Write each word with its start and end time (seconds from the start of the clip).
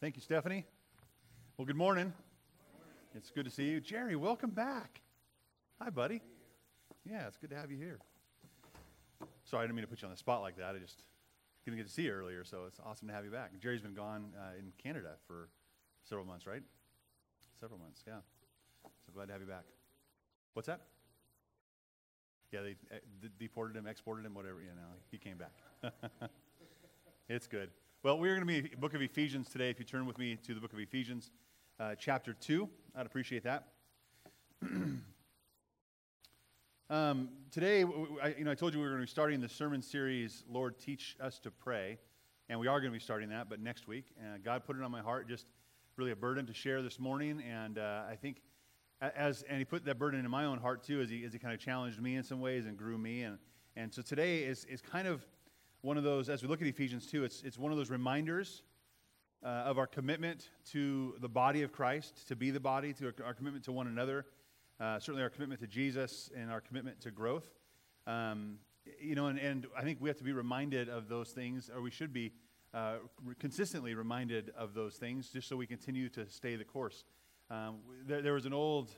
Thank 0.00 0.16
you, 0.16 0.22
Stephanie. 0.22 0.64
Well, 1.58 1.66
good 1.66 1.76
morning. 1.76 2.14
It's 3.14 3.30
good 3.30 3.44
to 3.44 3.50
see 3.50 3.64
you. 3.64 3.82
Jerry, 3.82 4.16
welcome 4.16 4.48
back. 4.48 5.02
Hi, 5.78 5.90
buddy. 5.90 6.22
Yeah, 7.04 7.26
it's 7.26 7.36
good 7.36 7.50
to 7.50 7.56
have 7.56 7.70
you 7.70 7.76
here. 7.76 7.98
Sorry, 9.44 9.62
I 9.62 9.66
didn't 9.66 9.76
mean 9.76 9.84
to 9.84 9.90
put 9.90 10.00
you 10.00 10.06
on 10.06 10.12
the 10.12 10.16
spot 10.16 10.40
like 10.40 10.56
that. 10.56 10.74
I 10.74 10.78
just 10.78 11.02
didn't 11.66 11.76
get 11.76 11.86
to 11.86 11.92
see 11.92 12.04
you 12.04 12.12
earlier, 12.12 12.44
so 12.44 12.64
it's 12.66 12.80
awesome 12.82 13.08
to 13.08 13.14
have 13.14 13.26
you 13.26 13.30
back. 13.30 13.50
Jerry's 13.60 13.82
been 13.82 13.92
gone 13.92 14.32
uh, 14.38 14.58
in 14.58 14.72
Canada 14.82 15.16
for 15.26 15.50
several 16.08 16.26
months, 16.26 16.46
right? 16.46 16.62
Several 17.60 17.78
months, 17.78 18.02
yeah. 18.06 18.20
So 19.04 19.12
glad 19.12 19.26
to 19.26 19.32
have 19.32 19.42
you 19.42 19.48
back. 19.48 19.64
What's 20.54 20.68
that? 20.68 20.80
Yeah, 22.52 22.62
they 22.62 22.76
uh, 22.90 23.28
deported 23.38 23.76
him, 23.76 23.86
exported 23.86 24.24
him, 24.24 24.32
whatever, 24.32 24.62
you 24.62 24.68
know, 24.68 24.96
he 25.10 25.18
came 25.18 25.36
back. 25.36 25.52
it's 27.28 27.46
good. 27.46 27.68
Well, 28.02 28.18
we're 28.18 28.34
going 28.34 28.48
to 28.48 28.62
be 28.62 28.74
book 28.76 28.94
of 28.94 29.02
Ephesians 29.02 29.50
today. 29.50 29.68
If 29.68 29.78
you 29.78 29.84
turn 29.84 30.06
with 30.06 30.16
me 30.16 30.34
to 30.46 30.54
the 30.54 30.60
book 30.60 30.72
of 30.72 30.78
Ephesians, 30.78 31.30
uh, 31.78 31.94
chapter 31.98 32.32
2, 32.32 32.66
I'd 32.96 33.04
appreciate 33.04 33.44
that. 33.44 33.66
um, 36.88 37.28
today, 37.50 37.84
I, 38.22 38.34
you 38.38 38.44
know, 38.44 38.52
I 38.52 38.54
told 38.54 38.72
you 38.72 38.78
we 38.78 38.86
were 38.86 38.92
going 38.92 39.02
to 39.02 39.06
be 39.06 39.10
starting 39.10 39.38
the 39.42 39.50
sermon 39.50 39.82
series, 39.82 40.44
Lord, 40.48 40.78
Teach 40.78 41.14
Us 41.20 41.38
to 41.40 41.50
Pray. 41.50 41.98
And 42.48 42.58
we 42.58 42.68
are 42.68 42.80
going 42.80 42.90
to 42.90 42.98
be 42.98 43.04
starting 43.04 43.28
that, 43.28 43.50
but 43.50 43.60
next 43.60 43.86
week. 43.86 44.06
Uh, 44.18 44.38
God 44.42 44.64
put 44.64 44.78
it 44.78 44.82
on 44.82 44.90
my 44.90 45.02
heart, 45.02 45.28
just 45.28 45.50
really 45.98 46.12
a 46.12 46.16
burden 46.16 46.46
to 46.46 46.54
share 46.54 46.80
this 46.80 46.98
morning. 46.98 47.42
And 47.42 47.76
uh, 47.76 48.04
I 48.10 48.16
think 48.16 48.40
as 49.02 49.42
and 49.42 49.58
he 49.58 49.66
put 49.66 49.84
that 49.84 49.98
burden 49.98 50.24
in 50.24 50.30
my 50.30 50.46
own 50.46 50.56
heart 50.56 50.84
too 50.84 51.02
as 51.02 51.10
he, 51.10 51.22
as 51.26 51.34
he 51.34 51.38
kind 51.38 51.52
of 51.52 51.60
challenged 51.60 52.00
me 52.00 52.16
in 52.16 52.22
some 52.22 52.40
ways 52.40 52.64
and 52.64 52.78
grew 52.78 52.96
me 52.96 53.24
and 53.24 53.36
and 53.76 53.92
so 53.92 54.02
today 54.02 54.40
is, 54.40 54.64
is 54.64 54.80
kind 54.80 55.06
of 55.06 55.24
one 55.82 55.96
of 55.96 56.04
those 56.04 56.28
as 56.28 56.42
we 56.42 56.48
look 56.48 56.60
at 56.60 56.68
ephesians 56.68 57.06
2 57.06 57.24
it's, 57.24 57.42
it's 57.42 57.58
one 57.58 57.72
of 57.72 57.78
those 57.78 57.90
reminders 57.90 58.62
uh, 59.42 59.48
of 59.48 59.78
our 59.78 59.86
commitment 59.86 60.48
to 60.70 61.14
the 61.20 61.28
body 61.28 61.62
of 61.62 61.72
christ 61.72 62.28
to 62.28 62.36
be 62.36 62.50
the 62.50 62.60
body 62.60 62.92
to 62.92 63.06
our, 63.06 63.26
our 63.26 63.34
commitment 63.34 63.64
to 63.64 63.72
one 63.72 63.86
another 63.86 64.26
uh, 64.80 64.98
certainly 64.98 65.22
our 65.22 65.30
commitment 65.30 65.60
to 65.60 65.66
jesus 65.66 66.30
and 66.36 66.50
our 66.50 66.60
commitment 66.60 67.00
to 67.00 67.10
growth. 67.10 67.50
Um, 68.06 68.58
you 69.00 69.14
know 69.14 69.26
and, 69.26 69.38
and 69.38 69.66
i 69.76 69.82
think 69.82 69.98
we 70.00 70.08
have 70.08 70.18
to 70.18 70.24
be 70.24 70.32
reminded 70.32 70.88
of 70.88 71.08
those 71.08 71.30
things 71.30 71.70
or 71.74 71.80
we 71.80 71.90
should 71.90 72.12
be 72.12 72.32
uh, 72.72 72.94
consistently 73.38 73.94
reminded 73.94 74.52
of 74.56 74.74
those 74.74 74.94
things 74.94 75.28
just 75.30 75.48
so 75.48 75.56
we 75.56 75.66
continue 75.66 76.08
to 76.08 76.28
stay 76.28 76.56
the 76.56 76.64
course. 76.64 77.04
Um, 77.50 77.78
there, 78.06 78.22
there, 78.22 78.34
was 78.34 78.46
an 78.46 78.52
old 78.52 78.92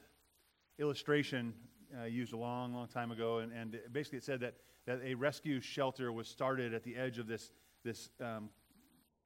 illustration 0.79 1.55
uh, 2.01 2.05
used 2.05 2.33
a 2.33 2.37
long, 2.37 2.75
long 2.75 2.89
time 2.89 3.11
ago, 3.11 3.39
and, 3.39 3.53
and 3.53 3.79
basically 3.93 4.19
it 4.19 4.25
said 4.25 4.41
that, 4.41 4.55
that 4.87 5.01
a 5.05 5.15
rescue 5.15 5.61
shelter 5.61 6.13
was 6.13 6.29
started 6.29 6.75
at 6.75 6.83
the 6.85 6.97
edge 6.97 7.19
of 7.19 7.27
this, 7.27 7.51
this 7.85 8.11
um, 8.21 8.51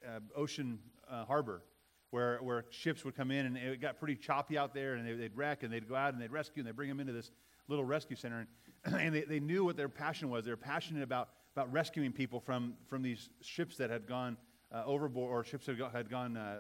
uh, 0.07 0.21
ocean 0.35 0.79
uh, 1.11 1.25
harbor 1.25 1.63
where, 2.11 2.39
where 2.39 2.65
ships 2.71 3.05
would 3.05 3.17
come 3.17 3.31
in, 3.31 3.47
and 3.47 3.57
it 3.57 3.81
got 3.81 3.99
pretty 3.99 4.17
choppy 4.17 4.57
out 4.57 4.73
there, 4.75 4.95
and 4.95 5.07
they, 5.07 5.15
would 5.15 5.37
wreck, 5.37 5.63
and 5.63 5.73
they'd 5.73 5.89
go 5.89 5.95
out 5.95 6.13
and 6.13 6.23
they'd 6.23 6.33
rescue, 6.33 6.61
and 6.61 6.67
they'd 6.67 6.77
bring 6.77 6.89
them 6.89 7.01
into 7.01 7.13
this 7.13 7.31
little 7.69 7.85
rescue 7.85 8.17
center. 8.17 8.47
And, 8.85 8.95
and 9.01 9.15
they, 9.15 9.23
they 9.23 9.41
knew 9.41 9.65
what 9.65 9.77
their 9.77 9.89
passion 9.89 10.31
was. 10.31 10.45
They 10.45 10.51
were 10.51 10.57
passionate 10.57 11.03
about, 11.03 11.31
about 11.55 11.73
rescuing 11.73 12.13
people 12.13 12.41
from, 12.41 12.75
from 12.87 13.03
these 13.03 13.29
ships 13.43 13.77
that 13.79 13.91
had 13.91 14.07
gone 14.07 14.37
uh, 14.73 14.85
overboard, 14.87 15.31
or 15.31 15.45
ships 15.45 15.67
that 15.67 15.77
had 15.93 16.09
gone 16.09 16.37
uh, 16.37 16.59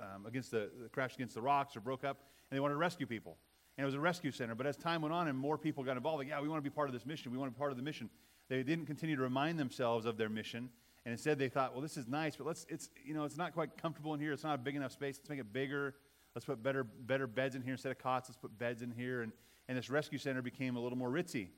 um, 0.00 0.26
against 0.26 0.50
the, 0.50 0.70
crashed 0.92 1.16
against 1.16 1.34
the 1.34 1.42
rocks 1.42 1.76
or 1.76 1.80
broke 1.80 2.04
up, 2.04 2.18
and 2.50 2.56
they 2.56 2.60
wanted 2.60 2.74
to 2.74 2.78
rescue 2.78 3.06
people. 3.06 3.36
And 3.80 3.84
it 3.84 3.86
was 3.86 3.94
a 3.94 4.00
rescue 4.00 4.30
center. 4.30 4.54
But 4.54 4.66
as 4.66 4.76
time 4.76 5.00
went 5.00 5.14
on 5.14 5.26
and 5.26 5.38
more 5.38 5.56
people 5.56 5.82
got 5.82 5.96
involved, 5.96 6.18
like, 6.18 6.28
yeah, 6.28 6.38
we 6.42 6.48
want 6.48 6.62
to 6.62 6.70
be 6.70 6.74
part 6.74 6.90
of 6.90 6.92
this 6.92 7.06
mission. 7.06 7.32
We 7.32 7.38
want 7.38 7.50
to 7.50 7.54
be 7.54 7.58
part 7.58 7.70
of 7.70 7.78
the 7.78 7.82
mission. 7.82 8.10
They 8.50 8.62
didn't 8.62 8.84
continue 8.84 9.16
to 9.16 9.22
remind 9.22 9.58
themselves 9.58 10.04
of 10.04 10.18
their 10.18 10.28
mission. 10.28 10.68
And 11.06 11.12
instead 11.12 11.38
they 11.38 11.48
thought, 11.48 11.72
well, 11.72 11.80
this 11.80 11.96
is 11.96 12.06
nice, 12.06 12.36
but 12.36 12.46
let's, 12.46 12.66
it's, 12.68 12.90
you 13.06 13.14
know, 13.14 13.24
it's 13.24 13.38
not 13.38 13.54
quite 13.54 13.78
comfortable 13.80 14.12
in 14.12 14.20
here. 14.20 14.32
It's 14.34 14.44
not 14.44 14.56
a 14.56 14.58
big 14.58 14.76
enough 14.76 14.92
space. 14.92 15.16
Let's 15.18 15.30
make 15.30 15.38
it 15.38 15.50
bigger. 15.50 15.94
Let's 16.34 16.44
put 16.44 16.62
better, 16.62 16.84
better 16.84 17.26
beds 17.26 17.54
in 17.54 17.62
here 17.62 17.72
instead 17.72 17.90
of 17.90 17.96
cots. 17.96 18.28
Let's 18.28 18.36
put 18.36 18.58
beds 18.58 18.82
in 18.82 18.90
here. 18.90 19.22
And, 19.22 19.32
and 19.66 19.78
this 19.78 19.88
rescue 19.88 20.18
center 20.18 20.42
became 20.42 20.76
a 20.76 20.80
little 20.80 20.98
more 20.98 21.08
ritzy. 21.08 21.48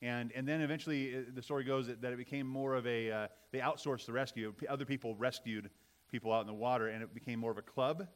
And, 0.00 0.32
and 0.34 0.48
then 0.48 0.62
eventually 0.62 1.14
uh, 1.14 1.20
the 1.34 1.42
story 1.42 1.64
goes 1.64 1.88
that, 1.88 2.00
that 2.00 2.10
it 2.10 2.16
became 2.16 2.46
more 2.46 2.74
of 2.74 2.86
a, 2.86 3.10
uh, 3.10 3.26
they 3.52 3.58
outsourced 3.58 4.06
the 4.06 4.14
rescue. 4.14 4.54
Other 4.66 4.86
people 4.86 5.14
rescued 5.16 5.68
people 6.10 6.32
out 6.32 6.40
in 6.40 6.46
the 6.46 6.54
water, 6.54 6.88
and 6.88 7.02
it 7.02 7.12
became 7.12 7.38
more 7.38 7.50
of 7.50 7.58
a 7.58 7.62
club 7.62 8.08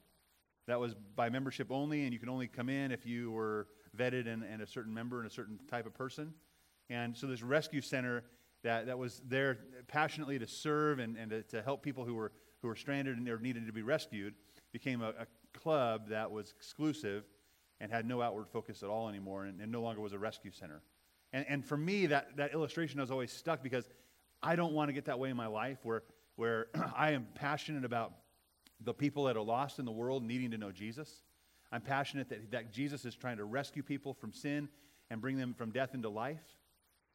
that 0.67 0.79
was 0.79 0.95
by 1.17 1.31
membership 1.31 1.71
only, 1.71 2.05
and 2.05 2.13
you 2.13 2.19
can 2.19 2.29
only 2.29 2.47
come 2.47 2.69
in 2.69 2.93
if 2.93 3.07
you 3.07 3.31
were 3.31 3.69
vetted 3.97 4.29
and, 4.29 4.43
and 4.45 4.63
a 4.63 4.67
certain 4.67 4.93
member 4.95 5.19
and 5.19 5.27
a 5.27 5.33
certain 5.33 5.59
type 5.69 5.87
of 5.87 5.95
person. 5.95 6.33
And 6.89 7.17
so 7.17 7.27
this 7.27 7.43
rescue 7.43 7.81
center 7.81 8.25
that, 8.63 8.87
that 8.87 8.99
was 8.99 9.23
there 9.27 9.59
passionately 9.89 10.39
to 10.39 10.47
serve 10.47 10.99
and, 10.99 11.17
and 11.17 11.31
to, 11.31 11.43
to 11.45 11.63
help 11.63 11.83
people 11.83 12.05
who 12.05 12.15
were, 12.15 12.33
who 12.61 12.69
were 12.69 12.77
stranded 12.77 13.17
and 13.17 13.43
needed 13.43 13.67
to 13.67 13.73
be 13.73 13.83
rescued 13.83 14.35
became 14.73 15.03
a, 15.03 15.09
a 15.11 15.27
club 15.59 16.09
that 16.09 16.31
was 16.31 16.53
exclusive 16.57 17.25
and 17.81 17.91
had 17.91 18.07
no 18.07 18.21
outward 18.21 18.49
focus 18.49 18.83
at 18.83 18.91
all 18.91 19.09
anymore 19.09 19.45
and, 19.45 19.61
and 19.61 19.73
no 19.73 19.81
longer 19.81 20.01
was 20.01 20.13
a 20.13 20.19
rescue 20.19 20.51
center. 20.53 20.83
And, 21.33 21.47
and 21.49 21.65
for 21.65 21.77
me, 21.77 22.07
that, 22.07 22.37
that 22.37 22.53
illustration 22.53 23.01
has 23.01 23.11
always 23.11 23.33
stuck 23.33 23.63
because 23.63 23.89
I 24.43 24.57
don't 24.57 24.73
want 24.73 24.89
to 24.89 24.93
get 24.93 25.07
that 25.07 25.19
way 25.19 25.31
in 25.31 25.37
my 25.37 25.47
life 25.47 25.79
where, 25.83 26.03
where 26.37 26.67
I 26.97 27.13
am 27.13 27.27
passionate 27.35 27.85
about 27.85 28.13
the 28.85 28.95
people 28.95 29.25
that 29.25 29.37
are 29.37 29.43
lost 29.43 29.79
in 29.79 29.85
the 29.85 29.93
world 29.93 30.23
needing 30.23 30.51
to 30.53 30.59
know 30.59 30.73
Jesus. 30.73 31.23
I'm 31.73 31.83
passionate 31.83 32.29
that, 32.31 32.51
that 32.51 32.73
Jesus 32.73 33.05
is 33.05 33.15
trying 33.15 33.37
to 33.37 33.45
rescue 33.45 33.83
people 33.83 34.15
from 34.15 34.33
sin 34.33 34.69
and 35.11 35.21
bring 35.21 35.37
them 35.37 35.55
from 35.55 35.71
death 35.71 35.95
into 35.95 36.09
life. 36.09 36.43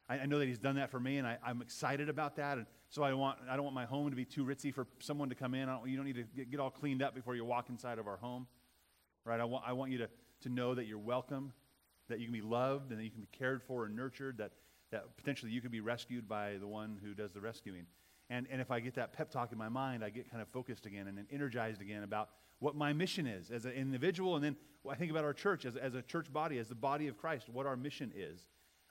I, 0.08 0.20
I 0.20 0.26
know 0.26 0.38
that 0.38 0.46
he's 0.46 0.58
done 0.58 0.76
that 0.76 0.90
for 0.90 1.00
me, 1.00 1.18
and 1.18 1.26
I, 1.26 1.38
am 1.46 1.62
excited 1.62 2.08
about 2.08 2.36
that. 2.36 2.58
And 2.58 2.66
so 2.88 3.02
I, 3.02 3.12
want, 3.12 3.38
I 3.48 3.56
don't 3.56 3.64
want 3.64 3.74
my 3.74 3.84
home 3.84 4.08
to 4.10 4.16
be 4.16 4.24
too 4.24 4.44
ritzy 4.44 4.72
for 4.72 4.86
someone 5.00 5.28
to 5.28 5.34
come 5.34 5.54
in. 5.54 5.66
Don't, 5.66 5.88
you 5.88 5.96
don't 5.96 6.06
need 6.06 6.16
to 6.16 6.24
get, 6.36 6.50
get, 6.50 6.60
all 6.60 6.70
cleaned 6.70 7.02
up 7.02 7.14
before 7.14 7.34
you 7.34 7.44
walk 7.44 7.68
inside 7.68 7.98
of 7.98 8.06
our 8.06 8.16
home. 8.16 8.46
Right? 9.24 9.40
I 9.40 9.44
want, 9.44 9.64
I 9.66 9.72
want 9.72 9.90
you 9.90 9.98
to, 9.98 10.08
to 10.42 10.48
know 10.48 10.74
that 10.74 10.86
you're 10.86 10.98
welcome, 10.98 11.52
that 12.08 12.20
you 12.20 12.26
can 12.26 12.32
be 12.32 12.42
loved, 12.42 12.90
and 12.90 13.00
that 13.00 13.04
you 13.04 13.10
can 13.10 13.20
be 13.20 13.28
cared 13.32 13.62
for 13.62 13.86
and 13.86 13.96
nurtured, 13.96 14.38
that, 14.38 14.52
that 14.92 15.16
potentially 15.16 15.50
you 15.50 15.60
can 15.60 15.70
be 15.70 15.80
rescued 15.80 16.28
by 16.28 16.56
the 16.60 16.68
one 16.68 16.98
who 17.02 17.12
does 17.12 17.32
the 17.32 17.40
rescuing. 17.40 17.86
And, 18.28 18.46
and 18.50 18.60
if 18.60 18.70
I 18.70 18.80
get 18.80 18.94
that 18.94 19.12
pep 19.12 19.30
talk 19.30 19.52
in 19.52 19.58
my 19.58 19.68
mind, 19.68 20.04
I 20.04 20.10
get 20.10 20.30
kind 20.30 20.42
of 20.42 20.48
focused 20.48 20.86
again 20.86 21.06
and 21.06 21.26
energized 21.30 21.80
again 21.80 22.02
about 22.02 22.30
what 22.58 22.74
my 22.74 22.92
mission 22.92 23.26
is 23.26 23.50
as 23.50 23.64
an 23.64 23.72
individual. 23.72 24.34
And 24.34 24.44
then 24.44 24.56
I 24.90 24.94
think 24.94 25.10
about 25.10 25.24
our 25.24 25.32
church 25.32 25.64
as, 25.64 25.76
as 25.76 25.94
a 25.94 26.02
church 26.02 26.32
body, 26.32 26.58
as 26.58 26.68
the 26.68 26.74
body 26.74 27.06
of 27.06 27.16
Christ, 27.16 27.48
what 27.48 27.66
our 27.66 27.76
mission 27.76 28.12
is. 28.16 28.48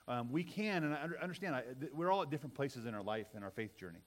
Um, 0.08 0.30
we 0.30 0.44
can, 0.44 0.84
and 0.84 0.94
I 0.94 1.08
understand, 1.20 1.54
I, 1.54 1.64
we're 1.92 2.10
all 2.10 2.22
at 2.22 2.30
different 2.30 2.54
places 2.54 2.86
in 2.86 2.94
our 2.94 3.02
life 3.02 3.26
and 3.34 3.42
our 3.42 3.50
faith 3.50 3.76
journey. 3.76 4.04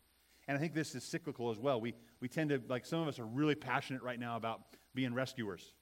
And 0.47 0.57
I 0.57 0.59
think 0.59 0.73
this 0.73 0.95
is 0.95 1.03
cyclical 1.03 1.51
as 1.51 1.59
well. 1.59 1.79
We, 1.79 1.93
we 2.21 2.27
tend 2.27 2.49
to, 2.49 2.61
like, 2.67 2.85
some 2.85 3.01
of 3.01 3.07
us 3.07 3.19
are 3.19 3.25
really 3.25 3.53
passionate 3.53 4.01
right 4.01 4.19
now 4.19 4.37
about 4.37 4.61
being 4.95 5.13
rescuers. 5.13 5.73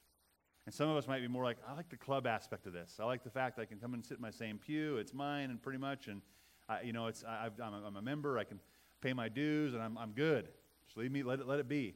And 0.66 0.75
some 0.75 0.90
of 0.90 0.97
us 0.97 1.08
might 1.08 1.22
be 1.22 1.29
more 1.29 1.46
like, 1.46 1.58
I 1.66 1.74
like 1.74 1.88
the 1.88 1.97
club 1.97 2.28
aspect 2.28 2.66
of 2.66 2.74
this. 2.74 2.97
I 3.00 3.06
like 3.06 3.24
the 3.24 3.29
fact 3.29 3.59
I 3.59 3.66
can 3.66 3.79
come 3.79 3.94
and 3.94 4.03
sit 4.03 4.18
in 4.18 4.22
my 4.22 4.31
same 4.31 4.58
pew. 4.58 4.97
It's 4.97 5.14
mine, 5.14 5.52
and 5.52 5.62
pretty 5.62 5.79
much. 5.79 6.08
And, 6.08 6.22
I, 6.68 6.81
you 6.81 6.91
know, 6.91 7.08
it's, 7.08 7.24
I, 7.24 7.46
am 7.46 7.74
a, 7.74 7.88
I'm 7.88 7.96
a 7.96 8.02
member. 8.02 8.38
I 8.38 8.44
can 8.44 8.59
pay 9.02 9.13
my 9.13 9.30
dues, 9.30 9.74
and 9.74 9.81
I'm, 9.81 9.97
I'm 9.97 10.12
good. 10.12 10.47
Just 10.85 10.97
leave 10.97 11.12
me, 11.12 11.24
let 11.24 11.40
it, 11.40 11.47
let 11.47 11.59
it 11.59 11.68
be. 11.68 11.96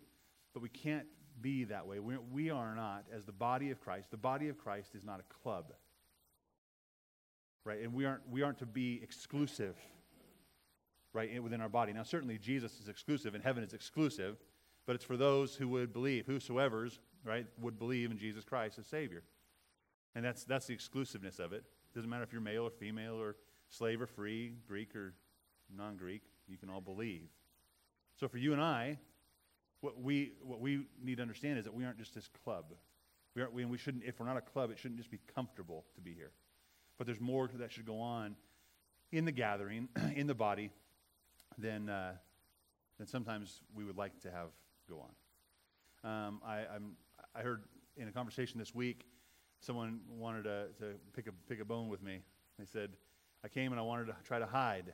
But 0.54 0.62
we 0.62 0.70
can't 0.70 1.08
be 1.42 1.64
that 1.66 1.88
way. 1.88 2.00
We're, 2.00 2.20
we 2.20 2.50
are 2.50 2.76
not, 2.76 3.06
as 3.14 3.26
the 3.26 3.32
body 3.32 3.72
of 3.72 3.80
Christ, 3.80 4.12
the 4.12 4.18
body 4.18 4.50
of 4.50 4.58
Christ 4.58 4.96
is 4.96 5.04
not 5.04 5.20
a 5.20 5.34
club. 5.44 5.74
Right? 7.64 7.82
And 7.82 7.94
we 7.94 8.06
aren't, 8.06 8.28
we 8.30 8.42
aren't 8.42 8.60
to 8.60 8.66
be 8.66 9.00
exclusive, 9.04 9.76
right, 11.14 11.42
within 11.42 11.62
our 11.62 11.70
body. 11.70 11.94
Now, 11.94 12.04
certainly 12.04 12.38
Jesus 12.38 12.80
is 12.80 12.90
exclusive, 12.90 13.36
and 13.36 13.44
heaven 13.44 13.64
is 13.64 13.74
exclusive, 13.74 14.38
but 14.86 14.96
it's 14.96 15.06
for 15.06 15.18
those 15.18 15.56
who 15.56 15.68
would 15.70 15.94
believe, 15.94 16.26
whosoever's, 16.26 17.00
right, 17.24 17.46
would 17.60 17.78
believe 17.78 18.12
in 18.12 18.18
Jesus 18.18 18.44
Christ 18.44 18.80
as 18.80 18.88
Savior. 18.88 19.24
And 20.16 20.26
that's, 20.26 20.44
that's 20.44 20.66
the 20.66 20.74
exclusiveness 20.74 21.40
of 21.40 21.54
it. 21.54 21.64
It 21.64 21.96
doesn't 21.96 22.10
matter 22.10 22.24
if 22.24 22.34
you're 22.34 22.42
male 22.42 22.64
or 22.64 22.72
female 22.72 23.16
or 23.16 23.36
slave 23.70 24.02
or 24.02 24.08
free, 24.08 24.54
Greek 24.68 24.96
or 24.96 25.14
non 25.74 25.96
Greek 25.96 26.24
you 26.52 26.58
can 26.58 26.70
all 26.70 26.82
believe. 26.82 27.30
So 28.20 28.28
for 28.28 28.38
you 28.38 28.54
and 28.54 28.62
I, 28.62 29.00
what 29.80 30.00
we, 30.00 30.34
what 30.44 30.60
we 30.60 30.86
need 31.04 31.16
to 31.16 31.22
understand 31.22 31.58
is 31.58 31.66
that 31.66 31.74
we 31.74 31.86
aren't 31.86 31.98
just 31.98 32.14
this 32.14 32.30
club. 32.44 32.66
We 33.36 33.42
aren't, 33.42 33.54
we, 33.54 33.66
we 33.66 33.78
shouldn't, 33.78 34.04
if 34.04 34.20
we're 34.20 34.28
not 34.28 34.38
a 34.38 34.42
club, 34.42 34.70
it 34.70 34.78
shouldn't 34.78 35.00
just 35.00 35.10
be 35.10 35.20
comfortable 35.34 35.86
to 35.96 36.02
be 36.02 36.14
here. 36.14 36.32
But 36.98 37.08
there's 37.08 37.20
more 37.20 37.50
that 37.56 37.72
should 37.72 37.86
go 37.86 38.00
on 38.00 38.36
in 39.12 39.26
the 39.26 39.32
gathering, 39.32 39.88
in 40.16 40.28
the 40.28 40.36
body, 40.36 40.70
than, 41.58 41.90
uh, 41.90 42.14
than 42.98 43.08
sometimes 43.08 43.62
we 43.76 43.84
would 43.84 43.98
like 43.98 44.20
to 44.22 44.32
have 44.32 44.50
go 44.90 45.00
on. 45.00 46.28
Um, 46.28 46.42
I, 46.46 46.60
I'm, 46.76 46.94
I 47.36 47.42
heard 47.42 47.64
in 47.98 48.08
a 48.08 48.12
conversation 48.12 48.60
this 48.60 48.76
week, 48.76 49.06
someone 49.62 50.02
wanted 50.10 50.44
to, 50.44 50.68
to 50.80 50.94
pick, 51.14 51.28
a, 51.28 51.32
pick 51.48 51.62
a 51.62 51.66
bone 51.66 51.88
with 51.88 52.02
me. 52.04 52.20
They 52.60 52.66
said, 52.66 52.92
I 53.44 53.48
came 53.48 53.72
and 53.72 53.80
I 53.80 53.84
wanted 53.84 54.08
to 54.08 54.16
try 54.24 54.40
to 54.40 54.46
hide 54.46 54.94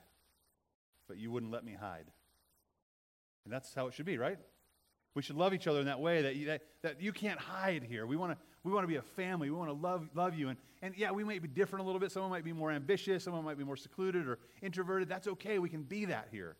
but 1.07 1.17
you 1.17 1.31
wouldn't 1.31 1.51
let 1.51 1.63
me 1.63 1.73
hide. 1.73 2.05
And 3.45 3.53
that's 3.53 3.73
how 3.73 3.87
it 3.87 3.93
should 3.93 4.05
be, 4.05 4.17
right? 4.17 4.37
We 5.15 5.21
should 5.21 5.37
love 5.37 5.53
each 5.53 5.67
other 5.67 5.79
in 5.79 5.85
that 5.85 5.99
way 5.99 6.21
that 6.23 6.35
you, 6.35 6.45
that, 6.47 6.61
that 6.83 7.01
you 7.01 7.11
can't 7.11 7.39
hide 7.39 7.83
here. 7.83 8.05
We 8.05 8.17
want 8.17 8.33
to 8.33 8.37
we 8.67 8.73
want 8.73 8.83
to 8.83 8.87
be 8.87 8.97
a 8.97 9.01
family. 9.01 9.49
We 9.49 9.55
want 9.55 9.69
to 9.69 9.73
love, 9.73 10.09
love 10.13 10.35
you. 10.35 10.49
And, 10.49 10.57
and 10.81 10.93
yeah, 10.97 11.11
we 11.11 11.23
might 11.23 11.41
be 11.41 11.47
different 11.47 11.83
a 11.83 11.85
little 11.85 12.01
bit. 12.01 12.11
Someone 12.11 12.31
might 12.31 12.43
be 12.43 12.51
more 12.51 12.69
ambitious. 12.69 13.23
Someone 13.23 13.45
might 13.45 13.57
be 13.57 13.63
more 13.63 13.77
secluded 13.77 14.27
or 14.27 14.39
introverted. 14.61 15.07
That's 15.07 15.27
okay. 15.27 15.57
We 15.57 15.69
can 15.69 15.83
be 15.83 16.03
that 16.05 16.27
here. 16.31 16.57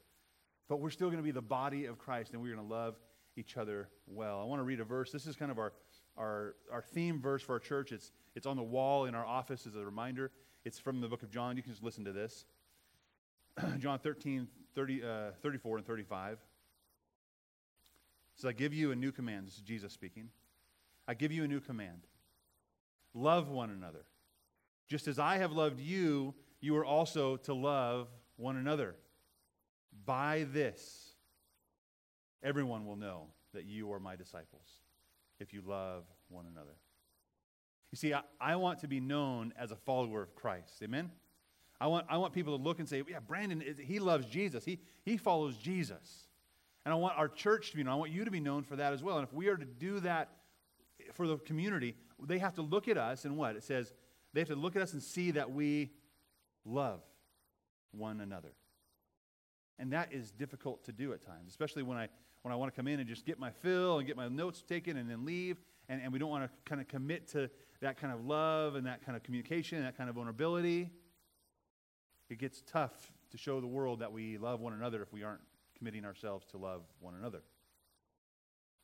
But 0.70 0.80
we're 0.80 0.90
still 0.90 1.10
going 1.10 1.18
to 1.18 1.24
be 1.24 1.32
the 1.32 1.42
body 1.42 1.86
of 1.86 1.98
Christ, 1.98 2.32
and 2.32 2.42
we're 2.42 2.56
going 2.56 2.66
to 2.66 2.74
love 2.74 2.96
each 3.36 3.58
other 3.58 3.90
well. 4.08 4.40
I 4.40 4.46
want 4.46 4.60
to 4.60 4.64
read 4.64 4.80
a 4.80 4.86
verse. 4.86 5.12
This 5.12 5.28
is 5.28 5.36
kind 5.36 5.52
of 5.52 5.60
our, 5.60 5.74
our, 6.18 6.56
our 6.72 6.82
theme 6.82 7.22
verse 7.22 7.44
for 7.44 7.54
our 7.54 7.60
church. 7.60 7.92
It's, 7.92 8.14
it's 8.36 8.46
on 8.46 8.56
the 8.56 8.64
wall 8.64 9.06
in 9.06 9.14
our 9.14 9.26
office 9.26 9.68
as 9.68 9.76
a 9.76 9.84
reminder. 9.84 10.32
It's 10.64 10.80
from 10.80 11.02
the 11.02 11.10
book 11.10 11.24
of 11.24 11.30
John. 11.30 11.58
You 11.58 11.64
can 11.64 11.74
just 11.74 11.84
listen 11.84 12.06
to 12.06 12.14
this. 12.14 12.46
John 13.80 14.00
13, 14.00 14.48
30, 14.76 15.04
uh, 15.04 15.08
34 15.42 15.78
and 15.78 15.86
35. 15.86 16.34
It 16.34 16.40
says, 18.36 18.46
I 18.50 18.54
give 18.54 18.74
you 18.74 18.92
a 18.92 18.96
new 18.96 19.12
command. 19.12 19.48
This 19.48 19.56
is 19.56 19.62
Jesus 19.62 19.94
speaking. 19.94 20.30
I 21.08 21.14
give 21.14 21.32
you 21.32 21.44
a 21.44 21.48
new 21.48 21.60
command. 21.60 22.02
Love 23.14 23.50
one 23.50 23.70
another. 23.72 24.06
Just 24.88 25.08
as 25.08 25.20
I 25.20 25.38
have 25.38 25.52
loved 25.52 25.80
you, 25.80 26.34
you 26.60 26.76
are 26.78 26.86
also 26.86 27.38
to 27.38 27.54
love 27.54 28.08
one 28.36 28.58
another. 28.58 28.96
By 30.06 30.46
this, 30.52 31.12
everyone 32.44 32.86
will 32.86 32.96
know 32.96 33.28
that 33.54 33.66
you 33.66 33.92
are 33.92 34.00
my 34.00 34.16
disciples, 34.16 34.68
if 35.40 35.54
you 35.54 35.62
love 35.66 36.04
one 36.30 36.46
another. 36.52 36.76
You 37.92 37.98
see, 37.98 38.14
I, 38.14 38.22
I 38.40 38.56
want 38.58 38.80
to 38.80 38.88
be 38.88 39.00
known 39.00 39.54
as 39.58 39.72
a 39.72 39.76
follower 39.76 40.22
of 40.22 40.36
Christ. 40.36 40.82
Amen? 40.84 41.10
I 41.80 41.88
want, 41.88 42.08
I 42.10 42.18
want 42.18 42.34
people 42.34 42.58
to 42.58 42.64
look 42.64 42.80
and 42.80 42.90
say, 42.90 43.04
yeah, 43.08 43.20
Brandon, 43.20 43.64
he 43.80 44.00
loves 44.00 44.26
Jesus. 44.26 44.66
He, 44.66 44.80
he 45.04 45.18
follows 45.18 45.58
Jesus. 45.58 46.28
And 46.86 46.94
I 46.94 46.96
want 46.96 47.18
our 47.18 47.28
church 47.28 47.72
to 47.72 47.78
be 47.78 47.84
known. 47.84 47.94
I 47.94 47.98
want 47.98 48.12
you 48.12 48.26
to 48.26 48.32
be 48.32 48.40
known 48.40 48.64
for 48.64 48.76
that 48.78 48.94
as 48.94 49.04
well. 49.04 49.18
And 49.18 49.28
if 49.28 49.34
we 49.34 49.48
are 49.50 49.58
to 49.58 49.66
do 49.66 50.00
that 50.00 50.30
for 51.14 51.28
the 51.28 51.38
community, 51.38 51.96
they 52.26 52.40
have 52.40 52.56
to 52.56 52.62
look 52.62 52.88
at 52.88 52.98
us 52.98 53.26
and 53.26 53.38
what? 53.38 53.56
It 53.56 53.64
says 53.64 53.94
they 54.34 54.40
have 54.40 54.48
to 54.50 54.56
look 54.56 54.76
at 54.76 54.82
us 54.82 54.94
and 54.94 55.04
see 55.04 55.32
that 55.32 55.52
we 55.52 55.92
love 56.66 57.02
one 57.92 58.22
another. 58.22 58.54
And 59.80 59.94
that 59.94 60.12
is 60.12 60.32
difficult 60.32 60.84
to 60.86 60.92
do 60.92 61.14
at 61.14 61.22
times, 61.22 61.50
especially 61.50 61.84
when 61.84 61.98
I, 61.98 62.08
when 62.42 62.52
I 62.52 62.56
want 62.56 62.74
to 62.74 62.76
come 62.76 62.88
in 62.88 63.00
and 63.00 63.08
just 63.08 63.26
get 63.26 63.38
my 63.38 63.52
fill 63.52 64.00
and 64.00 64.08
get 64.08 64.18
my 64.18 64.28
notes 64.28 64.64
taken 64.68 64.98
and 64.98 65.10
then 65.10 65.26
leave. 65.26 65.58
And, 65.90 66.02
and 66.02 66.12
we 66.12 66.18
don't 66.18 66.30
want 66.30 66.46
to 66.46 66.50
kind 66.66 66.82
of 66.82 66.88
commit 66.88 67.28
to 67.30 67.50
that 67.82 68.00
kind 68.02 68.12
of 68.12 68.26
love 68.26 68.76
and 68.76 68.88
that 68.88 69.06
kind 69.06 69.16
of 69.16 69.24
communication 69.24 69.78
and 69.78 69.86
that 69.86 69.96
kind 69.96 70.10
of 70.10 70.16
vulnerability. 70.16 70.90
It 72.30 72.40
gets 72.40 72.62
tough 72.66 73.12
to 73.32 73.38
show 73.38 73.60
the 73.62 73.68
world 73.68 74.00
that 74.00 74.12
we 74.12 74.38
love 74.38 74.60
one 74.60 74.74
another 74.74 75.02
if 75.02 75.12
we 75.14 75.24
aren't 75.24 75.42
committing 75.78 76.06
ourselves 76.06 76.46
to 76.48 76.58
love 76.58 76.82
one 77.00 77.14
another. 77.16 77.42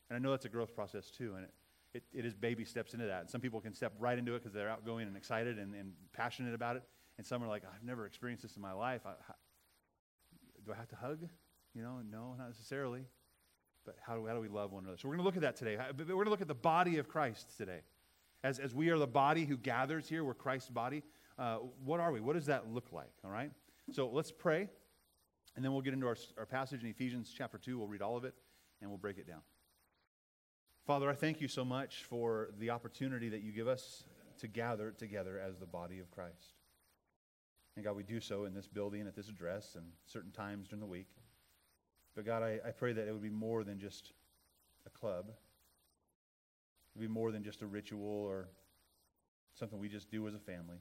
And 0.09 0.17
I 0.17 0.19
know 0.19 0.31
that's 0.31 0.45
a 0.45 0.49
growth 0.49 0.75
process 0.75 1.09
too, 1.09 1.33
and 1.35 1.45
it, 1.45 1.53
it, 1.93 2.03
it 2.13 2.25
is 2.25 2.33
baby 2.33 2.65
steps 2.65 2.93
into 2.93 3.05
that. 3.05 3.21
And 3.21 3.29
some 3.29 3.41
people 3.41 3.61
can 3.61 3.73
step 3.73 3.93
right 3.99 4.17
into 4.17 4.35
it 4.35 4.39
because 4.39 4.53
they're 4.53 4.69
outgoing 4.69 5.07
and 5.07 5.17
excited 5.17 5.57
and, 5.57 5.73
and 5.75 5.93
passionate 6.13 6.53
about 6.53 6.75
it. 6.75 6.83
And 7.17 7.25
some 7.25 7.43
are 7.43 7.47
like, 7.47 7.63
I've 7.63 7.83
never 7.83 8.05
experienced 8.05 8.43
this 8.43 8.55
in 8.55 8.61
my 8.61 8.73
life. 8.73 9.01
I, 9.05 9.11
how, 9.27 9.35
do 10.65 10.71
I 10.71 10.75
have 10.75 10.87
to 10.89 10.95
hug? 10.95 11.27
You 11.73 11.81
know, 11.81 11.99
no, 12.09 12.35
not 12.37 12.47
necessarily. 12.47 13.05
But 13.85 13.97
how 14.01 14.15
do, 14.15 14.25
how 14.25 14.33
do 14.33 14.39
we 14.39 14.47
love 14.47 14.71
one 14.71 14.83
another? 14.83 14.97
So 14.97 15.07
we're 15.07 15.15
going 15.15 15.23
to 15.23 15.25
look 15.25 15.35
at 15.35 15.41
that 15.41 15.55
today. 15.55 15.77
We're 15.97 16.05
going 16.05 16.25
to 16.25 16.31
look 16.31 16.41
at 16.41 16.47
the 16.47 16.53
body 16.53 16.97
of 16.97 17.07
Christ 17.07 17.57
today. 17.57 17.81
As, 18.43 18.59
as 18.59 18.73
we 18.73 18.89
are 18.89 18.97
the 18.97 19.07
body 19.07 19.45
who 19.45 19.57
gathers 19.57 20.07
here, 20.07 20.23
we're 20.23 20.33
Christ's 20.33 20.69
body. 20.69 21.03
Uh, 21.37 21.57
what 21.83 21.99
are 21.99 22.11
we? 22.11 22.19
What 22.19 22.33
does 22.33 22.45
that 22.45 22.71
look 22.71 22.91
like? 22.91 23.11
All 23.23 23.31
right? 23.31 23.51
So 23.91 24.09
let's 24.11 24.31
pray, 24.31 24.69
and 25.55 25.65
then 25.65 25.73
we'll 25.73 25.81
get 25.81 25.93
into 25.93 26.07
our, 26.07 26.17
our 26.37 26.45
passage 26.45 26.83
in 26.83 26.89
Ephesians 26.89 27.33
chapter 27.35 27.57
2. 27.57 27.77
We'll 27.77 27.87
read 27.87 28.01
all 28.01 28.15
of 28.15 28.23
it, 28.23 28.33
and 28.81 28.89
we'll 28.89 28.99
break 28.99 29.17
it 29.17 29.27
down. 29.27 29.41
Father, 30.85 31.09
I 31.09 31.15
thank 31.15 31.41
you 31.41 31.47
so 31.47 31.63
much 31.63 32.03
for 32.03 32.49
the 32.59 32.69
opportunity 32.69 33.29
that 33.29 33.41
you 33.41 33.51
give 33.51 33.67
us 33.67 34.03
to 34.39 34.47
gather 34.47 34.91
together 34.91 35.39
as 35.39 35.57
the 35.57 35.65
body 35.65 35.99
of 35.99 36.11
Christ. 36.11 36.55
And 37.75 37.83
God, 37.83 37.95
we 37.95 38.03
do 38.03 38.19
so 38.19 38.45
in 38.45 38.53
this 38.53 38.67
building, 38.67 39.07
at 39.07 39.15
this 39.15 39.29
address, 39.29 39.75
and 39.75 39.85
certain 40.05 40.31
times 40.31 40.67
during 40.67 40.81
the 40.81 40.87
week. 40.87 41.07
But 42.15 42.25
God, 42.25 42.43
I, 42.43 42.59
I 42.65 42.71
pray 42.71 42.93
that 42.93 43.07
it 43.07 43.11
would 43.11 43.23
be 43.23 43.29
more 43.29 43.63
than 43.63 43.79
just 43.79 44.11
a 44.85 44.89
club. 44.89 45.29
It 45.29 46.99
would 46.99 47.07
be 47.07 47.13
more 47.13 47.31
than 47.31 47.43
just 47.43 47.61
a 47.61 47.65
ritual 47.65 48.05
or 48.05 48.49
something 49.55 49.79
we 49.79 49.89
just 49.89 50.11
do 50.11 50.27
as 50.27 50.35
a 50.35 50.39
family. 50.39 50.77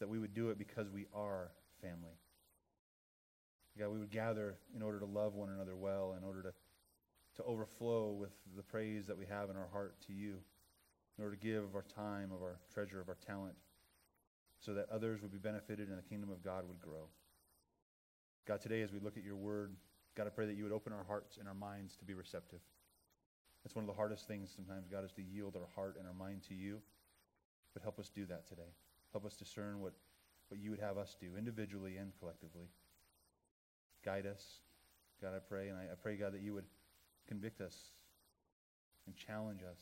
That 0.00 0.08
we 0.08 0.18
would 0.18 0.34
do 0.34 0.50
it 0.50 0.58
because 0.58 0.90
we 0.90 1.06
are 1.14 1.52
family. 1.80 2.16
God, 3.78 3.90
we 3.90 3.98
would 3.98 4.10
gather 4.10 4.56
in 4.74 4.82
order 4.82 4.98
to 4.98 5.06
love 5.06 5.34
one 5.34 5.50
another 5.50 5.76
well, 5.76 6.14
in 6.18 6.24
order 6.24 6.42
to, 6.42 6.52
to 7.36 7.42
overflow 7.44 8.10
with 8.10 8.32
the 8.56 8.62
praise 8.62 9.06
that 9.06 9.16
we 9.16 9.26
have 9.26 9.48
in 9.50 9.56
our 9.56 9.68
heart 9.72 9.94
to 10.06 10.12
you, 10.12 10.36
in 11.16 11.24
order 11.24 11.36
to 11.36 11.40
give 11.40 11.64
of 11.64 11.74
our 11.74 11.84
time, 11.94 12.32
of 12.34 12.42
our 12.42 12.58
treasure, 12.72 13.00
of 13.00 13.08
our 13.08 13.18
talent 13.26 13.54
so 14.60 14.74
that 14.74 14.86
others 14.92 15.22
would 15.22 15.32
be 15.32 15.38
benefited 15.38 15.88
and 15.88 15.98
the 15.98 16.02
kingdom 16.02 16.30
of 16.30 16.44
God 16.44 16.64
would 16.68 16.80
grow. 16.80 17.08
God, 18.46 18.60
today 18.60 18.82
as 18.82 18.92
we 18.92 18.98
look 18.98 19.16
at 19.16 19.24
your 19.24 19.36
word, 19.36 19.74
God, 20.16 20.26
I 20.26 20.30
pray 20.30 20.46
that 20.46 20.56
you 20.56 20.64
would 20.64 20.72
open 20.72 20.92
our 20.92 21.04
hearts 21.04 21.38
and 21.38 21.48
our 21.48 21.54
minds 21.54 21.96
to 21.96 22.04
be 22.04 22.14
receptive. 22.14 22.60
That's 23.64 23.74
one 23.74 23.84
of 23.84 23.88
the 23.88 23.96
hardest 23.96 24.28
things 24.28 24.52
sometimes, 24.54 24.86
God, 24.86 25.04
is 25.04 25.12
to 25.12 25.22
yield 25.22 25.56
our 25.56 25.68
heart 25.74 25.96
and 25.98 26.06
our 26.06 26.14
mind 26.14 26.42
to 26.48 26.54
you. 26.54 26.80
But 27.72 27.82
help 27.82 27.98
us 27.98 28.10
do 28.14 28.26
that 28.26 28.46
today. 28.48 28.72
Help 29.12 29.24
us 29.24 29.34
discern 29.36 29.80
what, 29.80 29.92
what 30.48 30.60
you 30.60 30.70
would 30.70 30.80
have 30.80 30.98
us 30.98 31.16
do, 31.20 31.36
individually 31.36 31.96
and 31.96 32.12
collectively. 32.18 32.68
Guide 34.04 34.26
us. 34.26 34.60
God, 35.20 35.34
I 35.34 35.38
pray, 35.38 35.68
and 35.68 35.76
I, 35.76 35.82
I 35.82 35.96
pray, 36.00 36.16
God, 36.16 36.32
that 36.32 36.40
you 36.40 36.54
would 36.54 36.64
convict 37.28 37.60
us 37.60 37.76
and 39.06 39.14
challenge 39.14 39.60
us, 39.62 39.80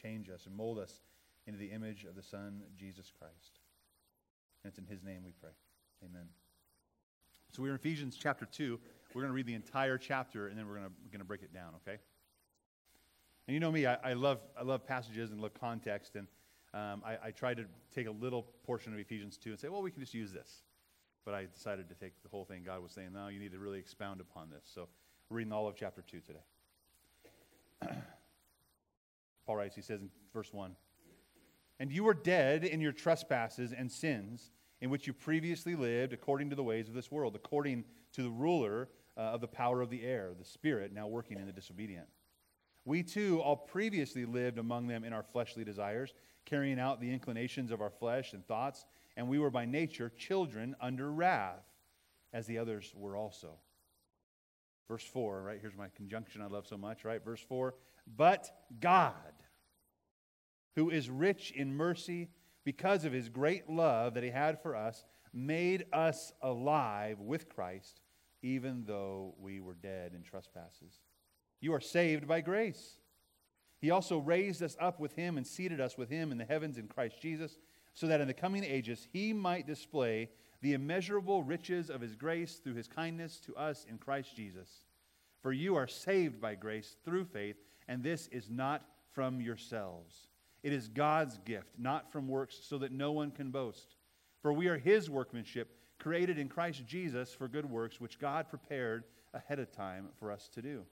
change 0.00 0.28
us, 0.28 0.46
and 0.46 0.56
mold 0.56 0.78
us 0.78 1.00
into 1.46 1.58
the 1.58 1.66
image 1.66 2.04
of 2.04 2.14
the 2.14 2.22
Son, 2.22 2.62
Jesus 2.76 3.12
Christ. 3.18 3.60
And 4.62 4.70
it's 4.70 4.78
in 4.78 4.86
his 4.86 5.02
name 5.02 5.22
we 5.24 5.32
pray. 5.32 5.50
Amen. 6.04 6.28
So 7.52 7.62
we're 7.62 7.70
in 7.70 7.74
Ephesians 7.74 8.16
chapter 8.18 8.46
2. 8.46 8.78
We're 9.14 9.22
going 9.22 9.30
to 9.30 9.34
read 9.34 9.46
the 9.46 9.54
entire 9.54 9.98
chapter, 9.98 10.48
and 10.48 10.58
then 10.58 10.66
we're 10.66 10.76
going 10.76 10.86
to, 10.86 10.92
we're 11.04 11.10
going 11.10 11.20
to 11.20 11.26
break 11.26 11.42
it 11.42 11.52
down, 11.52 11.72
okay? 11.86 11.98
And 13.46 13.54
you 13.54 13.60
know 13.60 13.70
me, 13.70 13.86
I, 13.86 13.98
I, 14.02 14.12
love, 14.14 14.40
I 14.58 14.62
love 14.62 14.86
passages 14.86 15.32
and 15.32 15.40
love 15.40 15.52
context, 15.52 16.14
and 16.14 16.26
um, 16.74 17.02
I, 17.04 17.28
I 17.28 17.30
tried 17.30 17.58
to 17.58 17.64
take 17.94 18.06
a 18.06 18.10
little 18.10 18.46
portion 18.64 18.92
of 18.92 18.98
Ephesians 18.98 19.36
2 19.36 19.50
and 19.50 19.58
say, 19.58 19.68
well, 19.68 19.82
we 19.82 19.90
can 19.90 20.00
just 20.00 20.14
use 20.14 20.32
this. 20.32 20.62
But 21.24 21.34
I 21.34 21.46
decided 21.54 21.88
to 21.88 21.94
take 21.94 22.20
the 22.22 22.28
whole 22.28 22.44
thing. 22.44 22.62
God 22.64 22.82
was 22.82 22.92
saying, 22.92 23.12
no, 23.12 23.28
you 23.28 23.38
need 23.38 23.52
to 23.52 23.58
really 23.58 23.78
expound 23.78 24.20
upon 24.20 24.50
this. 24.50 24.64
So 24.74 24.88
we're 25.28 25.38
reading 25.38 25.52
all 25.52 25.68
of 25.68 25.76
chapter 25.76 26.02
2 26.02 26.20
today. 26.20 27.92
Paul 29.46 29.56
writes, 29.56 29.76
he 29.76 29.82
says 29.82 30.00
in 30.00 30.10
verse 30.32 30.52
1 30.52 30.74
and 31.82 31.90
you 31.90 32.04
were 32.04 32.14
dead 32.14 32.62
in 32.62 32.80
your 32.80 32.92
trespasses 32.92 33.72
and 33.72 33.90
sins, 33.90 34.52
in 34.80 34.88
which 34.88 35.08
you 35.08 35.12
previously 35.12 35.74
lived 35.74 36.12
according 36.12 36.48
to 36.50 36.54
the 36.54 36.62
ways 36.62 36.86
of 36.86 36.94
this 36.94 37.10
world, 37.10 37.34
according 37.34 37.84
to 38.12 38.22
the 38.22 38.30
ruler 38.30 38.88
uh, 39.16 39.20
of 39.20 39.40
the 39.40 39.48
power 39.48 39.80
of 39.80 39.90
the 39.90 40.04
air, 40.04 40.30
the 40.38 40.44
Spirit 40.44 40.92
now 40.92 41.08
working 41.08 41.40
in 41.40 41.46
the 41.46 41.52
disobedient. 41.52 42.06
We 42.84 43.02
too 43.02 43.40
all 43.40 43.56
previously 43.56 44.24
lived 44.24 44.58
among 44.58 44.86
them 44.86 45.02
in 45.02 45.12
our 45.12 45.24
fleshly 45.24 45.64
desires, 45.64 46.14
carrying 46.44 46.78
out 46.78 47.00
the 47.00 47.12
inclinations 47.12 47.70
of 47.70 47.80
our 47.80 47.90
flesh 47.90 48.32
and 48.32 48.46
thoughts, 48.46 48.84
and 49.16 49.28
we 49.28 49.38
were 49.38 49.50
by 49.50 49.64
nature 49.64 50.10
children 50.16 50.74
under 50.80 51.10
wrath, 51.10 51.64
as 52.32 52.46
the 52.46 52.58
others 52.58 52.92
were 52.96 53.16
also. 53.16 53.58
Verse 54.88 55.04
4, 55.04 55.42
right? 55.42 55.58
Here's 55.60 55.76
my 55.76 55.88
conjunction 55.94 56.42
I 56.42 56.46
love 56.46 56.66
so 56.66 56.76
much, 56.76 57.04
right? 57.04 57.24
Verse 57.24 57.40
4 57.48 57.74
But 58.16 58.50
God 58.80 59.14
who 60.74 60.90
is 60.90 61.10
rich 61.10 61.52
in 61.52 61.74
mercy 61.74 62.28
because 62.64 63.04
of 63.04 63.12
his 63.12 63.28
great 63.28 63.68
love 63.68 64.14
that 64.14 64.22
he 64.22 64.30
had 64.30 64.62
for 64.62 64.76
us, 64.76 65.04
made 65.32 65.86
us 65.92 66.32
alive 66.42 67.18
with 67.20 67.48
Christ, 67.48 68.00
even 68.42 68.84
though 68.86 69.34
we 69.38 69.60
were 69.60 69.74
dead 69.74 70.12
in 70.14 70.22
trespasses. 70.22 71.00
You 71.60 71.74
are 71.74 71.80
saved 71.80 72.26
by 72.26 72.40
grace. 72.40 72.96
He 73.82 73.90
also 73.90 74.18
raised 74.18 74.62
us 74.62 74.76
up 74.80 75.00
with 75.00 75.16
him 75.16 75.36
and 75.36 75.44
seated 75.44 75.80
us 75.80 75.98
with 75.98 76.08
him 76.08 76.30
in 76.30 76.38
the 76.38 76.44
heavens 76.44 76.78
in 76.78 76.86
Christ 76.86 77.20
Jesus, 77.20 77.58
so 77.94 78.06
that 78.06 78.20
in 78.20 78.28
the 78.28 78.32
coming 78.32 78.62
ages 78.62 79.08
he 79.12 79.32
might 79.32 79.66
display 79.66 80.30
the 80.60 80.74
immeasurable 80.74 81.42
riches 81.42 81.90
of 81.90 82.00
his 82.00 82.14
grace 82.14 82.60
through 82.62 82.76
his 82.76 82.86
kindness 82.86 83.40
to 83.40 83.56
us 83.56 83.84
in 83.90 83.98
Christ 83.98 84.36
Jesus. 84.36 84.84
For 85.42 85.52
you 85.52 85.74
are 85.74 85.88
saved 85.88 86.40
by 86.40 86.54
grace 86.54 86.94
through 87.04 87.24
faith, 87.24 87.56
and 87.88 88.04
this 88.04 88.28
is 88.28 88.48
not 88.48 88.84
from 89.10 89.40
yourselves. 89.40 90.28
It 90.62 90.72
is 90.72 90.86
God's 90.86 91.38
gift, 91.38 91.72
not 91.76 92.12
from 92.12 92.28
works, 92.28 92.60
so 92.62 92.78
that 92.78 92.92
no 92.92 93.10
one 93.10 93.32
can 93.32 93.50
boast. 93.50 93.96
For 94.42 94.52
we 94.52 94.68
are 94.68 94.78
his 94.78 95.10
workmanship, 95.10 95.76
created 95.98 96.38
in 96.38 96.48
Christ 96.48 96.86
Jesus 96.86 97.34
for 97.34 97.48
good 97.48 97.68
works, 97.68 98.00
which 98.00 98.20
God 98.20 98.48
prepared 98.48 99.02
ahead 99.34 99.58
of 99.58 99.72
time 99.72 100.10
for 100.20 100.30
us 100.30 100.48
to 100.54 100.62
do. 100.62 100.84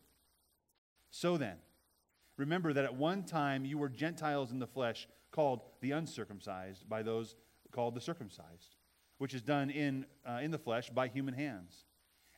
So 1.13 1.37
then, 1.37 1.57
remember 2.41 2.73
that 2.73 2.85
at 2.85 2.95
one 2.95 3.23
time 3.25 3.65
you 3.65 3.79
were 3.79 3.89
Gentiles 3.89 4.51
in 4.51 4.59
the 4.59 4.67
flesh, 4.67 5.07
called 5.31 5.61
the 5.81 5.93
uncircumcised 5.93 6.89
by 6.89 7.03
those 7.03 7.37
called 7.71 7.95
the 7.95 8.01
circumcised, 8.01 8.77
which 9.19 9.33
is 9.33 9.43
done 9.43 9.71
in, 9.71 10.05
uh, 10.27 10.41
in 10.43 10.51
the 10.51 10.59
flesh 10.59 10.91
by 10.91 11.07
human 11.07 11.35
hands. 11.35 11.85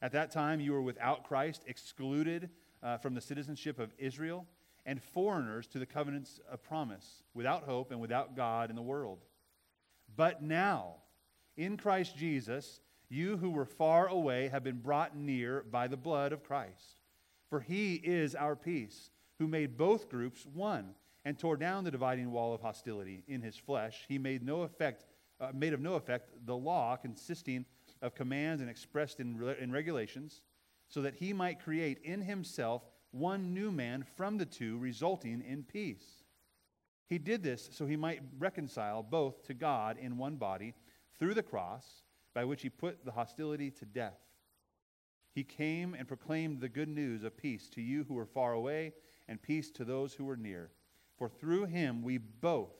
At 0.03 0.13
that 0.13 0.31
time 0.31 0.61
you 0.61 0.73
were 0.73 0.83
without 0.83 1.27
Christ, 1.27 1.63
excluded 1.67 2.51
uh, 2.83 2.99
from 2.99 3.15
the 3.15 3.21
citizenship 3.21 3.79
of 3.79 3.95
Israel 3.97 4.47
and 4.85 5.03
foreigners 5.03 5.67
to 5.69 5.79
the 5.79 5.87
covenants 5.87 6.41
of 6.51 6.63
promise, 6.63 7.23
without 7.35 7.63
hope 7.63 7.93
and 7.93 8.01
without 8.01 8.37
God 8.37 8.69
in 8.69 8.77
the 8.77 8.83
world. 8.83 9.25
But 10.15 10.43
now, 10.43 10.97
in 11.57 11.77
Christ 11.77 12.17
Jesus, 12.17 12.81
you 13.09 13.37
who 13.37 13.51
were 13.51 13.65
far 13.65 14.09
away 14.09 14.49
have 14.49 14.65
been 14.65 14.81
brought 14.81 15.17
near 15.17 15.65
by 15.71 15.87
the 15.87 15.97
blood 15.97 16.33
of 16.33 16.43
Christ. 16.43 16.99
For 17.49 17.61
he 17.61 17.95
is 17.95 18.35
our 18.35 18.57
peace, 18.57 19.11
who 19.43 19.49
made 19.49 19.77
both 19.77 20.09
groups 20.09 20.47
one 20.55 20.95
and 21.25 21.37
tore 21.37 21.57
down 21.57 21.83
the 21.83 21.91
dividing 21.91 22.31
wall 22.31 22.55
of 22.55 22.61
hostility 22.61 23.25
in 23.27 23.43
his 23.43 23.57
flesh. 23.57 24.05
He 24.07 24.17
made 24.17 24.45
no 24.45 24.63
effect, 24.63 25.05
uh, 25.41 25.51
made 25.53 25.73
of 25.73 25.81
no 25.81 25.95
effect 25.95 26.31
the 26.47 26.57
law 26.57 26.95
consisting 26.95 27.65
of 28.03 28.15
commands 28.15 28.61
and 28.61 28.71
expressed 28.71 29.19
in, 29.19 29.37
re- 29.37 29.57
in 29.61 29.73
regulations, 29.73 30.43
so 30.87 31.03
that 31.03 31.17
he 31.17 31.33
might 31.33 31.59
create 31.59 31.99
in 32.05 32.23
himself 32.23 32.83
one 33.11 33.53
new 33.53 33.73
man 33.73 34.05
from 34.17 34.39
the 34.39 34.47
two, 34.47 34.79
resulting 34.79 35.43
in 35.43 35.65
peace. 35.65 36.23
He 37.09 37.19
did 37.19 37.43
this 37.43 37.69
so 37.73 37.85
he 37.85 37.97
might 37.97 38.21
reconcile 38.39 39.03
both 39.03 39.45
to 39.49 39.55
God 39.55 39.99
in 39.99 40.19
one 40.19 40.37
body 40.37 40.73
through 41.19 41.35
the 41.35 41.43
cross, 41.43 42.05
by 42.33 42.45
which 42.45 42.63
he 42.63 42.69
put 42.69 43.05
the 43.05 43.11
hostility 43.11 43.73
to 43.73 43.85
death. 43.87 44.21
He 45.35 45.43
came 45.43 45.95
and 45.95 46.07
proclaimed 46.07 46.61
the 46.61 46.69
good 46.69 46.89
news 46.89 47.25
of 47.25 47.37
peace 47.37 47.69
to 47.71 47.83
you 47.83 48.05
who 48.05 48.15
were 48.15 48.25
far 48.25 48.53
away 48.53 48.93
and 49.33 49.41
peace 49.41 49.71
to 49.71 49.85
those 49.85 50.12
who 50.12 50.29
are 50.29 50.37
near. 50.37 50.71
For 51.17 51.27
through 51.27 51.65
him 51.65 52.03
we 52.03 52.19
both 52.19 52.75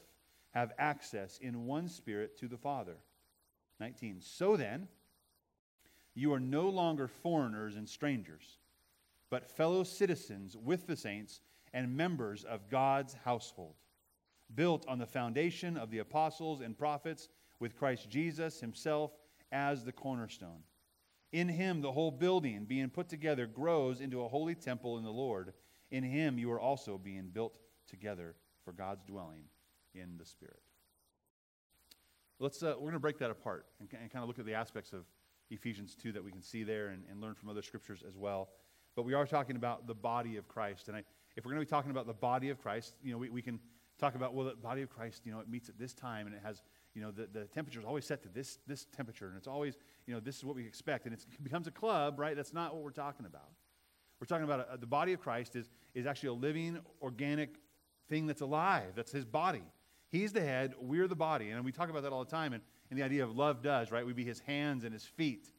have 0.51 0.73
access 0.79 1.39
in 1.39 1.65
one 1.65 1.89
spirit 1.89 2.39
to 2.41 2.47
the 2.47 2.59
Father. 2.59 2.99
19. 3.81 4.21
So 4.21 4.55
then, 4.55 4.87
you 6.15 6.31
are 6.35 6.39
no 6.39 6.69
longer 6.69 7.09
foreigners 7.09 7.77
and 7.77 7.89
strangers, 7.89 8.59
but 9.31 9.51
fellow 9.51 9.83
citizens 9.83 10.55
with 10.55 10.87
the 10.87 10.95
saints 10.95 11.41
and 11.73 11.97
members 11.97 12.45
of 12.45 12.69
God's 12.69 13.15
household, 13.25 13.77
built 14.55 14.87
on 14.87 14.99
the 14.99 15.07
foundation 15.07 15.79
of 15.79 15.91
the 15.91 16.01
apostles 16.01 16.61
and 16.61 16.77
prophets, 16.77 17.31
with 17.61 17.79
Christ 17.79 18.11
Jesus 18.11 18.61
himself 18.61 19.13
as 19.53 19.85
the 19.85 19.93
cornerstone 19.93 20.65
in 21.33 21.49
him, 21.49 21.81
the 21.81 21.93
whole 21.93 22.11
building, 22.11 22.65
being 22.65 22.91
put 22.91 23.09
together, 23.09 23.47
grows 23.47 24.01
into 24.01 24.23
a 24.23 24.29
holy 24.29 24.55
temple 24.55 24.99
in 24.99 25.05
the 25.05 25.11
Lord. 25.11 25.55
In 25.93 26.03
him, 26.03 26.39
you 26.39 26.51
are 26.51 26.59
also 26.59 26.99
being 26.99 27.31
built 27.33 27.59
together 27.87 28.35
for 28.65 28.73
God's 28.73 29.05
dwelling 29.05 29.45
in 29.95 30.17
the 30.19 30.25
Spirit. 30.25 30.59
Let's, 32.41 32.61
uh, 32.63 32.75
we're 32.77 32.91
going 32.91 32.95
to 32.95 32.99
break 32.99 33.19
that 33.19 33.31
apart 33.31 33.67
and, 33.79 33.89
and, 34.01 34.11
kind 34.11 34.25
of 34.25 34.29
look 34.29 34.41
at 34.41 34.47
the 34.47 34.55
aspects 34.55 34.93
of 34.93 35.05
Ephesians 35.51 35.95
2 35.95 36.11
that 36.13 36.25
we 36.25 36.33
can 36.33 36.43
see 36.43 36.65
there 36.65 36.89
and, 36.89 37.05
and, 37.09 37.21
learn 37.21 37.35
from 37.35 37.51
other 37.51 37.63
scriptures 37.63 38.03
as 38.09 38.17
well. 38.17 38.49
But 38.97 39.05
we 39.05 39.15
are 39.15 39.27
talking 39.27 39.55
about 39.55 39.87
the 39.87 39.95
body 39.95 40.39
of 40.39 40.49
Christ. 40.49 40.89
And 40.89 40.97
I, 40.97 41.05
if 41.37 41.45
we're 41.45 41.53
going 41.53 41.65
to 41.65 41.67
be 41.67 41.71
talking 41.71 41.93
about 41.93 42.09
the 42.09 42.15
body 42.15 42.49
of 42.49 42.59
Christ, 42.59 42.95
you 43.01 43.13
know, 43.13 43.19
we, 43.19 43.29
we 43.29 43.43
can 43.43 43.61
talk 44.01 44.17
about, 44.17 44.35
well, 44.35 44.47
the 44.47 44.57
body 44.57 44.83
of 44.83 44.91
Christ, 44.91 45.23
you 45.25 45.31
know, 45.31 45.39
it 45.39 45.49
meets 45.49 45.69
at 45.69 45.79
this 45.79 45.95
time 45.95 46.27
and 46.27 46.35
it 46.35 46.43
has 46.43 46.63
you 46.95 47.01
know, 47.01 47.11
the, 47.11 47.27
the 47.33 47.45
temperature 47.47 47.81
is 47.81 47.87
always 47.87 48.05
set 48.05 48.23
to 48.23 48.29
this, 48.29 48.59
this 48.67 48.87
temperature, 48.95 49.29
and 49.29 49.37
it's 49.37 49.47
always, 49.47 49.77
you 50.07 50.13
know, 50.13 50.21
this 50.21 50.37
is 50.37 50.45
what 50.45 50.55
we 50.55 50.67
expect. 50.67 51.07
And 51.07 51.15
it 51.15 51.25
becomes 51.43 51.67
a 51.67 51.71
club, 51.71 52.19
right? 52.19 52.37
That's 52.37 52.53
not 52.53 52.75
what 52.75 52.83
we're 52.83 52.91
talking 52.91 53.25
about. 53.27 53.51
We're 54.23 54.27
talking 54.27 54.45
about 54.45 54.69
a, 54.73 54.77
the 54.77 54.87
body 54.87 55.13
of 55.15 55.21
Christ 55.21 55.57
is, 55.57 55.69
is 55.97 56.07
actually 56.07 56.29
a 56.29 56.35
living, 56.35 56.79
organic 57.03 57.57
thing 58.09 58.29
that's 58.29 58.41
alive. 58.41 58.93
That's 58.95 59.11
his 59.11 59.25
body. 59.25 59.65
He's 60.11 60.33
the 60.33 60.41
head, 60.41 60.75
we're 60.81 61.09
the 61.09 61.17
body. 61.17 61.51
And 61.51 61.65
we 61.65 61.73
talk 61.73 61.91
about 61.91 62.05
that 62.05 62.13
all 62.13 62.25
the 62.25 62.31
time. 62.31 62.53
And, 62.53 62.63
and 62.89 62.97
the 62.97 63.03
idea 63.03 63.25
of 63.25 63.37
love 63.37 63.63
does, 63.63 63.91
right? 63.91 64.07
We 64.07 64.13
be 64.13 64.23
his 64.23 64.39
hands 64.39 64.85
and 64.85 64.93
his 64.93 65.03
feet. 65.03 65.51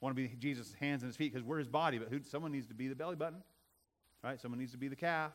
want 0.00 0.16
to 0.16 0.20
be 0.20 0.26
Jesus' 0.40 0.74
hands 0.80 1.04
and 1.04 1.08
his 1.08 1.16
feet 1.16 1.32
because 1.32 1.46
we're 1.46 1.60
his 1.60 1.68
body, 1.68 1.98
but 1.98 2.08
who, 2.08 2.18
someone 2.24 2.50
needs 2.50 2.66
to 2.66 2.74
be 2.74 2.88
the 2.88 2.96
belly 2.96 3.14
button, 3.14 3.44
right? 4.24 4.40
Someone 4.40 4.58
needs 4.58 4.72
to 4.72 4.78
be 4.78 4.88
the 4.88 4.96
calf. 4.96 5.30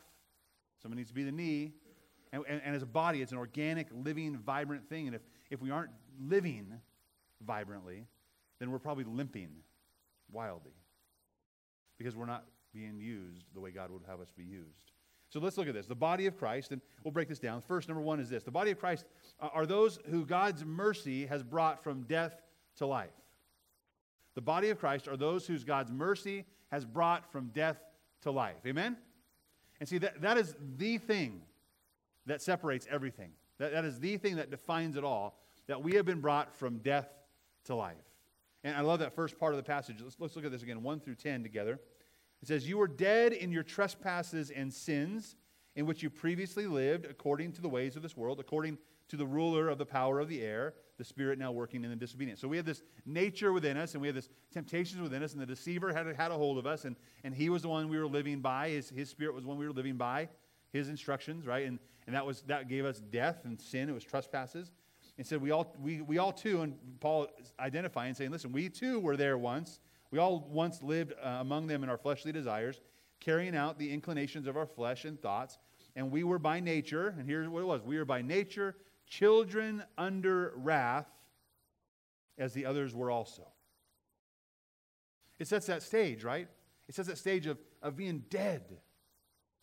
Someone 0.82 0.98
needs 0.98 1.08
to 1.08 1.14
be 1.14 1.24
the 1.24 1.32
knee. 1.32 1.72
And, 2.34 2.42
and, 2.46 2.60
and, 2.62 2.76
as 2.76 2.82
a 2.82 2.86
body, 2.86 3.22
it's 3.22 3.32
an 3.32 3.38
organic, 3.38 3.86
living, 3.90 4.36
vibrant 4.36 4.86
thing. 4.86 5.06
And 5.06 5.16
if, 5.16 5.22
if 5.48 5.62
we 5.62 5.70
aren't 5.70 5.92
living 6.20 6.74
vibrantly, 7.40 8.04
then 8.58 8.70
we're 8.70 8.80
probably 8.80 9.04
limping 9.04 9.62
wildly 10.30 10.74
because 11.96 12.14
we're 12.14 12.26
not 12.26 12.44
being 12.76 13.00
used 13.00 13.46
the 13.54 13.60
way 13.60 13.70
God 13.70 13.90
would 13.90 14.02
have 14.06 14.20
us 14.20 14.30
be 14.36 14.44
used. 14.44 14.92
So 15.28 15.40
let's 15.40 15.56
look 15.56 15.66
at 15.66 15.74
this. 15.74 15.86
The 15.86 15.94
body 15.94 16.26
of 16.26 16.38
Christ, 16.38 16.70
and 16.70 16.80
we'll 17.02 17.12
break 17.12 17.28
this 17.28 17.38
down. 17.38 17.60
First, 17.60 17.88
number 17.88 18.02
one 18.02 18.20
is 18.20 18.28
this 18.28 18.44
the 18.44 18.50
body 18.50 18.70
of 18.70 18.78
Christ 18.78 19.06
are 19.40 19.66
those 19.66 19.98
who 20.10 20.24
God's 20.24 20.64
mercy 20.64 21.26
has 21.26 21.42
brought 21.42 21.82
from 21.82 22.02
death 22.02 22.40
to 22.76 22.86
life. 22.86 23.10
The 24.34 24.42
body 24.42 24.70
of 24.70 24.78
Christ 24.78 25.08
are 25.08 25.16
those 25.16 25.46
whose 25.46 25.64
God's 25.64 25.90
mercy 25.90 26.44
has 26.70 26.84
brought 26.84 27.30
from 27.32 27.50
death 27.54 27.78
to 28.22 28.30
life. 28.30 28.56
Amen? 28.66 28.96
And 29.80 29.88
see, 29.88 29.98
that, 29.98 30.20
that 30.20 30.36
is 30.36 30.54
the 30.76 30.98
thing 30.98 31.40
that 32.26 32.42
separates 32.42 32.86
everything. 32.90 33.30
That, 33.58 33.72
that 33.72 33.84
is 33.84 33.98
the 33.98 34.18
thing 34.18 34.36
that 34.36 34.50
defines 34.50 34.96
it 34.96 35.04
all, 35.04 35.40
that 35.66 35.82
we 35.82 35.94
have 35.94 36.04
been 36.04 36.20
brought 36.20 36.54
from 36.54 36.78
death 36.78 37.08
to 37.64 37.74
life. 37.74 37.96
And 38.62 38.76
I 38.76 38.80
love 38.80 38.98
that 38.98 39.14
first 39.14 39.38
part 39.38 39.52
of 39.52 39.56
the 39.56 39.62
passage. 39.62 39.96
Let's, 40.02 40.16
let's 40.18 40.36
look 40.36 40.44
at 40.44 40.50
this 40.50 40.62
again, 40.62 40.82
1 40.82 41.00
through 41.00 41.14
10 41.14 41.42
together. 41.42 41.78
It 42.46 42.48
says, 42.48 42.68
You 42.68 42.78
were 42.78 42.86
dead 42.86 43.32
in 43.32 43.50
your 43.50 43.64
trespasses 43.64 44.52
and 44.52 44.72
sins, 44.72 45.34
in 45.74 45.84
which 45.84 46.00
you 46.00 46.08
previously 46.08 46.68
lived 46.68 47.04
according 47.04 47.50
to 47.54 47.60
the 47.60 47.68
ways 47.68 47.96
of 47.96 48.02
this 48.02 48.16
world, 48.16 48.38
according 48.38 48.78
to 49.08 49.16
the 49.16 49.26
ruler 49.26 49.68
of 49.68 49.78
the 49.78 49.84
power 49.84 50.20
of 50.20 50.28
the 50.28 50.42
air, 50.42 50.74
the 50.96 51.02
spirit 51.02 51.40
now 51.40 51.50
working 51.50 51.82
in 51.82 51.90
the 51.90 51.96
disobedience. 51.96 52.40
So 52.40 52.46
we 52.46 52.56
have 52.56 52.64
this 52.64 52.84
nature 53.04 53.52
within 53.52 53.76
us, 53.76 53.94
and 53.94 54.00
we 54.00 54.06
have 54.06 54.14
this 54.14 54.28
temptations 54.52 55.02
within 55.02 55.24
us, 55.24 55.32
and 55.32 55.42
the 55.42 55.46
deceiver 55.46 55.92
had, 55.92 56.06
had 56.14 56.30
a 56.30 56.36
hold 56.36 56.56
of 56.56 56.68
us, 56.68 56.84
and, 56.84 56.94
and 57.24 57.34
he 57.34 57.48
was 57.48 57.62
the 57.62 57.68
one 57.68 57.88
we 57.88 57.98
were 57.98 58.06
living 58.06 58.38
by. 58.38 58.68
His, 58.68 58.90
his 58.90 59.10
spirit 59.10 59.34
was 59.34 59.42
the 59.42 59.48
one 59.48 59.58
we 59.58 59.66
were 59.66 59.74
living 59.74 59.96
by, 59.96 60.28
his 60.72 60.88
instructions, 60.88 61.46
right? 61.46 61.66
And, 61.66 61.80
and 62.06 62.14
that 62.14 62.24
was 62.24 62.42
that 62.42 62.68
gave 62.68 62.84
us 62.84 63.00
death 63.00 63.40
and 63.44 63.60
sin. 63.60 63.88
It 63.88 63.92
was 63.92 64.04
trespasses. 64.04 64.70
And 65.18 65.26
said 65.26 65.42
we 65.42 65.50
all 65.50 65.74
we, 65.82 66.00
we 66.00 66.18
all 66.18 66.32
too, 66.32 66.62
and 66.62 66.76
Paul 67.00 67.26
identifying 67.58 68.14
saying, 68.14 68.30
listen, 68.30 68.52
we 68.52 68.68
too 68.68 69.00
were 69.00 69.16
there 69.16 69.36
once. 69.36 69.80
We 70.10 70.18
all 70.18 70.46
once 70.50 70.82
lived 70.82 71.12
uh, 71.12 71.38
among 71.40 71.66
them 71.66 71.82
in 71.82 71.88
our 71.88 71.98
fleshly 71.98 72.32
desires, 72.32 72.80
carrying 73.20 73.56
out 73.56 73.78
the 73.78 73.92
inclinations 73.92 74.46
of 74.46 74.56
our 74.56 74.66
flesh 74.66 75.04
and 75.04 75.20
thoughts. 75.20 75.58
And 75.94 76.10
we 76.10 76.24
were 76.24 76.38
by 76.38 76.60
nature, 76.60 77.14
and 77.18 77.28
here's 77.28 77.48
what 77.48 77.62
it 77.62 77.66
was: 77.66 77.82
we 77.82 77.98
were 77.98 78.04
by 78.04 78.22
nature 78.22 78.76
children 79.06 79.82
under 79.96 80.52
wrath, 80.56 81.06
as 82.38 82.52
the 82.52 82.66
others 82.66 82.94
were 82.94 83.10
also. 83.10 83.46
It 85.38 85.48
sets 85.48 85.66
that 85.66 85.82
stage, 85.82 86.24
right? 86.24 86.48
It 86.88 86.94
sets 86.94 87.08
that 87.08 87.18
stage 87.18 87.46
of, 87.46 87.58
of 87.82 87.96
being 87.96 88.24
dead. 88.30 88.78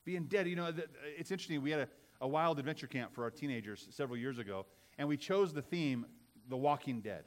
Being 0.05 0.25
dead. 0.25 0.47
You 0.47 0.55
know, 0.55 0.73
it's 1.17 1.31
interesting. 1.31 1.61
We 1.61 1.71
had 1.71 1.81
a 1.81 1.87
a 2.23 2.27
wild 2.27 2.57
adventure 2.57 2.87
camp 2.87 3.13
for 3.13 3.23
our 3.23 3.29
teenagers 3.29 3.85
several 3.91 4.17
years 4.17 4.37
ago, 4.39 4.65
and 4.97 5.07
we 5.07 5.17
chose 5.17 5.53
the 5.53 5.61
theme 5.61 6.05
The 6.47 6.55
Walking 6.55 7.01
Dead. 7.01 7.25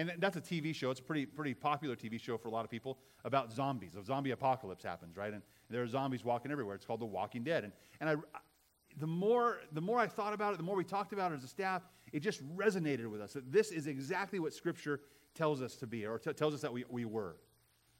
And 0.00 0.12
that's 0.16 0.38
a 0.38 0.40
TV 0.40 0.74
show. 0.74 0.90
It's 0.90 1.00
a 1.00 1.02
pretty, 1.02 1.26
pretty 1.26 1.52
popular 1.52 1.94
TV 1.94 2.18
show 2.18 2.38
for 2.38 2.48
a 2.48 2.50
lot 2.50 2.64
of 2.64 2.70
people 2.70 2.96
about 3.26 3.52
zombies. 3.52 3.96
A 3.96 4.02
zombie 4.02 4.30
apocalypse 4.30 4.82
happens, 4.82 5.14
right? 5.14 5.30
And 5.30 5.42
there 5.68 5.82
are 5.82 5.86
zombies 5.86 6.24
walking 6.24 6.50
everywhere. 6.50 6.74
It's 6.74 6.86
called 6.86 7.00
The 7.00 7.06
Walking 7.06 7.44
Dead. 7.44 7.64
And, 7.64 7.72
and 8.00 8.08
I, 8.08 8.38
the, 8.96 9.06
more, 9.06 9.58
the 9.72 9.80
more 9.82 9.98
I 9.98 10.06
thought 10.06 10.32
about 10.32 10.54
it, 10.54 10.56
the 10.56 10.62
more 10.62 10.74
we 10.74 10.84
talked 10.84 11.12
about 11.12 11.32
it 11.32 11.34
as 11.34 11.44
a 11.44 11.48
staff, 11.48 11.82
it 12.14 12.20
just 12.20 12.42
resonated 12.56 13.10
with 13.10 13.20
us 13.20 13.34
that 13.34 13.52
this 13.52 13.72
is 13.72 13.86
exactly 13.86 14.38
what 14.38 14.54
Scripture 14.54 15.00
tells 15.34 15.60
us 15.60 15.76
to 15.76 15.86
be, 15.86 16.06
or 16.06 16.18
t- 16.18 16.32
tells 16.32 16.54
us 16.54 16.62
that 16.62 16.72
we, 16.72 16.86
we 16.88 17.04
were. 17.04 17.36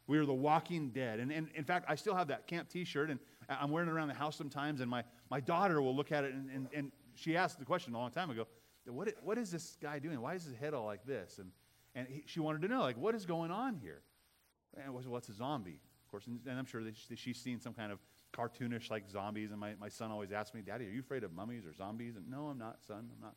We 0.06 0.16
are 0.16 0.24
the 0.24 0.32
walking 0.32 0.88
dead. 0.88 1.20
And, 1.20 1.30
and 1.30 1.48
in 1.54 1.64
fact, 1.64 1.84
I 1.86 1.96
still 1.96 2.14
have 2.14 2.28
that 2.28 2.46
camp 2.46 2.70
t 2.70 2.82
shirt, 2.84 3.10
and 3.10 3.20
I'm 3.46 3.70
wearing 3.70 3.90
it 3.90 3.92
around 3.92 4.08
the 4.08 4.14
house 4.14 4.36
sometimes, 4.36 4.80
and 4.80 4.90
my, 4.90 5.04
my 5.30 5.40
daughter 5.40 5.82
will 5.82 5.94
look 5.94 6.12
at 6.12 6.24
it, 6.24 6.32
and, 6.32 6.48
and, 6.50 6.68
and 6.72 6.92
she 7.14 7.36
asked 7.36 7.58
the 7.58 7.66
question 7.66 7.92
a 7.92 7.98
long 7.98 8.10
time 8.10 8.30
ago 8.30 8.46
what, 8.86 9.08
what 9.22 9.38
is 9.38 9.50
this 9.50 9.76
guy 9.80 9.98
doing? 9.98 10.20
Why 10.20 10.34
is 10.34 10.44
his 10.44 10.56
head 10.56 10.74
all 10.74 10.86
like 10.86 11.04
this? 11.04 11.38
And, 11.38 11.50
and 11.94 12.06
he, 12.08 12.22
she 12.26 12.40
wanted 12.40 12.62
to 12.62 12.68
know, 12.68 12.80
like, 12.80 12.96
what 12.96 13.14
is 13.14 13.26
going 13.26 13.50
on 13.50 13.76
here? 13.76 14.02
And 14.84 14.94
what's 14.94 15.28
a 15.28 15.34
zombie? 15.34 15.80
Of 16.04 16.10
course, 16.10 16.26
and, 16.26 16.40
and 16.46 16.58
I'm 16.58 16.66
sure 16.66 16.82
that 16.84 16.94
she's 17.16 17.38
seen 17.38 17.60
some 17.60 17.72
kind 17.72 17.92
of 17.92 17.98
cartoonish 18.32 18.90
like 18.90 19.08
zombies. 19.08 19.50
And 19.50 19.60
my, 19.60 19.74
my 19.80 19.88
son 19.88 20.10
always 20.10 20.32
asks 20.32 20.54
me, 20.54 20.62
Daddy, 20.62 20.86
are 20.86 20.90
you 20.90 21.00
afraid 21.00 21.24
of 21.24 21.32
mummies 21.32 21.66
or 21.66 21.72
zombies? 21.72 22.16
And 22.16 22.28
no, 22.28 22.46
I'm 22.46 22.58
not, 22.58 22.78
son. 22.86 23.08
I'm 23.14 23.20
not. 23.20 23.34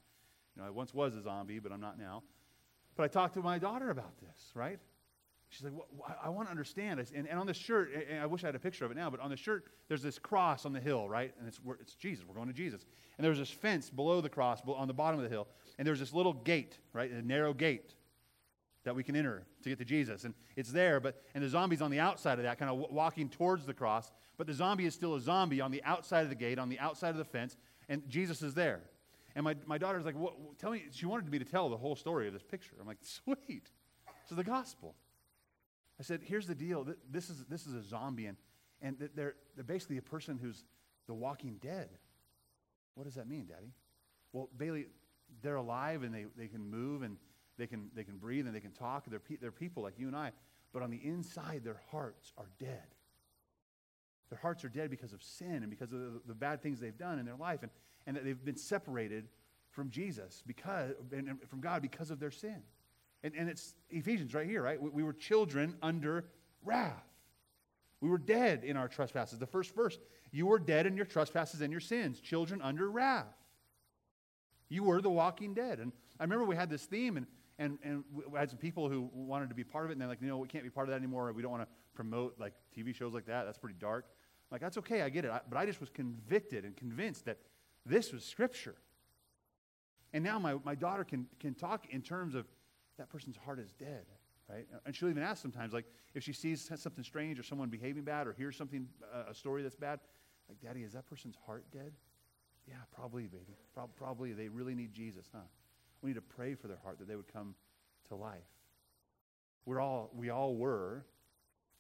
You 0.55 0.61
know, 0.61 0.67
I 0.67 0.71
once 0.71 0.93
was 0.93 1.15
a 1.15 1.21
zombie, 1.21 1.59
but 1.59 1.71
I'm 1.71 1.81
not 1.81 1.97
now. 1.97 2.23
But 2.95 3.03
I 3.03 3.07
talked 3.07 3.33
to 3.35 3.41
my 3.41 3.57
daughter 3.57 3.89
about 3.89 4.17
this, 4.19 4.51
right? 4.53 4.79
She's 5.49 5.63
like, 5.63 5.73
well, 5.73 6.15
I 6.23 6.29
want 6.29 6.47
to 6.47 6.51
understand. 6.51 6.99
And, 7.13 7.27
and 7.27 7.39
on 7.39 7.45
the 7.45 7.53
shirt, 7.53 7.91
I 8.19 8.25
wish 8.25 8.43
I 8.43 8.47
had 8.47 8.55
a 8.55 8.59
picture 8.59 8.85
of 8.85 8.91
it 8.91 8.97
now, 8.97 9.09
but 9.09 9.19
on 9.19 9.29
the 9.29 9.37
shirt, 9.37 9.65
there's 9.87 10.01
this 10.01 10.17
cross 10.17 10.65
on 10.65 10.73
the 10.73 10.79
hill, 10.79 11.07
right? 11.07 11.33
And 11.37 11.47
it's, 11.47 11.59
it's 11.79 11.95
Jesus. 11.95 12.25
We're 12.27 12.35
going 12.35 12.47
to 12.47 12.53
Jesus. 12.53 12.85
And 13.17 13.25
there's 13.25 13.37
this 13.37 13.51
fence 13.51 13.89
below 13.91 14.19
the 14.19 14.29
cross 14.29 14.61
on 14.65 14.87
the 14.87 14.93
bottom 14.93 15.19
of 15.19 15.23
the 15.23 15.29
hill. 15.29 15.47
And 15.77 15.87
there's 15.87 15.99
this 15.99 16.13
little 16.13 16.33
gate, 16.33 16.79
right? 16.91 17.11
A 17.11 17.21
narrow 17.21 17.53
gate 17.53 17.93
that 18.83 18.95
we 18.95 19.03
can 19.03 19.15
enter 19.15 19.45
to 19.63 19.69
get 19.69 19.79
to 19.79 19.85
Jesus. 19.85 20.23
And 20.23 20.33
it's 20.55 20.71
there, 20.71 20.99
but 20.99 21.21
and 21.33 21.43
the 21.43 21.49
zombie's 21.49 21.81
on 21.81 21.91
the 21.91 21.99
outside 21.99 22.37
of 22.39 22.43
that, 22.43 22.59
kind 22.59 22.71
of 22.71 22.91
walking 22.91 23.29
towards 23.29 23.65
the 23.65 23.73
cross. 23.73 24.11
But 24.37 24.47
the 24.47 24.53
zombie 24.53 24.85
is 24.85 24.93
still 24.93 25.15
a 25.15 25.21
zombie 25.21 25.61
on 25.61 25.71
the 25.71 25.83
outside 25.83 26.21
of 26.21 26.29
the 26.29 26.35
gate, 26.35 26.59
on 26.59 26.69
the 26.69 26.79
outside 26.79 27.09
of 27.09 27.17
the 27.17 27.25
fence, 27.25 27.55
and 27.87 28.07
Jesus 28.09 28.41
is 28.41 28.53
there. 28.53 28.81
And 29.35 29.43
my, 29.43 29.55
my 29.65 29.77
daughter's 29.77 30.05
like, 30.05 30.15
well, 30.17 30.35
tell 30.59 30.71
me, 30.71 30.83
she 30.91 31.05
wanted 31.05 31.29
me 31.31 31.39
to 31.39 31.45
tell 31.45 31.69
the 31.69 31.77
whole 31.77 31.95
story 31.95 32.27
of 32.27 32.33
this 32.33 32.43
picture. 32.43 32.75
I'm 32.79 32.87
like, 32.87 32.97
sweet. 33.01 33.69
Is 34.29 34.37
the 34.37 34.43
gospel. 34.43 34.95
I 35.99 36.03
said, 36.03 36.21
here's 36.23 36.47
the 36.47 36.55
deal. 36.55 36.87
This 37.09 37.29
is, 37.29 37.45
this 37.49 37.67
is 37.67 37.73
a 37.73 37.83
zombie, 37.83 38.25
and, 38.25 38.37
and 38.81 39.09
they're, 39.15 39.35
they're 39.55 39.63
basically 39.63 39.97
a 39.97 40.01
person 40.01 40.39
who's 40.41 40.63
the 41.07 41.13
walking 41.13 41.57
dead. 41.61 41.89
What 42.95 43.03
does 43.03 43.15
that 43.15 43.27
mean, 43.27 43.45
Daddy? 43.45 43.73
Well, 44.31 44.49
Bailey, 44.57 44.87
they're 45.41 45.55
alive 45.55 46.03
and 46.03 46.13
they, 46.13 46.25
they 46.37 46.47
can 46.47 46.69
move 46.69 47.01
and 47.01 47.17
they 47.57 47.67
can, 47.67 47.89
they 47.95 48.03
can 48.03 48.17
breathe 48.17 48.45
and 48.45 48.55
they 48.55 48.59
can 48.59 48.71
talk. 48.71 49.05
They're, 49.07 49.19
pe- 49.19 49.37
they're 49.37 49.51
people 49.51 49.83
like 49.83 49.99
you 49.99 50.07
and 50.07 50.15
I. 50.15 50.31
But 50.73 50.81
on 50.81 50.89
the 50.89 50.99
inside, 51.03 51.61
their 51.63 51.81
hearts 51.91 52.33
are 52.37 52.49
dead. 52.59 52.95
Their 54.29 54.39
hearts 54.39 54.65
are 54.65 54.69
dead 54.69 54.89
because 54.89 55.13
of 55.13 55.21
sin 55.21 55.57
and 55.57 55.69
because 55.69 55.91
of 55.93 55.99
the, 55.99 56.21
the 56.27 56.33
bad 56.33 56.63
things 56.63 56.79
they've 56.79 56.97
done 56.97 57.19
in 57.19 57.25
their 57.25 57.35
life, 57.35 57.61
and, 57.61 57.71
and 58.07 58.15
that 58.15 58.25
they've 58.25 58.43
been 58.43 58.57
separated 58.57 59.27
from 59.69 59.91
Jesus 59.91 60.41
because 60.47 60.91
and, 61.11 61.27
and 61.27 61.49
from 61.49 61.61
God 61.61 61.81
because 61.83 62.09
of 62.09 62.19
their 62.19 62.31
sin. 62.31 62.63
And, 63.23 63.33
and 63.37 63.47
it's 63.47 63.75
Ephesians 63.91 64.33
right 64.33 64.47
here, 64.47 64.63
right? 64.63 64.81
We, 64.81 64.89
we 64.89 65.03
were 65.03 65.13
children 65.13 65.75
under 65.83 66.25
wrath. 66.63 67.05
We 68.01 68.09
were 68.09 68.17
dead 68.17 68.63
in 68.63 68.75
our 68.75 68.87
trespasses. 68.87 69.39
The 69.39 69.45
first 69.45 69.75
verse, 69.75 69.97
you 70.31 70.47
were 70.47 70.59
dead 70.59 70.87
in 70.87 70.97
your 70.97 71.05
trespasses 71.05 71.61
and 71.61 71.71
your 71.71 71.79
sins, 71.79 72.19
children 72.19 72.61
under 72.61 72.89
wrath. 72.89 73.37
You 74.67 74.83
were 74.83 75.01
the 75.01 75.11
walking 75.11 75.53
dead. 75.53 75.79
And 75.79 75.91
I 76.19 76.23
remember 76.23 76.45
we 76.45 76.55
had 76.55 76.69
this 76.69 76.85
theme, 76.85 77.17
and, 77.17 77.27
and, 77.59 77.77
and 77.83 78.03
we 78.11 78.23
had 78.37 78.49
some 78.49 78.57
people 78.57 78.89
who 78.89 79.09
wanted 79.13 79.49
to 79.49 79.55
be 79.55 79.63
part 79.63 79.85
of 79.85 79.91
it, 79.91 79.93
and 79.93 80.01
they're 80.01 80.07
like, 80.07 80.21
you 80.21 80.27
know, 80.27 80.37
we 80.37 80.47
can't 80.47 80.63
be 80.63 80.69
part 80.69 80.87
of 80.87 80.91
that 80.91 80.97
anymore. 80.97 81.31
We 81.33 81.41
don't 81.41 81.51
want 81.51 81.63
to 81.63 81.69
promote 81.93 82.39
like 82.39 82.53
TV 82.75 82.93
shows 82.95 83.13
like 83.13 83.25
that. 83.27 83.45
That's 83.45 83.57
pretty 83.57 83.77
dark. 83.79 84.05
I'm 84.09 84.55
like, 84.55 84.61
that's 84.61 84.77
okay, 84.79 85.01
I 85.01 85.09
get 85.09 85.25
it. 85.25 85.31
I, 85.31 85.41
but 85.49 85.57
I 85.57 85.65
just 85.65 85.79
was 85.79 85.89
convicted 85.89 86.65
and 86.65 86.75
convinced 86.75 87.25
that 87.25 87.37
this 87.85 88.11
was 88.11 88.23
Scripture. 88.23 88.75
And 90.13 90.23
now 90.23 90.39
my, 90.39 90.55
my 90.63 90.75
daughter 90.75 91.03
can, 91.03 91.27
can 91.39 91.53
talk 91.53 91.87
in 91.89 92.01
terms 92.01 92.35
of 92.35 92.45
that 92.97 93.09
person's 93.09 93.35
heart 93.35 93.59
is 93.59 93.71
dead, 93.73 94.05
right? 94.49 94.67
And 94.85 94.95
she'll 94.95 95.09
even 95.09 95.23
ask 95.23 95.41
sometimes, 95.41 95.73
like, 95.73 95.85
if 96.13 96.23
she 96.23 96.33
sees 96.33 96.69
something 96.75 97.03
strange 97.03 97.39
or 97.39 97.43
someone 97.43 97.69
behaving 97.69 98.03
bad 98.03 98.27
or 98.27 98.33
hears 98.33 98.55
something, 98.55 98.87
uh, 99.13 99.31
a 99.31 99.33
story 99.33 99.63
that's 99.63 99.75
bad, 99.75 99.99
like, 100.47 100.59
Daddy, 100.61 100.83
is 100.83 100.93
that 100.93 101.07
person's 101.07 101.35
heart 101.47 101.65
dead? 101.71 101.93
Yeah, 102.67 102.75
probably, 102.95 103.23
baby. 103.23 103.57
Pro- 103.73 103.87
probably 103.87 104.33
they 104.33 104.49
really 104.49 104.75
need 104.75 104.93
Jesus, 104.93 105.25
huh? 105.33 105.41
We 106.03 106.09
need 106.09 106.15
to 106.15 106.21
pray 106.21 106.53
for 106.53 106.67
their 106.67 106.79
heart 106.83 106.99
that 106.99 107.07
they 107.07 107.15
would 107.15 107.31
come 107.31 107.55
to 108.09 108.15
life. 108.15 108.41
We're 109.65 109.79
all, 109.79 110.11
we 110.13 110.29
all 110.29 110.55
were, 110.55 111.05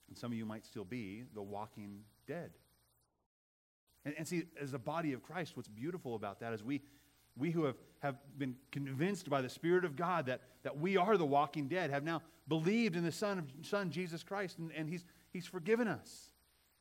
and 0.07 0.17
some 0.17 0.31
of 0.31 0.37
you 0.37 0.45
might 0.45 0.65
still 0.65 0.85
be, 0.85 1.23
the 1.35 1.41
walking 1.41 1.99
dead. 2.25 2.51
And, 4.05 4.15
and 4.17 4.27
see, 4.27 4.43
as 4.61 4.73
a 4.73 4.79
body 4.79 5.13
of 5.13 5.21
Christ, 5.21 5.55
what's 5.55 5.67
beautiful 5.67 6.15
about 6.15 6.39
that 6.39 6.53
is 6.53 6.63
we, 6.63 6.81
we 7.37 7.51
who 7.51 7.65
have, 7.65 7.75
have 7.99 8.15
been 8.37 8.55
convinced 8.71 9.29
by 9.29 9.41
the 9.41 9.49
Spirit 9.49 9.83
of 9.83 9.97
God 9.97 10.27
that, 10.27 10.41
that 10.63 10.77
we 10.77 10.95
are 10.95 11.17
the 11.17 11.25
walking 11.25 11.67
dead 11.67 11.89
have 11.91 12.03
now 12.03 12.21
believed 12.47 12.95
in 12.95 13.03
the 13.03 13.11
Son, 13.11 13.39
of, 13.39 13.45
Son 13.65 13.91
Jesus 13.91 14.23
Christ, 14.23 14.57
and, 14.57 14.71
and 14.71 14.89
he's, 14.89 15.03
he's 15.31 15.45
forgiven 15.45 15.87
us 15.87 16.31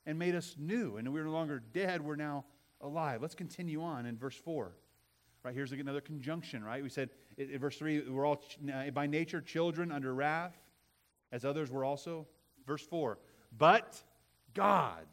and 0.07 0.19
made 0.19 0.37
us 0.37 0.55
new. 0.59 0.97
And 0.97 1.13
we're 1.13 1.25
no 1.25 1.33
longer 1.33 1.61
dead, 1.73 2.03
we're 2.03 2.17
now 2.17 2.45
alive. 2.81 3.21
Let's 3.21 3.35
continue 3.35 3.83
on 3.83 4.07
in 4.07 4.17
verse 4.17 4.37
4. 4.37 4.73
Right, 5.45 5.55
here's 5.55 5.73
another 5.73 6.01
conjunction, 6.01 6.63
right? 6.63 6.85
We 6.85 6.89
said 6.89 7.11
verse 7.59 7.77
3, 7.79 8.09
we're 8.09 8.27
all 8.27 8.43
by 8.93 9.07
nature 9.07 9.41
children 9.41 9.93
under 9.93 10.15
wrath, 10.15 10.57
as 11.31 11.45
others 11.45 11.71
were 11.71 11.85
also. 11.85 12.27
Verse 12.67 12.87
4, 12.87 13.19
but 13.57 14.01
God. 14.55 15.07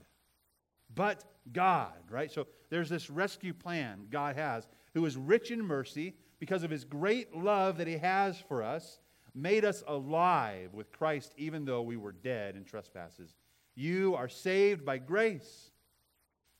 But 0.94 1.24
God, 1.52 1.94
right? 2.10 2.32
So 2.32 2.48
there's 2.70 2.90
this 2.90 3.10
rescue 3.10 3.54
plan 3.54 4.08
God 4.10 4.36
has, 4.36 4.68
who 4.94 5.06
is 5.06 5.18
rich 5.18 5.52
in 5.52 5.64
mercy 5.64 6.16
because 6.40 6.64
of 6.64 6.72
his 6.72 6.84
great 6.84 7.36
love 7.36 7.78
that 7.78 7.88
he 7.88 7.98
has 7.98 8.40
for 8.40 8.64
us, 8.64 9.00
made 9.34 9.66
us 9.66 9.84
alive 9.88 10.74
with 10.74 10.92
Christ 10.92 11.34
even 11.38 11.66
though 11.66 11.82
we 11.82 11.98
were 11.98 12.12
dead 12.12 12.56
in 12.56 12.64
trespasses. 12.64 13.36
You 13.76 14.16
are 14.16 14.30
saved 14.30 14.86
by 14.86 14.98
grace. 14.98 15.72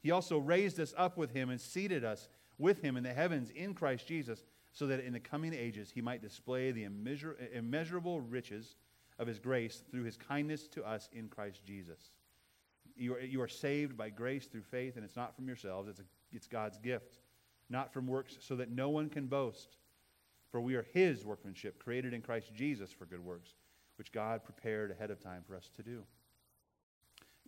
He 0.02 0.12
also 0.12 0.38
raised 0.38 0.80
us 0.80 0.94
up 0.98 1.18
with 1.18 1.32
him 1.32 1.50
and 1.50 1.60
seated 1.60 2.06
us 2.06 2.30
with 2.58 2.82
him 2.82 2.98
in 2.98 3.04
the 3.04 3.14
heavens 3.14 3.50
in 3.52 3.74
Christ 3.74 4.08
Jesus, 4.08 4.44
so 4.74 4.88
that 4.88 5.00
in 5.00 5.14
the 5.14 5.20
coming 5.20 5.54
ages 5.54 5.92
he 5.94 6.02
might 6.02 6.22
display 6.22 6.72
the 6.72 6.86
immeasur- 6.86 7.36
immeasurable 7.54 8.22
riches 8.22 8.76
of 9.18 9.28
his 9.28 9.40
grace 9.40 9.84
through 9.92 10.04
his 10.04 10.18
kindness 10.18 10.68
to 10.70 10.84
us 10.84 11.10
in 11.12 11.28
Christ 11.28 11.62
Jesus. 11.66 12.12
You 12.96 13.16
are, 13.16 13.22
you 13.22 13.42
are 13.42 13.48
saved 13.48 13.98
by 13.98 14.10
grace 14.10 14.48
through 14.48 14.64
faith, 14.64 14.96
and 14.96 15.06
it's 15.06 15.16
not 15.16 15.36
from 15.36 15.48
yourselves, 15.48 15.88
it's, 15.88 16.00
a, 16.00 16.04
it's 16.32 16.48
God's 16.48 16.78
gift, 16.78 17.20
not 17.70 17.94
from 17.94 18.08
works, 18.08 18.38
so 18.40 18.56
that 18.56 18.72
no 18.72 18.90
one 18.90 19.10
can 19.10 19.28
boast. 19.28 19.78
For 20.52 20.60
we 20.60 20.76
are 20.76 20.86
his 20.94 21.26
workmanship, 21.26 21.80
created 21.80 22.14
in 22.14 22.22
Christ 22.22 22.54
Jesus 22.54 22.92
for 22.92 23.06
good 23.06 23.24
works, 23.24 23.56
which 23.98 24.12
God 24.12 24.44
prepared 24.44 24.92
ahead 24.92 25.12
of 25.12 25.20
time 25.20 25.44
for 25.48 25.56
us 25.56 25.70
to 25.76 25.84
do. 25.84 26.04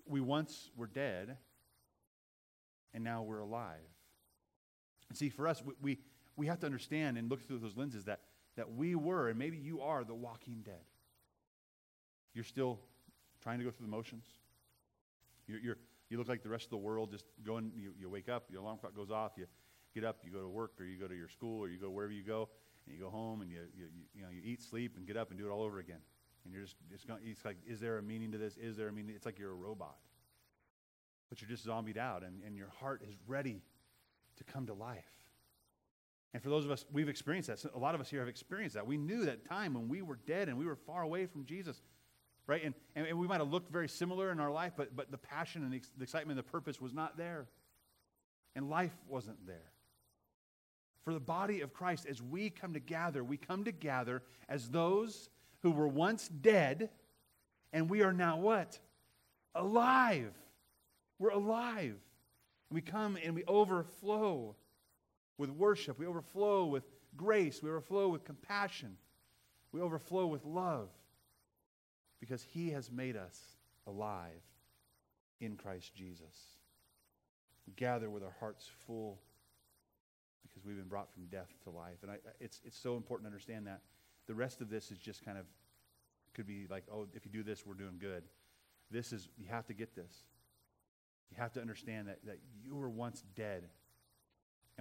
We 0.06 0.22
once 0.22 0.70
were 0.76 0.88
dead, 0.88 1.38
and 2.94 3.04
now 3.04 3.24
we're 3.24 3.40
alive. 3.40 3.80
And 5.10 5.18
see, 5.18 5.30
for 5.30 5.48
us, 5.48 5.64
we, 5.66 5.74
we, 5.82 5.98
we 6.36 6.48
have 6.48 6.60
to 6.60 6.66
understand 6.66 7.18
and 7.18 7.30
look 7.30 7.46
through 7.46 7.60
those 7.60 7.78
lenses 7.78 8.06
that, 8.06 8.22
that 8.56 8.72
we 8.72 8.96
were, 8.96 9.30
and 9.30 9.38
maybe 9.38 9.58
you 9.58 9.82
are, 9.82 10.04
the 10.04 10.14
walking 10.14 10.62
dead. 10.64 10.84
You're 12.34 12.44
still 12.44 12.80
trying 13.42 13.60
to 13.60 13.66
go 13.66 13.72
through 13.72 13.86
the 13.86 13.92
motions. 13.92 14.26
You're, 15.48 15.60
you're, 15.60 15.78
you 16.10 16.18
look 16.18 16.28
like 16.28 16.44
the 16.44 16.50
rest 16.50 16.66
of 16.66 16.72
the 16.72 16.78
world, 16.78 17.12
just 17.12 17.26
going, 17.46 17.72
you, 17.76 17.94
you 18.00 18.10
wake 18.10 18.30
up, 18.30 18.46
your 18.50 18.62
alarm 18.62 18.78
clock 18.78 18.96
goes 18.96 19.12
off, 19.12 19.34
you 19.38 19.46
get 19.94 20.04
up, 20.04 20.20
you 20.24 20.32
go 20.32 20.42
to 20.42 20.50
work, 20.50 20.74
or 20.80 20.86
you 20.86 20.98
go 20.98 21.08
to 21.08 21.16
your 21.16 21.30
school, 21.30 21.64
or 21.64 21.70
you 21.70 21.80
go 21.80 21.90
wherever 21.90 22.14
you 22.14 22.24
go, 22.24 22.50
and 22.86 22.96
you 22.96 23.02
go 23.02 23.10
home, 23.10 23.42
and 23.42 23.52
you, 23.52 23.60
you, 23.76 23.86
you, 24.14 24.22
know, 24.22 24.30
you 24.30 24.42
eat, 24.44 24.62
sleep, 24.62 24.96
and 24.98 25.06
get 25.06 25.18
up 25.18 25.30
and 25.30 25.40
do 25.40 25.48
it 25.48 25.50
all 25.50 25.62
over 25.62 25.80
again. 25.80 26.02
And 26.44 26.54
you're 26.54 26.64
just, 26.64 26.76
just 26.90 27.08
going, 27.08 27.22
it's 27.26 27.46
like, 27.46 27.58
is 27.68 27.80
there 27.80 27.98
a 27.98 28.04
meaning 28.04 28.32
to 28.32 28.38
this? 28.38 28.58
Is 28.58 28.78
there 28.78 28.88
a 28.88 28.94
meaning? 28.94 29.14
It's 29.16 29.26
like 29.26 29.38
you're 29.38 29.52
a 29.52 29.56
robot. 29.56 29.98
But 31.30 31.42
you're 31.42 31.50
just 31.50 31.64
zombied 31.64 31.98
out, 31.98 32.24
and, 32.24 32.42
and 32.46 32.56
your 32.58 32.70
heart 32.80 33.04
is 33.08 33.16
ready 33.28 33.62
to 34.38 34.44
come 34.44 34.68
to 34.68 34.74
life. 34.74 35.21
And 36.34 36.42
for 36.42 36.50
those 36.50 36.64
of 36.64 36.72
us, 36.72 36.86
we've 36.92 37.10
experienced 37.10 37.50
that. 37.50 37.64
A 37.74 37.78
lot 37.78 37.94
of 37.94 38.02
us 38.02 38.10
here 38.10 38.20
have 38.20 38.30
experienced 38.30 38.76
that. 38.76 38.88
We 38.88 38.98
knew 38.98 39.26
that 39.26 39.48
time 39.48 39.74
when 39.74 39.90
we 39.90 40.02
were 40.02 40.18
dead 40.26 40.48
and 40.48 40.58
we 40.58 40.66
were 40.66 40.78
far 40.78 41.02
away 41.02 41.26
from 41.26 41.46
Jesus, 41.46 41.82
right? 42.48 42.64
And, 42.64 42.74
and, 42.96 43.20
we 43.20 43.28
might 43.28 43.40
have 43.40 43.52
looked 43.52 43.72
very 43.72 43.90
similar 43.90 44.32
in 44.32 44.40
our 44.40 44.52
life, 44.52 44.74
but, 44.78 44.96
but 44.96 45.12
the 45.12 45.18
passion 45.18 45.64
and 45.64 45.74
the, 45.74 45.82
excitement 46.02 46.40
and 46.40 46.48
the 46.48 46.50
purpose 46.50 46.80
was 46.80 46.94
not 46.94 47.18
there. 47.18 47.48
And 48.56 48.70
life 48.70 48.96
wasn't 49.08 49.46
there. 49.46 49.72
For 51.04 51.14
the 51.14 51.20
body 51.20 51.62
of 51.62 51.74
Christ, 51.74 52.06
as 52.10 52.22
we 52.22 52.50
come 52.50 52.74
together, 52.74 53.24
we 53.24 53.36
come 53.38 53.64
together 53.64 54.22
as 54.48 54.70
those 54.70 55.30
who 55.64 55.72
were 55.72 55.88
once 55.88 56.28
dead, 56.28 56.90
and 57.74 57.90
we 57.90 58.04
are 58.04 58.14
now 58.14 58.38
what? 58.38 58.80
Alive. 59.56 60.34
We're 61.20 61.32
alive. 61.32 61.96
And 62.70 62.76
we 62.76 62.82
come 62.82 63.18
and 63.24 63.36
we 63.36 63.44
overflow 63.48 64.56
with 65.38 65.50
worship. 65.50 65.98
We 66.00 66.06
overflow 66.06 66.66
with 66.66 66.84
grace. 67.16 67.62
We 67.62 67.70
overflow 67.70 68.10
with 68.10 68.24
compassion. 68.24 68.98
We 69.72 69.82
overflow 69.82 70.28
with 70.28 70.46
love 70.46 70.90
because 72.20 72.44
he 72.44 72.70
has 72.72 72.92
made 72.92 73.16
us 73.16 73.40
alive 73.88 74.42
in 75.40 75.56
Christ 75.56 75.94
Jesus. 75.96 76.58
We 77.68 77.74
gather 77.74 78.10
with 78.10 78.24
our 78.24 78.36
hearts 78.40 78.70
full 78.86 79.20
because 80.44 80.66
we've 80.66 80.78
been 80.78 80.88
brought 80.88 81.12
from 81.12 81.26
death 81.28 81.50
to 81.64 81.70
life. 81.70 81.98
And 82.02 82.12
I, 82.12 82.16
it's, 82.40 82.62
it's 82.66 82.78
so 82.78 82.96
important 82.96 83.26
to 83.26 83.32
understand 83.32 83.68
that. 83.68 83.82
The 84.28 84.36
rest 84.36 84.62
of 84.62 84.70
this 84.70 84.92
is 84.92 84.98
just 84.98 85.24
kind 85.26 85.38
of, 85.38 85.46
could 86.34 86.48
be 86.48 86.66
like, 86.70 86.84
oh, 86.94 87.08
if 87.14 87.26
you 87.26 87.32
do 87.32 87.44
this, 87.44 87.66
we're 87.66 87.74
doing 87.74 87.98
good. 88.00 88.24
This 88.90 89.12
is, 89.12 89.28
you 89.38 89.48
have 89.50 89.66
to 89.68 89.74
get 89.74 89.96
this. 89.96 90.14
You 91.30 91.38
have 91.40 91.54
to 91.54 91.62
understand 91.62 92.08
that, 92.08 92.20
that 92.26 92.38
you 92.64 92.76
were 92.76 92.90
once 92.90 93.24
dead. 93.36 93.64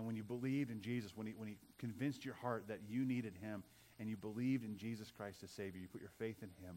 And 0.01 0.07
when 0.07 0.17
you 0.17 0.25
believed 0.25 0.71
in 0.71 0.81
Jesus, 0.81 1.13
when 1.15 1.27
he, 1.27 1.35
when 1.37 1.47
he 1.47 1.59
convinced 1.77 2.25
your 2.25 2.33
heart 2.35 2.65
that 2.69 2.81
you 2.89 3.05
needed 3.05 3.35
him, 3.41 3.63
and 3.99 4.09
you 4.09 4.17
believed 4.17 4.65
in 4.65 4.79
Jesus 4.79 5.11
Christ 5.11 5.43
as 5.43 5.51
Savior, 5.51 5.79
you 5.79 5.89
put 5.89 6.01
your 6.01 6.11
faith 6.19 6.37
in 6.41 6.49
him, 6.65 6.77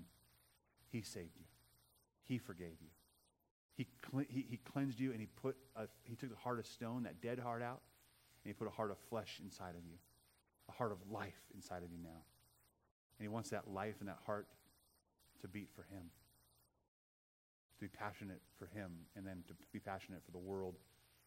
he 0.92 1.02
saved 1.02 1.38
you. 1.38 1.46
He 2.26 2.38
forgave 2.38 2.76
you. 2.82 2.90
He, 3.76 3.88
he, 4.28 4.46
he 4.50 4.58
cleansed 4.58 5.00
you, 5.00 5.12
and 5.12 5.22
he, 5.22 5.28
put 5.42 5.56
a, 5.78 5.88
he 6.04 6.16
took 6.16 6.32
the 6.32 6.36
heart 6.36 6.60
of 6.60 6.68
stone, 6.68 7.04
that 7.04 7.22
dead 7.22 7.40
heart 7.40 7.62
out, 7.62 7.80
and 8.44 8.50
he 8.50 8.54
put 8.54 8.68
a 8.68 8.72
heart 8.72 8.92
of 8.92 8.98
flesh 9.10 9.40
inside 9.42 9.76
of 9.78 9.86
you, 9.86 9.96
a 10.68 10.74
heart 10.74 10.92
of 10.92 10.98
life 11.10 11.40
inside 11.56 11.82
of 11.82 11.92
you 11.94 12.00
now. 12.04 12.10
And 13.18 13.22
he 13.22 13.30
wants 13.30 13.52
that 13.52 13.70
life 13.72 13.96
and 14.02 14.10
that 14.10 14.20
heart 14.26 14.48
to 15.42 15.48
beat 15.48 15.70
for 15.74 15.84
him 15.84 16.10
to 17.74 17.80
be 17.80 17.88
passionate 17.88 18.42
for 18.58 18.68
Him 18.68 18.92
and 19.16 19.26
then 19.26 19.44
to 19.48 19.54
be 19.72 19.80
passionate 19.80 20.22
for 20.26 20.32
the 20.32 20.38
world 20.38 20.76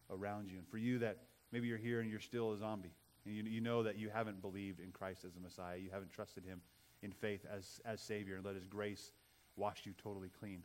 around 0.09 0.49
you. 0.49 0.57
And 0.57 0.67
for 0.67 0.77
you 0.77 0.99
that 0.99 1.17
maybe 1.51 1.67
you're 1.67 1.77
here 1.77 2.01
and 2.01 2.09
you're 2.09 2.19
still 2.19 2.53
a 2.53 2.57
zombie, 2.57 2.93
and 3.25 3.35
you, 3.35 3.43
you 3.43 3.61
know 3.61 3.83
that 3.83 3.97
you 3.97 4.09
haven't 4.09 4.41
believed 4.41 4.79
in 4.79 4.91
Christ 4.91 5.25
as 5.25 5.35
a 5.35 5.39
Messiah, 5.39 5.77
you 5.77 5.89
haven't 5.91 6.11
trusted 6.11 6.45
Him 6.45 6.61
in 7.01 7.11
faith 7.11 7.45
as, 7.51 7.79
as 7.85 8.01
Savior, 8.01 8.35
and 8.35 8.45
let 8.45 8.55
His 8.55 8.67
grace 8.67 9.11
wash 9.55 9.85
you 9.85 9.93
totally 10.01 10.29
clean. 10.39 10.61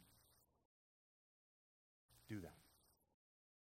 Do 2.29 2.41
that. 2.41 2.55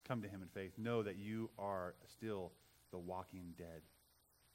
Come 0.07 0.21
to 0.21 0.27
Him 0.27 0.41
in 0.41 0.47
faith. 0.47 0.71
Know 0.77 1.03
that 1.03 1.17
you 1.17 1.49
are 1.59 1.95
still 2.05 2.51
the 2.91 2.97
walking 2.97 3.53
dead, 3.57 3.81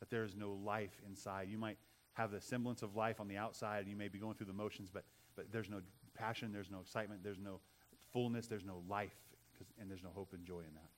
that 0.01 0.11
there 0.11 0.25
is 0.25 0.35
no 0.35 0.53
life 0.65 1.01
inside. 1.07 1.49
You 1.51 1.59
might 1.59 1.77
have 2.15 2.31
the 2.31 2.41
semblance 2.41 2.83
of 2.83 2.97
life 2.97 3.21
on 3.21 3.29
the 3.29 3.37
outside, 3.37 3.87
you 3.87 3.97
may 3.97 4.09
be 4.09 4.19
going 4.19 4.35
through 4.35 4.47
the 4.47 4.53
motions, 4.53 4.91
but, 4.93 5.05
but 5.37 5.51
there's 5.51 5.71
no 5.71 5.81
passion, 6.15 6.53
there's 6.53 6.71
no 6.71 6.81
excitement, 6.81 7.23
there's 7.23 7.39
no 7.39 7.61
fullness, 8.13 8.47
there's 8.47 8.65
no 8.65 8.83
life, 8.89 9.15
and 9.81 9.91
there's 9.91 10.03
no 10.03 10.11
hope 10.15 10.33
and 10.35 10.45
joy 10.45 10.59
in 10.59 10.75
that. 10.75 10.91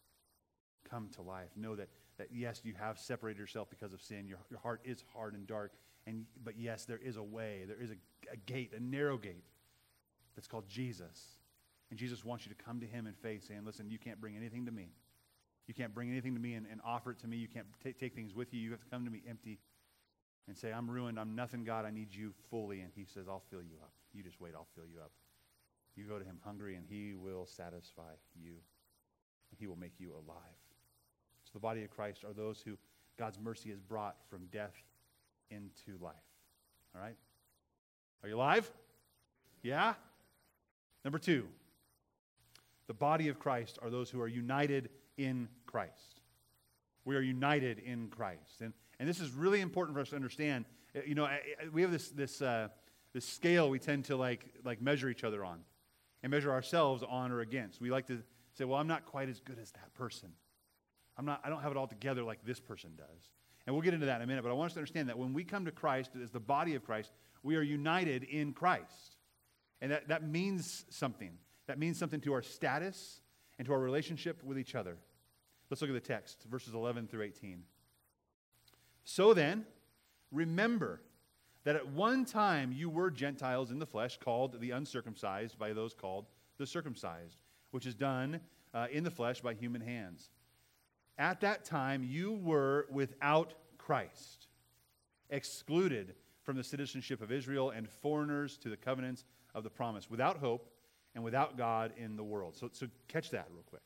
Come 0.89 1.09
to 1.15 1.23
life. 1.23 1.49
Know 1.57 1.77
that, 1.77 1.89
that 2.19 2.29
yes, 2.33 2.61
you 2.65 2.75
have 2.79 2.99
separated 2.99 3.39
yourself 3.39 3.71
because 3.71 3.93
of 3.93 4.01
sin. 4.01 4.27
Your, 4.27 4.39
your 4.51 4.61
heart 4.61 4.81
is 4.85 5.05
hard 5.15 5.35
and 5.35 5.47
dark. 5.47 5.73
And, 6.07 6.27
but 6.45 6.59
yes, 6.59 6.85
there 6.85 7.01
is 7.03 7.17
a 7.17 7.23
way, 7.23 7.65
there 7.67 7.81
is 7.81 7.91
a, 7.91 8.33
a 8.33 8.37
gate, 8.37 8.73
a 8.77 8.81
narrow 8.81 9.17
gate 9.17 9.45
that's 10.35 10.47
called 10.47 10.69
Jesus. 10.69 11.39
And 11.91 11.99
Jesus 11.99 12.25
wants 12.25 12.47
you 12.47 12.55
to 12.55 12.63
come 12.63 12.81
to 12.81 12.87
him 12.87 13.07
in 13.07 13.15
faith, 13.15 13.47
saying, 13.47 13.63
Listen, 13.65 13.91
you 13.91 13.99
can't 13.99 14.21
bring 14.21 14.37
anything 14.37 14.67
to 14.67 14.73
me. 14.73 14.91
You 15.67 15.75
can't 15.75 15.95
bring 15.95 16.11
anything 16.11 16.35
to 16.35 16.41
me 16.41 16.55
and, 16.55 16.67
and 16.71 16.81
offer 16.85 17.13
it 17.13 17.19
to 17.21 17.29
me. 17.29 17.37
You 17.37 17.49
can't 17.49 17.67
t- 17.83 17.93
take 17.93 18.15
things 18.15 18.35
with 18.35 18.53
you. 18.53 18.61
You 18.61 18.71
have 18.73 18.81
to 18.81 18.91
come 18.91 19.05
to 19.05 19.11
me 19.11 19.23
empty 19.29 19.59
and 20.47 20.57
say, 20.57 20.73
I'm 20.73 20.91
ruined. 20.91 21.19
I'm 21.19 21.35
nothing, 21.35 21.65
God. 21.65 21.87
I 21.87 21.91
need 21.91 22.13
you 22.13 22.33
fully. 22.51 22.81
And 22.81 22.91
he 22.95 23.05
says, 23.07 23.27
I'll 23.29 23.45
fill 23.51 23.63
you 23.63 23.77
up. 23.83 23.93
You 24.13 24.23
just 24.23 24.41
wait. 24.41 24.53
I'll 24.55 24.69
fill 24.75 24.85
you 24.87 25.01
up. 25.01 25.11
You 25.97 26.05
go 26.05 26.19
to 26.19 26.25
him 26.25 26.39
hungry, 26.45 26.75
and 26.75 26.85
he 26.89 27.15
will 27.15 27.47
satisfy 27.47 28.13
you. 28.35 28.55
And 29.51 29.59
he 29.59 29.67
will 29.67 29.77
make 29.77 29.95
you 29.99 30.13
alive. 30.13 30.64
The 31.55 31.61
body 31.61 31.85
of 31.85 31.91
Christ 31.91 32.25
are 32.25 32.33
those 32.33 32.61
who 32.61 32.77
God's 33.19 33.39
mercy 33.39 33.71
has 33.71 33.81
brought 33.81 34.17
from 34.29 34.47
death 34.53 34.75
into 35.51 36.03
life. 36.03 36.15
All 36.95 37.01
right? 37.01 37.17
Are 38.23 38.29
you 38.29 38.37
alive? 38.37 38.71
Yeah? 39.63 39.95
Number 41.05 41.19
two, 41.19 41.47
the 42.87 42.95
body 42.95 43.29
of 43.29 43.39
Christ 43.39 43.79
are 43.83 43.91
those 43.91 44.11
who 44.11 44.21
are 44.21 44.29
united 44.29 44.91
in 45.17 45.49
Christ. 45.67 46.21
We 47.05 47.17
are 47.17 47.21
united 47.21 47.79
in 47.79 48.09
Christ. 48.09 48.61
And, 48.61 48.73
and 48.99 49.09
this 49.09 49.21
is 49.21 49.31
really 49.31 49.61
important 49.61 49.95
for 49.95 50.01
us 50.01 50.11
to 50.11 50.17
understand. 50.17 50.65
Uh, 50.97 51.01
you 51.07 51.15
know, 51.15 51.29
we 51.73 51.83
have 51.83 51.93
this, 51.93 52.09
this, 52.09 52.43
uh, 52.43 52.69
this 53.13 53.25
scale 53.25 53.71
we 53.71 53.79
tend 53.79 54.07
to 54.07 54.17
like, 54.17 54.45
like 54.65 54.83
measure 54.83 55.09
each 55.09 55.25
other 55.25 55.45
on 55.45 55.61
and 56.23 56.31
measure 56.31 56.51
ourselves 56.51 57.05
on 57.09 57.31
or 57.31 57.41
against. 57.41 57.81
We 57.81 57.91
like 57.91 58.07
to 58.09 58.23
say, 58.55 58.65
well, 58.65 58.81
I'm 58.81 58.89
not 58.89 59.05
quite 59.05 59.29
as 59.29 59.41
good 59.41 59.59
as 59.61 59.71
that 59.73 59.93
person. 59.95 60.31
I'm 61.17 61.25
not, 61.25 61.41
I 61.45 61.49
don't 61.49 61.63
have 61.63 61.71
it 61.71 61.77
all 61.77 61.87
together 61.87 62.23
like 62.23 62.45
this 62.45 62.61
person 62.61 62.91
does. 62.97 63.31
And 63.67 63.75
we'll 63.75 63.83
get 63.83 63.95
into 63.95 64.07
that 64.07 64.17
in 64.17 64.23
a 64.23 64.27
minute, 64.27 64.43
but 64.43 64.51
I 64.51 64.55
want 64.55 64.71
us 64.71 64.75
to 64.75 64.81
understand 64.81 65.09
that 65.09 65.19
when 65.19 65.33
we 65.33 65.45
come 65.45 65.65
to 65.65 65.73
Christ 65.73 66.11
as 66.23 66.31
the 66.31 66.41
body 66.41 66.75
of 66.75 66.85
Christ, 66.85 67.13
we 67.43 67.57
are 67.57 67.63
united 67.63 68.25
in 68.25 68.53
Christ. 68.53 69.17
And 69.81 69.91
that, 69.93 70.09
that 70.09 70.27
means 70.27 70.85
something. 70.91 71.33
That 71.67 71.79
means 71.79 71.99
something 71.99 72.21
to 72.23 72.33
our 72.35 72.43
status 72.43 73.21
and 73.59 73.67
to 73.67 73.73
our 73.73 73.79
relationship 73.79 74.43
with 74.45 74.59
each 74.59 74.75
other. 74.75 74.97
Let's 75.71 75.81
look 75.81 75.91
at 75.91 75.95
the 75.95 76.01
text, 76.01 76.45
verses 76.51 76.75
11 76.75 77.09
through 77.09 77.23
18. 77.23 77.63
So 79.05 79.35
then, 79.35 79.65
remember 80.31 81.01
that 81.65 81.77
at 81.77 81.89
one 81.89 82.25
time 82.25 82.73
you 82.73 82.91
were 82.91 83.11
Gentiles 83.11 83.71
in 83.71 83.79
the 83.79 83.87
flesh, 83.87 84.19
called 84.19 84.61
the 84.61 84.73
uncircumcised 84.73 85.59
by 85.59 85.73
those 85.73 85.95
called 85.95 86.27
the 86.59 86.67
circumcised, 86.67 87.39
which 87.71 87.87
is 87.87 87.95
done 87.95 88.41
uh, 88.75 88.87
in 88.93 89.05
the 89.05 89.11
flesh 89.11 89.41
by 89.41 89.55
human 89.55 89.81
hands. 89.81 90.31
At 91.19 91.41
that 91.43 91.65
time 91.65 92.03
you 92.03 92.33
were 92.33 92.87
without 92.91 93.55
Christ, 93.79 94.49
excluded 95.31 96.15
from 96.43 96.57
the 96.57 96.65
citizenship 96.65 97.23
of 97.23 97.33
Israel 97.33 97.71
and 97.71 97.89
foreigners 97.89 98.57
to 98.59 98.69
the 98.69 98.77
covenants 98.77 99.25
of 99.55 99.65
the 99.65 99.71
promise, 99.71 100.11
without 100.11 100.39
hope 100.39 100.71
and 101.15 101.23
without 101.23 101.57
God 101.57 101.93
in 101.97 102.17
the 102.17 102.25
world. 102.25 102.57
So, 102.57 102.69
so 102.73 102.87
catch 103.09 103.31
that 103.31 103.47
real 103.53 103.63
quick. 103.63 103.83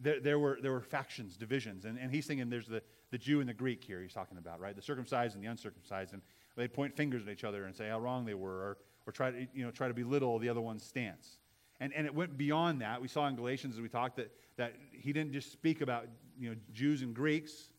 There, 0.00 0.20
there, 0.20 0.38
were, 0.38 0.58
there 0.60 0.72
were 0.72 0.82
factions, 0.82 1.36
divisions, 1.36 1.84
and, 1.86 1.98
and 1.98 2.12
he's 2.12 2.26
thinking 2.26 2.50
there's 2.50 2.66
the, 2.66 2.82
the 3.10 3.18
Jew 3.18 3.40
and 3.40 3.48
the 3.48 3.54
Greek 3.54 3.82
here 3.82 4.02
he's 4.02 4.12
talking 4.12 4.36
about, 4.36 4.60
right? 4.60 4.76
The 4.76 4.82
circumcised 4.82 5.34
and 5.34 5.42
the 5.42 5.48
uncircumcised, 5.48 6.12
and 6.12 6.20
they'd 6.56 6.72
point 6.72 6.94
fingers 6.94 7.22
at 7.22 7.32
each 7.32 7.44
other 7.44 7.64
and 7.64 7.74
say 7.74 7.88
how 7.88 7.98
wrong 7.98 8.26
they 8.26 8.34
were, 8.34 8.50
or, 8.50 8.78
or 9.06 9.12
try, 9.12 9.30
to, 9.30 9.46
you 9.54 9.64
know, 9.64 9.70
try 9.70 9.88
to 9.88 9.94
belittle 9.94 10.38
the 10.38 10.50
other 10.50 10.60
one's 10.60 10.84
stance. 10.84 11.38
And, 11.80 11.92
and 11.94 12.06
it 12.06 12.14
went 12.14 12.36
beyond 12.36 12.82
that. 12.82 13.00
We 13.00 13.08
saw 13.08 13.26
in 13.26 13.36
Galatians 13.36 13.74
as 13.74 13.80
we 13.80 13.88
talked 13.88 14.16
that, 14.16 14.30
that 14.56 14.74
he 14.92 15.12
didn't 15.12 15.32
just 15.32 15.50
speak 15.50 15.80
about 15.80 16.06
you 16.38 16.50
know, 16.50 16.56
Jews 16.72 17.02
and 17.02 17.14
Greeks. 17.14 17.70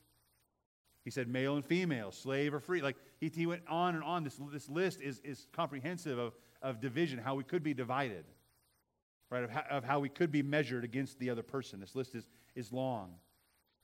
He 1.03 1.11
said 1.11 1.27
male 1.27 1.55
and 1.55 1.63
female, 1.63 2.11
slave 2.11 2.53
or 2.53 2.59
free. 2.59 2.81
Like 2.81 2.97
he, 3.19 3.29
he 3.33 3.45
went 3.45 3.61
on 3.67 3.95
and 3.95 4.03
on. 4.03 4.23
This, 4.23 4.39
this 4.51 4.69
list 4.69 5.01
is, 5.01 5.19
is 5.19 5.47
comprehensive 5.53 6.17
of, 6.17 6.33
of 6.61 6.79
division, 6.79 7.19
how 7.19 7.35
we 7.35 7.43
could 7.43 7.63
be 7.63 7.73
divided, 7.73 8.25
right? 9.29 9.43
Of 9.43 9.51
how, 9.51 9.63
of 9.69 9.83
how 9.83 9.99
we 9.99 10.09
could 10.09 10.31
be 10.31 10.41
measured 10.41 10.83
against 10.83 11.19
the 11.19 11.29
other 11.29 11.43
person. 11.43 11.79
This 11.79 11.95
list 11.95 12.15
is, 12.15 12.27
is 12.55 12.71
long. 12.71 13.13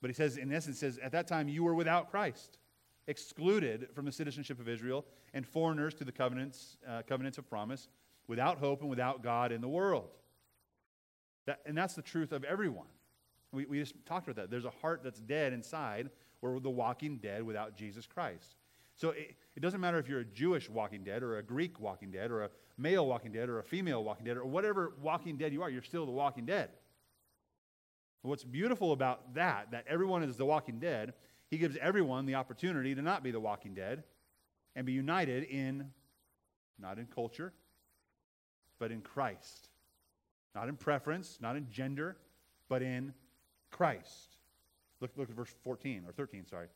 But 0.01 0.09
he 0.09 0.13
says, 0.13 0.37
in 0.37 0.51
essence, 0.51 0.79
says, 0.79 0.99
at 0.99 1.11
that 1.11 1.27
time 1.27 1.47
you 1.47 1.63
were 1.63 1.73
without 1.73 2.11
Christ, 2.11 2.59
excluded 3.07 3.87
from 3.93 4.05
the 4.05 4.11
citizenship 4.11 4.59
of 4.59 4.67
Israel, 4.67 5.05
and 5.33 5.45
foreigners 5.45 5.93
to 5.95 6.03
the 6.03 6.11
covenants, 6.11 6.77
uh, 6.87 7.01
covenants 7.07 7.37
of 7.37 7.49
promise, 7.49 7.87
without 8.27 8.57
hope 8.57 8.81
and 8.81 8.89
without 8.89 9.23
God 9.23 9.51
in 9.51 9.61
the 9.61 9.67
world. 9.67 10.09
That, 11.45 11.59
and 11.65 11.77
that's 11.77 11.93
the 11.93 12.01
truth 12.01 12.31
of 12.31 12.43
everyone. 12.43 12.87
We, 13.51 13.65
we 13.65 13.79
just 13.79 13.95
talked 14.05 14.27
about 14.27 14.35
that. 14.35 14.51
There's 14.51 14.65
a 14.65 14.73
heart 14.81 15.01
that's 15.03 15.19
dead 15.19 15.53
inside. 15.53 16.09
We're 16.41 16.59
the 16.59 16.69
walking 16.69 17.17
dead 17.17 17.43
without 17.43 17.75
Jesus 17.75 18.05
Christ. 18.05 18.57
So 18.95 19.11
it, 19.11 19.35
it, 19.55 19.59
doesn't 19.61 19.79
matter 19.79 19.99
if 19.99 20.09
you're 20.09 20.19
a 20.21 20.25
Jewish 20.25 20.69
walking 20.69 21.03
dead 21.03 21.23
or 21.23 21.37
a 21.37 21.43
Greek 21.43 21.79
walking 21.79 22.11
dead 22.11 22.31
or 22.31 22.43
a 22.43 22.49
male 22.77 23.05
walking 23.05 23.31
dead 23.31 23.47
or 23.47 23.59
a 23.59 23.63
female 23.63 24.03
walking 24.03 24.25
dead 24.25 24.37
or 24.37 24.45
whatever 24.45 24.93
walking 25.01 25.37
dead 25.37 25.53
you 25.53 25.61
are, 25.61 25.69
you're 25.69 25.83
still 25.83 26.05
the 26.05 26.11
walking 26.11 26.45
dead. 26.45 26.69
What's 28.23 28.43
beautiful 28.43 28.91
about 28.91 29.35
that, 29.35 29.71
that 29.71 29.85
everyone 29.87 30.23
is 30.23 30.35
the 30.35 30.45
walking 30.45 30.79
dead, 30.79 31.13
he 31.49 31.57
gives 31.57 31.77
everyone 31.79 32.25
the 32.25 32.35
opportunity 32.35 32.93
to 32.93 33.01
not 33.01 33.23
be 33.23 33.31
the 33.31 33.39
walking 33.39 33.73
dead 33.73 34.03
and 34.75 34.85
be 34.85 34.91
united 34.91 35.43
in, 35.43 35.91
not 36.77 36.97
in 36.97 37.05
culture, 37.05 37.53
but 38.79 38.91
in 38.91 39.01
Christ. 39.01 39.69
Not 40.55 40.69
in 40.69 40.75
preference, 40.75 41.37
not 41.41 41.55
in 41.55 41.67
gender, 41.69 42.17
but 42.69 42.81
in 42.81 43.13
Christ. 43.71 44.37
Look, 44.99 45.11
look 45.15 45.29
at 45.29 45.35
verse 45.35 45.53
14 45.63 46.03
or 46.07 46.11
13, 46.11 46.47
sorry. 46.47 46.67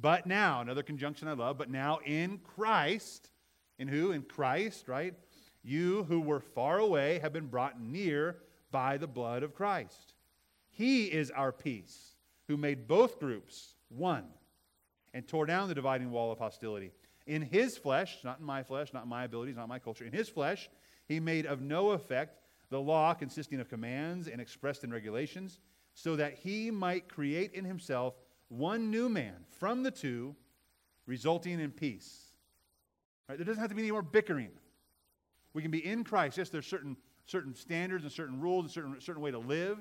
But 0.00 0.26
now, 0.26 0.60
another 0.60 0.82
conjunction 0.82 1.28
I 1.28 1.32
love, 1.32 1.58
but 1.58 1.70
now 1.70 1.98
in 2.04 2.38
Christ, 2.38 3.30
in 3.78 3.88
who? 3.88 4.12
In 4.12 4.22
Christ, 4.22 4.88
right? 4.88 5.14
You 5.62 6.04
who 6.04 6.20
were 6.20 6.40
far 6.40 6.78
away 6.78 7.18
have 7.18 7.32
been 7.32 7.46
brought 7.46 7.80
near 7.80 8.36
by 8.70 8.96
the 8.96 9.06
blood 9.06 9.42
of 9.42 9.54
Christ. 9.54 10.14
He 10.70 11.06
is 11.06 11.30
our 11.30 11.50
peace, 11.50 12.14
who 12.46 12.56
made 12.56 12.86
both 12.86 13.18
groups 13.18 13.74
one 13.88 14.24
and 15.12 15.26
tore 15.26 15.46
down 15.46 15.68
the 15.68 15.74
dividing 15.74 16.10
wall 16.10 16.30
of 16.30 16.38
hostility. 16.38 16.92
In 17.26 17.42
his 17.42 17.76
flesh, 17.76 18.18
not 18.24 18.38
in 18.38 18.44
my 18.44 18.62
flesh, 18.62 18.92
not 18.92 19.02
in 19.02 19.08
my 19.08 19.24
abilities, 19.24 19.56
not 19.56 19.68
my 19.68 19.78
culture, 19.78 20.04
in 20.04 20.12
his 20.12 20.28
flesh, 20.28 20.70
he 21.08 21.18
made 21.18 21.46
of 21.46 21.60
no 21.60 21.90
effect 21.90 22.38
the 22.70 22.80
law 22.80 23.14
consisting 23.14 23.60
of 23.60 23.68
commands 23.68 24.28
and 24.28 24.40
expressed 24.40 24.84
in 24.84 24.92
regulations, 24.92 25.58
so 25.94 26.16
that 26.16 26.34
he 26.34 26.70
might 26.70 27.08
create 27.08 27.52
in 27.54 27.64
himself 27.64 28.14
one 28.48 28.90
new 28.90 29.08
man 29.08 29.34
from 29.58 29.82
the 29.82 29.90
two, 29.90 30.36
resulting 31.06 31.60
in 31.60 31.70
peace. 31.70 32.32
Right? 33.28 33.38
There 33.38 33.44
doesn't 33.44 33.60
have 33.60 33.70
to 33.70 33.74
be 33.74 33.82
any 33.82 33.90
more 33.90 34.02
bickering. 34.02 34.50
We 35.54 35.62
can 35.62 35.70
be 35.70 35.84
in 35.84 36.04
Christ. 36.04 36.38
Yes, 36.38 36.50
there's 36.50 36.66
certain, 36.66 36.96
certain 37.26 37.54
standards 37.54 38.04
and 38.04 38.12
certain 38.12 38.40
rules, 38.40 38.64
and 38.64 38.70
certain, 38.70 39.00
certain 39.00 39.22
way 39.22 39.30
to 39.30 39.38
live, 39.38 39.78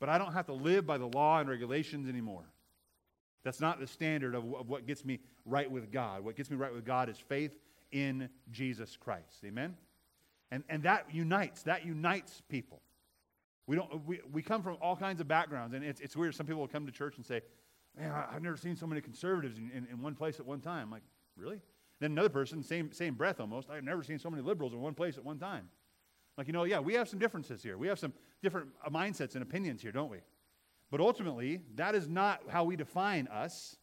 but 0.00 0.08
I 0.08 0.18
don't 0.18 0.32
have 0.32 0.46
to 0.46 0.54
live 0.54 0.86
by 0.86 0.98
the 0.98 1.06
law 1.06 1.38
and 1.38 1.48
regulations 1.48 2.08
anymore. 2.08 2.44
That's 3.44 3.60
not 3.60 3.78
the 3.78 3.86
standard 3.86 4.34
of, 4.34 4.52
of 4.54 4.68
what 4.68 4.86
gets 4.86 5.04
me 5.04 5.20
right 5.44 5.70
with 5.70 5.92
God. 5.92 6.24
What 6.24 6.34
gets 6.34 6.50
me 6.50 6.56
right 6.56 6.74
with 6.74 6.84
God 6.84 7.08
is 7.08 7.18
faith 7.18 7.52
in 7.92 8.28
Jesus 8.50 8.96
Christ. 8.96 9.44
Amen? 9.44 9.76
And, 10.50 10.62
and 10.68 10.82
that 10.84 11.06
unites, 11.12 11.62
that 11.64 11.84
unites 11.84 12.42
people. 12.48 12.80
We, 13.66 13.76
don't, 13.76 14.06
we, 14.06 14.20
we 14.32 14.42
come 14.42 14.62
from 14.62 14.76
all 14.80 14.96
kinds 14.96 15.20
of 15.20 15.26
backgrounds, 15.26 15.74
and 15.74 15.84
it's, 15.84 16.00
it's 16.00 16.16
weird. 16.16 16.34
Some 16.34 16.46
people 16.46 16.60
will 16.60 16.68
come 16.68 16.86
to 16.86 16.92
church 16.92 17.16
and 17.16 17.26
say, 17.26 17.42
Man, 17.98 18.12
I've 18.12 18.42
never 18.42 18.56
seen 18.56 18.76
so 18.76 18.86
many 18.86 19.00
conservatives 19.00 19.58
in, 19.58 19.70
in, 19.70 19.86
in 19.90 20.02
one 20.02 20.14
place 20.14 20.38
at 20.38 20.46
one 20.46 20.60
time. 20.60 20.84
I'm 20.84 20.90
like, 20.90 21.02
really? 21.36 21.60
Then 21.98 22.12
another 22.12 22.28
person, 22.28 22.62
same, 22.62 22.92
same 22.92 23.14
breath 23.14 23.40
almost, 23.40 23.70
I've 23.70 23.84
never 23.84 24.02
seen 24.02 24.18
so 24.18 24.28
many 24.28 24.42
liberals 24.42 24.74
in 24.74 24.80
one 24.80 24.92
place 24.92 25.16
at 25.16 25.24
one 25.24 25.38
time. 25.38 25.68
Like, 26.36 26.46
you 26.46 26.52
know, 26.52 26.64
yeah, 26.64 26.78
we 26.78 26.92
have 26.94 27.08
some 27.08 27.18
differences 27.18 27.62
here. 27.62 27.78
We 27.78 27.88
have 27.88 27.98
some 27.98 28.12
different 28.42 28.68
uh, 28.84 28.90
mindsets 28.90 29.32
and 29.34 29.42
opinions 29.42 29.80
here, 29.80 29.92
don't 29.92 30.10
we? 30.10 30.18
But 30.90 31.00
ultimately, 31.00 31.62
that 31.76 31.94
is 31.94 32.06
not 32.06 32.42
how 32.48 32.64
we 32.64 32.76
define 32.76 33.28
us. 33.28 33.76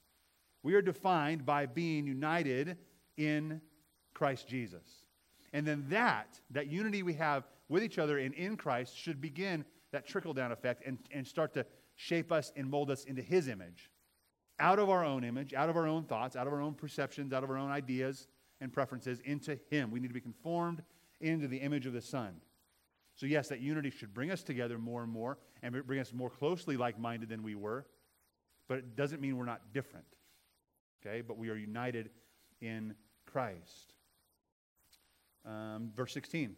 We 0.62 0.76
are 0.76 0.82
defined 0.82 1.46
by 1.46 1.66
being 1.66 2.06
united 2.06 2.78
in 3.18 3.62
Christ 4.14 4.48
Jesus. 4.48 5.03
And 5.54 5.66
then 5.66 5.86
that, 5.90 6.40
that 6.52 6.68
unity 6.68 7.04
we 7.04 7.14
have 7.14 7.48
with 7.70 7.84
each 7.84 8.00
other 8.00 8.18
and 8.18 8.34
in 8.34 8.58
Christ 8.58 8.98
should 8.98 9.22
begin 9.22 9.64
that 9.92 10.08
trickle 10.08 10.34
down 10.34 10.52
effect 10.52 10.84
and, 10.86 10.98
and 11.12 11.26
start 11.26 11.54
to 11.54 11.66
shape 11.96 12.32
us 12.32 12.52
and 12.56 12.70
mold 12.70 12.90
us 12.90 13.06
into 13.06 13.22
his 13.22 13.48
image. 13.48 13.92
Out 14.60 14.80
of 14.80 14.90
our 14.90 15.06
own 15.06 15.24
image, 15.24 15.54
out 15.54 15.70
of 15.70 15.78
our 15.78 15.88
own 15.88 16.04
thoughts, 16.04 16.36
out 16.36 16.48
of 16.48 16.54
our 16.54 16.62
own 16.62 16.74
perceptions, 16.74 17.32
out 17.32 17.44
of 17.44 17.50
our 17.50 17.58
own 17.58 17.72
ideas 17.72 18.28
and 18.60 18.74
preferences 18.74 19.20
into 19.24 19.60
him. 19.70 19.92
We 19.92 20.00
need 20.00 20.08
to 20.08 20.14
be 20.14 20.22
conformed 20.22 20.82
into 21.22 21.48
the 21.48 21.58
image 21.58 21.86
of 21.86 21.94
the 21.94 22.02
Son. 22.02 22.36
So, 23.16 23.28
yes, 23.28 23.48
that 23.50 23.60
unity 23.60 23.92
should 23.92 24.14
bring 24.14 24.32
us 24.32 24.42
together 24.42 24.80
more 24.80 25.04
and 25.04 25.12
more 25.12 25.38
and 25.62 25.86
bring 25.86 26.00
us 26.00 26.12
more 26.14 26.30
closely 26.30 26.78
like 26.78 27.00
minded 27.00 27.30
than 27.30 27.44
we 27.44 27.54
were. 27.54 27.86
But 28.68 28.80
it 28.80 28.96
doesn't 28.96 29.22
mean 29.22 29.38
we're 29.38 29.46
not 29.46 29.74
different. 29.74 30.06
Okay? 31.06 31.22
But 31.22 31.38
we 31.38 31.50
are 31.50 31.56
united 31.56 32.10
in 32.62 32.96
Christ. 33.26 33.93
Um, 35.46 35.92
verse 35.96 36.14
16. 36.14 36.56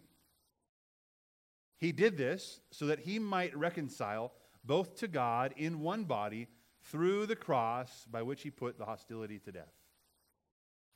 He 1.78 1.92
did 1.92 2.18
this 2.18 2.62
so 2.72 2.88
that 2.88 3.00
he 3.00 3.20
might 3.20 3.56
reconcile 3.56 4.32
both 4.64 4.98
to 4.98 5.08
God 5.08 5.54
in 5.58 5.82
one 5.82 6.04
body 6.04 6.48
through 6.84 7.26
the 7.26 7.36
cross 7.36 8.06
by 8.10 8.22
which 8.22 8.42
he 8.42 8.50
put 8.50 8.78
the 8.78 8.86
hostility 8.86 9.40
to 9.40 9.52
death. 9.52 9.74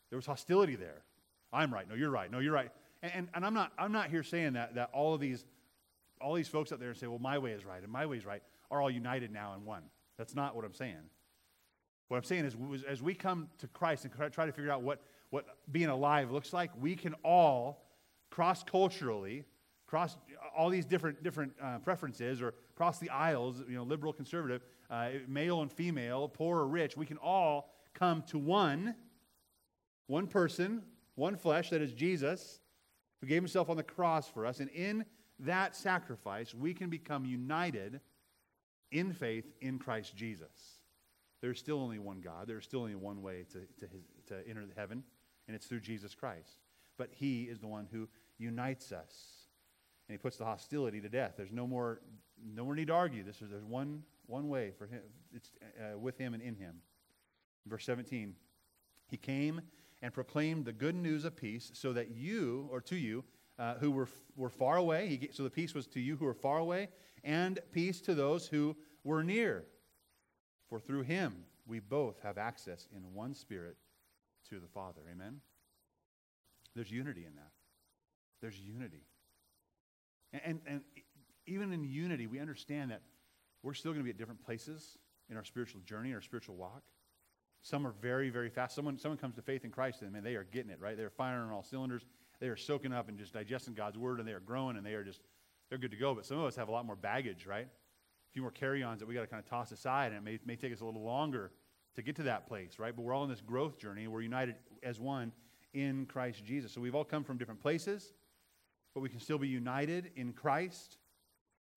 There 0.09 0.17
was 0.17 0.25
hostility 0.25 0.75
there. 0.75 1.03
I'm 1.51 1.73
right. 1.73 1.87
No, 1.87 1.95
you're 1.95 2.11
right. 2.11 2.31
No, 2.31 2.39
you're 2.39 2.53
right. 2.53 2.71
And, 3.01 3.11
and, 3.13 3.27
and 3.33 3.45
I'm, 3.45 3.53
not, 3.53 3.71
I'm 3.77 3.91
not 3.91 4.09
here 4.09 4.23
saying 4.23 4.53
that, 4.53 4.75
that 4.75 4.89
all 4.93 5.13
of 5.13 5.19
these, 5.19 5.45
all 6.21 6.33
these 6.33 6.47
folks 6.47 6.71
out 6.71 6.79
there 6.79 6.93
say, 6.93 7.07
well, 7.07 7.19
my 7.19 7.37
way 7.37 7.51
is 7.51 7.65
right 7.65 7.81
and 7.81 7.91
my 7.91 8.05
way 8.05 8.17
is 8.17 8.25
right, 8.25 8.41
are 8.71 8.81
all 8.81 8.91
united 8.91 9.31
now 9.31 9.53
in 9.55 9.65
one. 9.65 9.83
That's 10.17 10.35
not 10.35 10.55
what 10.55 10.65
I'm 10.65 10.73
saying. 10.73 10.97
What 12.07 12.17
I'm 12.17 12.23
saying 12.23 12.45
is, 12.45 12.55
as 12.87 13.01
we 13.01 13.13
come 13.13 13.49
to 13.59 13.67
Christ 13.67 14.05
and 14.05 14.33
try 14.33 14.45
to 14.45 14.51
figure 14.51 14.71
out 14.71 14.81
what, 14.81 15.01
what 15.29 15.45
being 15.71 15.89
alive 15.89 16.31
looks 16.31 16.53
like, 16.53 16.71
we 16.79 16.95
can 16.95 17.13
all 17.23 17.85
cross 18.29 18.63
culturally, 18.63 19.45
cross 19.87 20.17
all 20.55 20.69
these 20.69 20.85
different, 20.85 21.23
different 21.23 21.53
uh, 21.61 21.79
preferences, 21.79 22.41
or 22.41 22.53
cross 22.75 22.99
the 22.99 23.09
aisles, 23.09 23.63
you 23.67 23.75
know, 23.75 23.83
liberal, 23.83 24.13
conservative, 24.13 24.61
uh, 24.89 25.09
male 25.27 25.61
and 25.61 25.71
female, 25.71 26.27
poor 26.27 26.59
or 26.59 26.67
rich, 26.67 26.97
we 26.97 27.05
can 27.05 27.17
all 27.17 27.73
come 27.93 28.23
to 28.23 28.37
one, 28.37 28.95
one 30.07 30.27
person, 30.27 30.81
one 31.15 31.35
flesh, 31.35 31.69
that 31.69 31.81
is 31.81 31.93
Jesus, 31.93 32.59
who 33.21 33.27
gave 33.27 33.41
himself 33.41 33.69
on 33.69 33.77
the 33.77 33.83
cross 33.83 34.27
for 34.27 34.45
us. 34.45 34.59
And 34.59 34.69
in 34.69 35.05
that 35.39 35.75
sacrifice, 35.75 36.53
we 36.53 36.73
can 36.73 36.89
become 36.89 37.25
united 37.25 37.99
in 38.91 39.13
faith 39.13 39.45
in 39.61 39.77
Christ 39.77 40.15
Jesus. 40.15 40.79
There's 41.41 41.59
still 41.59 41.79
only 41.79 41.99
one 41.99 42.21
God. 42.21 42.47
There's 42.47 42.65
still 42.65 42.81
only 42.81 42.95
one 42.95 43.21
way 43.21 43.45
to, 43.51 43.59
to, 43.59 43.91
his, 43.91 44.03
to 44.27 44.47
enter 44.47 44.65
heaven, 44.75 45.03
and 45.49 45.55
it's 45.55 45.65
through 45.65 45.79
Jesus 45.79 46.13
Christ. 46.13 46.59
But 46.99 47.09
He 47.11 47.45
is 47.45 47.59
the 47.59 47.67
one 47.67 47.87
who 47.91 48.07
unites 48.37 48.91
us, 48.91 49.47
and 50.07 50.13
He 50.13 50.17
puts 50.19 50.37
the 50.37 50.45
hostility 50.45 51.01
to 51.01 51.09
death. 51.09 51.33
There's 51.35 51.51
no 51.51 51.65
more, 51.65 52.01
no 52.55 52.63
more 52.63 52.75
need 52.75 52.87
to 52.87 52.93
argue. 52.93 53.23
This 53.23 53.41
is, 53.41 53.49
there's 53.49 53.65
one, 53.65 54.03
one 54.27 54.47
way 54.47 54.71
for 54.77 54.85
Him. 54.85 55.01
It's 55.33 55.49
uh, 55.79 55.97
with 55.97 56.19
Him 56.19 56.35
and 56.35 56.43
in 56.43 56.53
Him. 56.53 56.75
Verse 57.65 57.83
17 57.83 58.35
He 59.07 59.17
came 59.17 59.61
and 60.03 60.13
proclaimed 60.13 60.65
the 60.65 60.71
good 60.71 60.95
news 60.95 61.25
of 61.25 61.35
peace 61.35 61.71
so 61.73 61.93
that 61.93 62.11
you, 62.11 62.69
or 62.71 62.79
to 62.81 62.95
you, 62.95 63.23
uh, 63.57 63.73
who 63.79 63.89
were, 63.89 64.07
were 64.35 64.51
far 64.51 64.77
away, 64.77 65.17
he, 65.19 65.29
so 65.33 65.41
the 65.41 65.49
peace 65.49 65.73
was 65.73 65.87
to 65.87 65.99
you 65.99 66.15
who 66.15 66.25
were 66.25 66.33
far 66.35 66.59
away, 66.59 66.89
and 67.23 67.57
peace 67.71 68.01
to 68.01 68.13
those 68.13 68.47
who 68.47 68.77
were 69.03 69.23
near. 69.23 69.65
For 70.69 70.79
through 70.79 71.01
him 71.01 71.43
we 71.65 71.79
both 71.79 72.19
have 72.21 72.37
access 72.37 72.87
in 72.95 73.15
one 73.15 73.33
spirit 73.33 73.75
to 74.49 74.59
the 74.59 74.67
Father. 74.67 75.01
Amen? 75.11 75.41
There's 76.75 76.91
unity 76.91 77.25
in 77.25 77.35
that. 77.35 77.51
There's 78.41 78.59
unity. 78.59 79.05
And, 80.33 80.41
and, 80.45 80.59
and 80.67 80.81
even 81.47 81.73
in 81.73 81.83
unity, 81.83 82.27
we 82.27 82.39
understand 82.39 82.91
that 82.91 83.01
we're 83.63 83.73
still 83.73 83.91
going 83.91 84.01
to 84.01 84.05
be 84.05 84.11
at 84.11 84.17
different 84.17 84.43
places 84.45 84.97
in 85.29 85.37
our 85.37 85.43
spiritual 85.43 85.81
journey, 85.81 86.09
in 86.09 86.15
our 86.15 86.21
spiritual 86.21 86.55
walk. 86.55 86.83
Some 87.61 87.85
are 87.85 87.93
very, 88.01 88.29
very 88.29 88.49
fast. 88.49 88.75
Someone, 88.75 88.97
someone 88.97 89.17
comes 89.17 89.35
to 89.35 89.41
faith 89.41 89.65
in 89.65 89.71
Christ, 89.71 90.01
and 90.01 90.13
man, 90.13 90.23
they 90.23 90.35
are 90.35 90.45
getting 90.45 90.71
it, 90.71 90.79
right? 90.79 90.95
They're 90.95 91.09
firing 91.09 91.47
on 91.47 91.51
all 91.51 91.63
cylinders. 91.63 92.05
They 92.39 92.47
are 92.47 92.55
soaking 92.55 92.93
up 92.93 93.09
and 93.09 93.17
just 93.17 93.33
digesting 93.33 93.73
God's 93.73 93.97
word, 93.97 94.19
and 94.19 94.27
they 94.27 94.31
are 94.31 94.39
growing, 94.39 94.77
and 94.77 94.85
they 94.85 94.93
are 94.93 95.03
just, 95.03 95.21
they're 95.69 95.77
good 95.77 95.91
to 95.91 95.97
go. 95.97 96.15
But 96.15 96.25
some 96.25 96.37
of 96.37 96.45
us 96.45 96.55
have 96.55 96.69
a 96.69 96.71
lot 96.71 96.85
more 96.85 96.95
baggage, 96.95 97.45
right? 97.45 97.67
a 98.29 98.31
few 98.31 98.43
more 98.43 98.51
carry 98.51 98.83
ons 98.83 98.99
that 98.99 99.07
we 99.07 99.15
got 99.15 99.21
to 99.21 99.27
kind 99.27 99.43
of 99.43 99.49
toss 99.49 99.71
aside, 99.71 100.11
and 100.13 100.17
it 100.17 100.23
may, 100.23 100.39
may 100.45 100.55
take 100.55 100.71
us 100.71 100.81
a 100.81 100.85
little 100.85 101.03
longer 101.03 101.51
to 101.99 102.03
get 102.03 102.15
to 102.15 102.23
that 102.23 102.47
place, 102.47 102.79
right? 102.79 102.95
But 102.95 103.03
we're 103.03 103.13
all 103.13 103.23
in 103.23 103.29
this 103.29 103.41
growth 103.41 103.77
journey. 103.77 104.07
We're 104.07 104.21
united 104.21 104.55
as 104.83 104.99
one 104.99 105.31
in 105.73 106.05
Christ 106.05 106.43
Jesus. 106.45 106.71
So 106.71 106.81
we've 106.81 106.95
all 106.95 107.03
come 107.03 107.23
from 107.23 107.37
different 107.37 107.61
places, 107.61 108.13
but 108.93 109.01
we 109.01 109.09
can 109.09 109.19
still 109.19 109.37
be 109.37 109.47
united 109.47 110.11
in 110.15 110.33
Christ, 110.33 110.97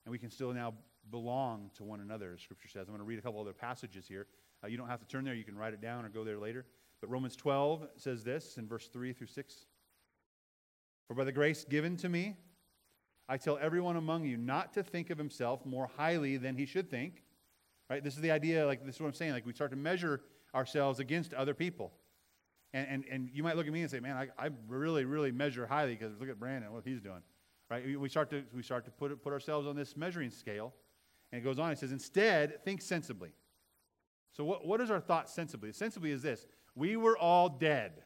and 0.04 0.12
we 0.12 0.18
can 0.18 0.30
still 0.30 0.52
now 0.52 0.74
belong 1.10 1.70
to 1.74 1.84
one 1.84 2.00
another, 2.00 2.32
as 2.34 2.40
Scripture 2.40 2.68
says. 2.68 2.82
I'm 2.82 2.94
going 2.94 2.98
to 2.98 3.04
read 3.04 3.18
a 3.18 3.22
couple 3.22 3.40
other 3.40 3.52
passages 3.52 4.06
here. 4.06 4.26
Uh, 4.62 4.68
you 4.68 4.76
don't 4.76 4.88
have 4.88 5.00
to 5.00 5.06
turn 5.06 5.24
there, 5.24 5.34
you 5.34 5.44
can 5.44 5.56
write 5.56 5.74
it 5.74 5.80
down 5.80 6.04
or 6.04 6.08
go 6.08 6.22
there 6.22 6.38
later. 6.38 6.64
But 7.00 7.10
Romans 7.10 7.34
12 7.34 7.88
says 7.96 8.22
this 8.22 8.58
in 8.58 8.68
verse 8.68 8.86
3 8.86 9.12
through 9.12 9.26
6 9.26 9.66
For 11.08 11.14
by 11.14 11.24
the 11.24 11.32
grace 11.32 11.64
given 11.64 11.96
to 11.96 12.08
me, 12.08 12.36
I 13.28 13.38
tell 13.38 13.58
everyone 13.60 13.96
among 13.96 14.24
you 14.24 14.36
not 14.36 14.72
to 14.74 14.84
think 14.84 15.10
of 15.10 15.18
himself 15.18 15.66
more 15.66 15.90
highly 15.96 16.36
than 16.36 16.56
he 16.56 16.64
should 16.64 16.88
think. 16.88 17.24
Right? 17.92 18.02
This 18.02 18.14
is 18.14 18.22
the 18.22 18.30
idea, 18.30 18.64
like, 18.64 18.86
this 18.86 18.94
is 18.94 19.00
what 19.02 19.08
I'm 19.08 19.12
saying. 19.12 19.32
Like, 19.32 19.44
we 19.44 19.52
start 19.52 19.70
to 19.70 19.76
measure 19.76 20.22
ourselves 20.54 20.98
against 20.98 21.34
other 21.34 21.52
people. 21.52 21.92
And, 22.72 22.86
and, 22.88 23.04
and 23.10 23.30
you 23.34 23.42
might 23.42 23.54
look 23.54 23.66
at 23.66 23.72
me 23.74 23.82
and 23.82 23.90
say, 23.90 24.00
man, 24.00 24.16
I, 24.16 24.28
I 24.46 24.48
really, 24.66 25.04
really 25.04 25.30
measure 25.30 25.66
highly 25.66 25.94
because 25.94 26.18
look 26.18 26.30
at 26.30 26.40
Brandon, 26.40 26.72
what 26.72 26.84
he's 26.86 27.02
doing. 27.02 27.20
Right? 27.70 28.00
We 28.00 28.08
start 28.08 28.30
to, 28.30 28.44
we 28.54 28.62
start 28.62 28.86
to 28.86 28.90
put, 28.90 29.22
put 29.22 29.34
ourselves 29.34 29.66
on 29.66 29.76
this 29.76 29.94
measuring 29.94 30.30
scale. 30.30 30.72
And 31.30 31.42
it 31.42 31.44
goes 31.44 31.58
on, 31.58 31.70
it 31.70 31.80
says, 31.80 31.92
instead, 31.92 32.64
think 32.64 32.80
sensibly. 32.80 33.34
So, 34.34 34.42
what, 34.42 34.66
what 34.66 34.80
is 34.80 34.90
our 34.90 35.00
thought 35.00 35.28
sensibly? 35.28 35.70
Sensibly 35.72 36.12
is 36.12 36.22
this 36.22 36.46
we 36.74 36.96
were 36.96 37.18
all 37.18 37.50
dead. 37.50 38.04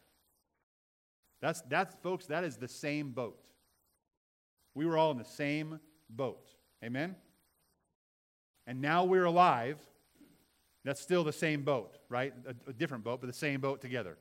That's, 1.41 1.61
that's, 1.61 1.95
folks, 2.03 2.25
that 2.25 2.43
is 2.43 2.57
the 2.57 2.67
same 2.67 3.11
boat. 3.11 3.39
We 4.75 4.85
were 4.85 4.97
all 4.97 5.11
in 5.11 5.17
the 5.17 5.23
same 5.23 5.79
boat. 6.09 6.49
Amen? 6.83 7.15
And 8.67 8.81
now 8.81 9.05
we're 9.05 9.25
alive. 9.25 9.79
That's 10.83 11.01
still 11.01 11.23
the 11.23 11.33
same 11.33 11.63
boat, 11.63 11.97
right? 12.09 12.33
A, 12.45 12.69
a, 12.69 12.73
different 12.73 13.03
boat, 13.03 13.21
but 13.21 13.27
the 13.27 13.33
same 13.33 13.61
boat 13.61 13.81
together. 13.81 14.17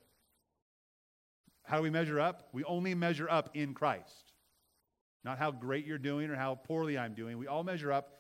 How 1.65 1.77
do 1.77 1.83
we 1.83 1.91
measure 1.91 2.21
up? 2.21 2.49
We 2.53 2.65
only 2.65 2.95
measure 2.95 3.29
up 3.29 3.51
in 3.55 3.75
Christ. 3.75 4.33
Not 5.25 5.39
how 5.39 5.51
great 5.51 5.85
you're 5.85 5.99
doing 5.99 6.31
or 6.31 6.37
how 6.37 6.55
poorly 6.55 6.97
I'm 6.97 7.15
doing. 7.15 7.37
We 7.39 7.49
all 7.49 7.65
measure 7.65 7.93
up 7.93 8.15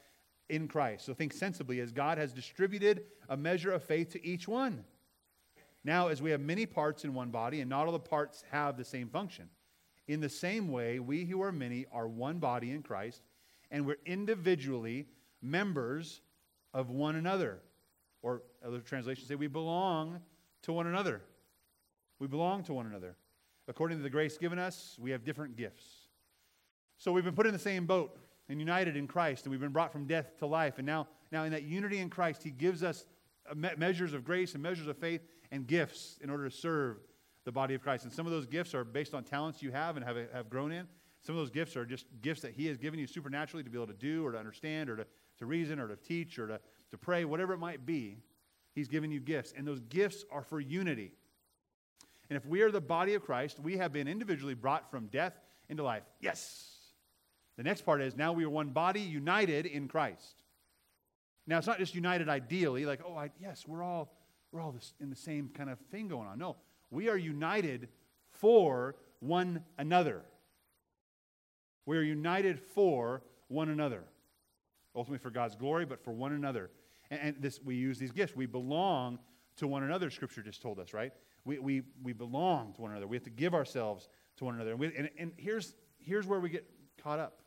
in 0.48 0.66
Christ. 0.66 1.06
So 1.06 1.14
think 1.14 1.32
sensibly 1.32 1.80
as 1.80 1.92
God 1.92 2.18
has 2.18 2.32
distributed 2.32 3.04
a 3.28 3.36
measure 3.36 3.70
of 3.72 3.84
faith 3.84 4.10
to 4.10 4.26
each 4.26 4.48
one. 4.48 4.84
Now, 5.84 6.08
as 6.08 6.20
we 6.20 6.32
have 6.32 6.40
many 6.40 6.66
parts 6.66 7.04
in 7.04 7.14
one 7.14 7.30
body, 7.30 7.60
and 7.60 7.70
not 7.70 7.86
all 7.86 7.92
the 7.92 8.00
parts 8.00 8.42
have 8.50 8.76
the 8.76 8.84
same 8.84 9.08
function, 9.08 9.48
in 10.08 10.20
the 10.20 10.28
same 10.28 10.68
way, 10.68 10.98
we 10.98 11.24
who 11.24 11.42
are 11.42 11.52
many 11.52 11.86
are 11.92 12.08
one 12.08 12.38
body 12.38 12.72
in 12.72 12.82
Christ, 12.82 13.22
and 13.70 13.86
we're 13.86 13.98
individually 14.04 15.06
members 15.50 16.20
of 16.74 16.90
one 16.90 17.16
another. 17.16 17.61
Or 18.22 18.42
other 18.64 18.80
translations 18.80 19.28
say 19.28 19.35
we 19.35 19.46
belong 19.46 20.20
to 20.62 20.72
one 20.72 20.87
another. 20.87 21.22
We 22.18 22.26
belong 22.26 22.64
to 22.64 22.74
one 22.74 22.87
another. 22.87 23.16
According 23.68 23.98
to 23.98 24.02
the 24.02 24.11
grace 24.11 24.38
given 24.38 24.59
us, 24.59 24.96
we 25.00 25.11
have 25.11 25.24
different 25.24 25.56
gifts. 25.56 25.85
So 26.98 27.12
we've 27.12 27.24
been 27.24 27.35
put 27.35 27.46
in 27.46 27.52
the 27.52 27.59
same 27.59 27.87
boat 27.87 28.16
and 28.48 28.61
united 28.61 28.96
in 28.96 29.06
Christ, 29.06 29.44
and 29.44 29.50
we've 29.50 29.61
been 29.61 29.72
brought 29.72 29.92
from 29.92 30.06
death 30.06 30.38
to 30.38 30.46
life. 30.46 30.78
And 30.78 30.87
now, 30.87 31.09
now 31.32 31.44
in 31.44 31.52
that 31.52 31.64
unity 31.64 31.98
in 31.98 32.09
Christ, 32.09 32.42
He 32.42 32.50
gives 32.50 32.82
us 32.82 33.04
uh, 33.50 33.54
measures 33.76 34.12
of 34.12 34.24
grace 34.24 34.54
and 34.54 34.62
measures 34.62 34.87
of 34.87 34.96
faith 34.96 35.20
and 35.50 35.66
gifts 35.66 36.18
in 36.22 36.30
order 36.30 36.48
to 36.48 36.54
serve 36.54 36.98
the 37.44 37.52
body 37.52 37.74
of 37.74 37.82
Christ. 37.82 38.04
And 38.04 38.12
some 38.12 38.26
of 38.26 38.32
those 38.32 38.46
gifts 38.46 38.74
are 38.74 38.85
based 38.85 39.14
on 39.14 39.24
talents 39.24 39.62
you 39.62 39.72
have 39.72 39.96
and 39.96 40.04
have, 40.04 40.16
have 40.32 40.48
grown 40.48 40.72
in. 40.72 40.87
Some 41.22 41.35
of 41.35 41.40
those 41.40 41.50
gifts 41.50 41.76
are 41.76 41.85
just 41.85 42.06
gifts 42.22 42.42
that 42.42 42.52
He 42.52 42.66
has 42.66 42.76
given 42.76 43.00
you 43.00 43.06
supernaturally 43.06 43.64
to 43.64 43.70
be 43.70 43.76
able 43.76 43.88
to 43.88 43.92
do 43.92 44.24
or 44.24 44.32
to 44.32 44.38
understand 44.38 44.88
or 44.88 44.96
to, 44.96 45.06
to 45.38 45.46
reason 45.46 45.79
or 45.79 45.88
to 45.88 45.96
teach 45.96 46.38
or 46.38 46.46
to, 46.46 46.61
to 46.90 46.99
pray, 46.99 47.25
whatever 47.25 47.53
it 47.53 47.59
might 47.59 47.85
be. 47.87 48.18
He's 48.75 48.88
given 48.88 49.11
you 49.11 49.20
gifts. 49.20 49.55
And 49.57 49.66
those 49.66 49.81
gifts 49.81 50.25
are 50.31 50.42
for 50.42 50.61
unity. 50.61 51.12
And 52.29 52.37
if 52.37 52.44
we 52.44 52.62
are 52.62 52.70
the 52.70 52.81
body 52.81 53.14
of 53.14 53.25
Christ, 53.25 53.59
we 53.59 53.79
have 53.79 53.92
been 53.92 54.09
individually 54.09 54.55
brought 54.55 54.90
from 54.90 55.07
death 55.07 55.38
into 55.68 55.83
life. 55.83 56.03
Yes. 56.20 56.72
The 57.57 57.62
next 57.62 57.83
part 57.83 58.03
is 58.03 58.16
now 58.16 58.33
we 58.33 58.44
are 58.44 58.51
one 58.51 58.68
body 58.68 59.01
united 59.01 59.66
in 59.66 59.88
Christ. 59.88 60.42
Now 61.46 61.59
it's 61.59 61.66
not 61.66 61.79
just 61.79 61.94
united 61.94 62.29
ideally, 62.29 62.85
like, 62.85 63.01
oh, 63.07 63.16
I, 63.16 63.31
yes, 63.40 63.64
we're 63.66 63.83
all 63.83 64.12
we're 64.53 64.61
all 64.61 64.72
this, 64.72 64.94
in 65.01 65.11
the 65.11 65.16
same 65.16 65.51
kind 65.55 65.70
of 65.70 65.79
thing 65.90 66.09
going 66.09 66.27
on. 66.27 66.38
No, 66.38 66.57
we 66.90 67.09
are 67.09 67.16
united 67.16 67.88
for 68.31 68.96
one 69.20 69.62
another. 69.79 70.22
We 71.85 71.96
are 71.96 72.03
united 72.03 72.61
for 72.61 73.22
one 73.49 73.68
another. 73.68 74.05
Ultimately 74.96 75.18
for 75.18 75.30
God's 75.30 75.54
glory, 75.54 75.85
but 75.85 76.02
for 76.02 76.12
one 76.12 76.32
another. 76.32 76.70
And, 77.11 77.20
and 77.20 77.37
this, 77.40 77.61
we 77.62 77.76
use 77.76 77.98
these 77.98 78.12
gifts. 78.12 78.35
We 78.35 78.46
belong 78.46 79.18
to 79.56 79.66
one 79.66 79.82
another, 79.82 80.11
Scripture 80.11 80.42
just 80.42 80.61
told 80.61 80.78
us, 80.78 80.92
right? 80.92 81.12
We, 81.44 81.59
we, 81.59 81.82
we 82.02 82.12
belong 82.12 82.72
to 82.74 82.82
one 82.82 82.90
another. 82.90 83.06
We 83.06 83.16
have 83.16 83.24
to 83.24 83.30
give 83.30 83.54
ourselves 83.54 84.09
to 84.38 84.44
one 84.44 84.54
another. 84.54 84.72
And, 84.72 84.80
we, 84.80 84.94
and, 84.96 85.11
and 85.18 85.32
here's, 85.37 85.74
here's 85.98 86.26
where 86.26 86.40
we 86.40 86.50
get 86.50 86.68
caught 87.02 87.18
up. 87.18 87.40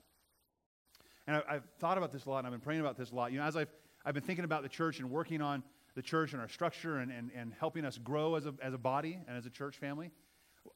And 1.28 1.44
I, 1.48 1.54
have 1.54 1.64
thought 1.80 1.98
about 1.98 2.12
this 2.12 2.26
a 2.26 2.30
lot, 2.30 2.40
and 2.40 2.48
I've 2.48 2.54
been 2.54 2.62
praying 2.62 2.82
about 2.82 2.98
this 2.98 3.12
a 3.12 3.16
lot. 3.16 3.32
You 3.32 3.40
know, 3.40 3.46
as 3.46 3.56
I've, 3.56 3.72
I've 4.04 4.14
been 4.14 4.24
thinking 4.24 4.46
about 4.46 4.64
the 4.64 4.70
church 4.70 5.00
and 5.00 5.12
working 5.12 5.42
on 5.42 5.64
the 5.96 6.02
church 6.02 6.34
and 6.34 6.42
our 6.42 6.48
structure 6.48 6.98
and, 6.98 7.12
and, 7.12 7.30
and 7.36 7.54
helping 7.60 7.86
us 7.86 7.98
grow 7.98 8.36
as 8.36 8.46
a, 8.46 8.54
as 8.64 8.74
a 8.74 8.78
body 8.78 9.20
and 9.28 9.38
as 9.38 9.46
a 9.46 9.50
church 9.50 9.78
family. 9.78 10.12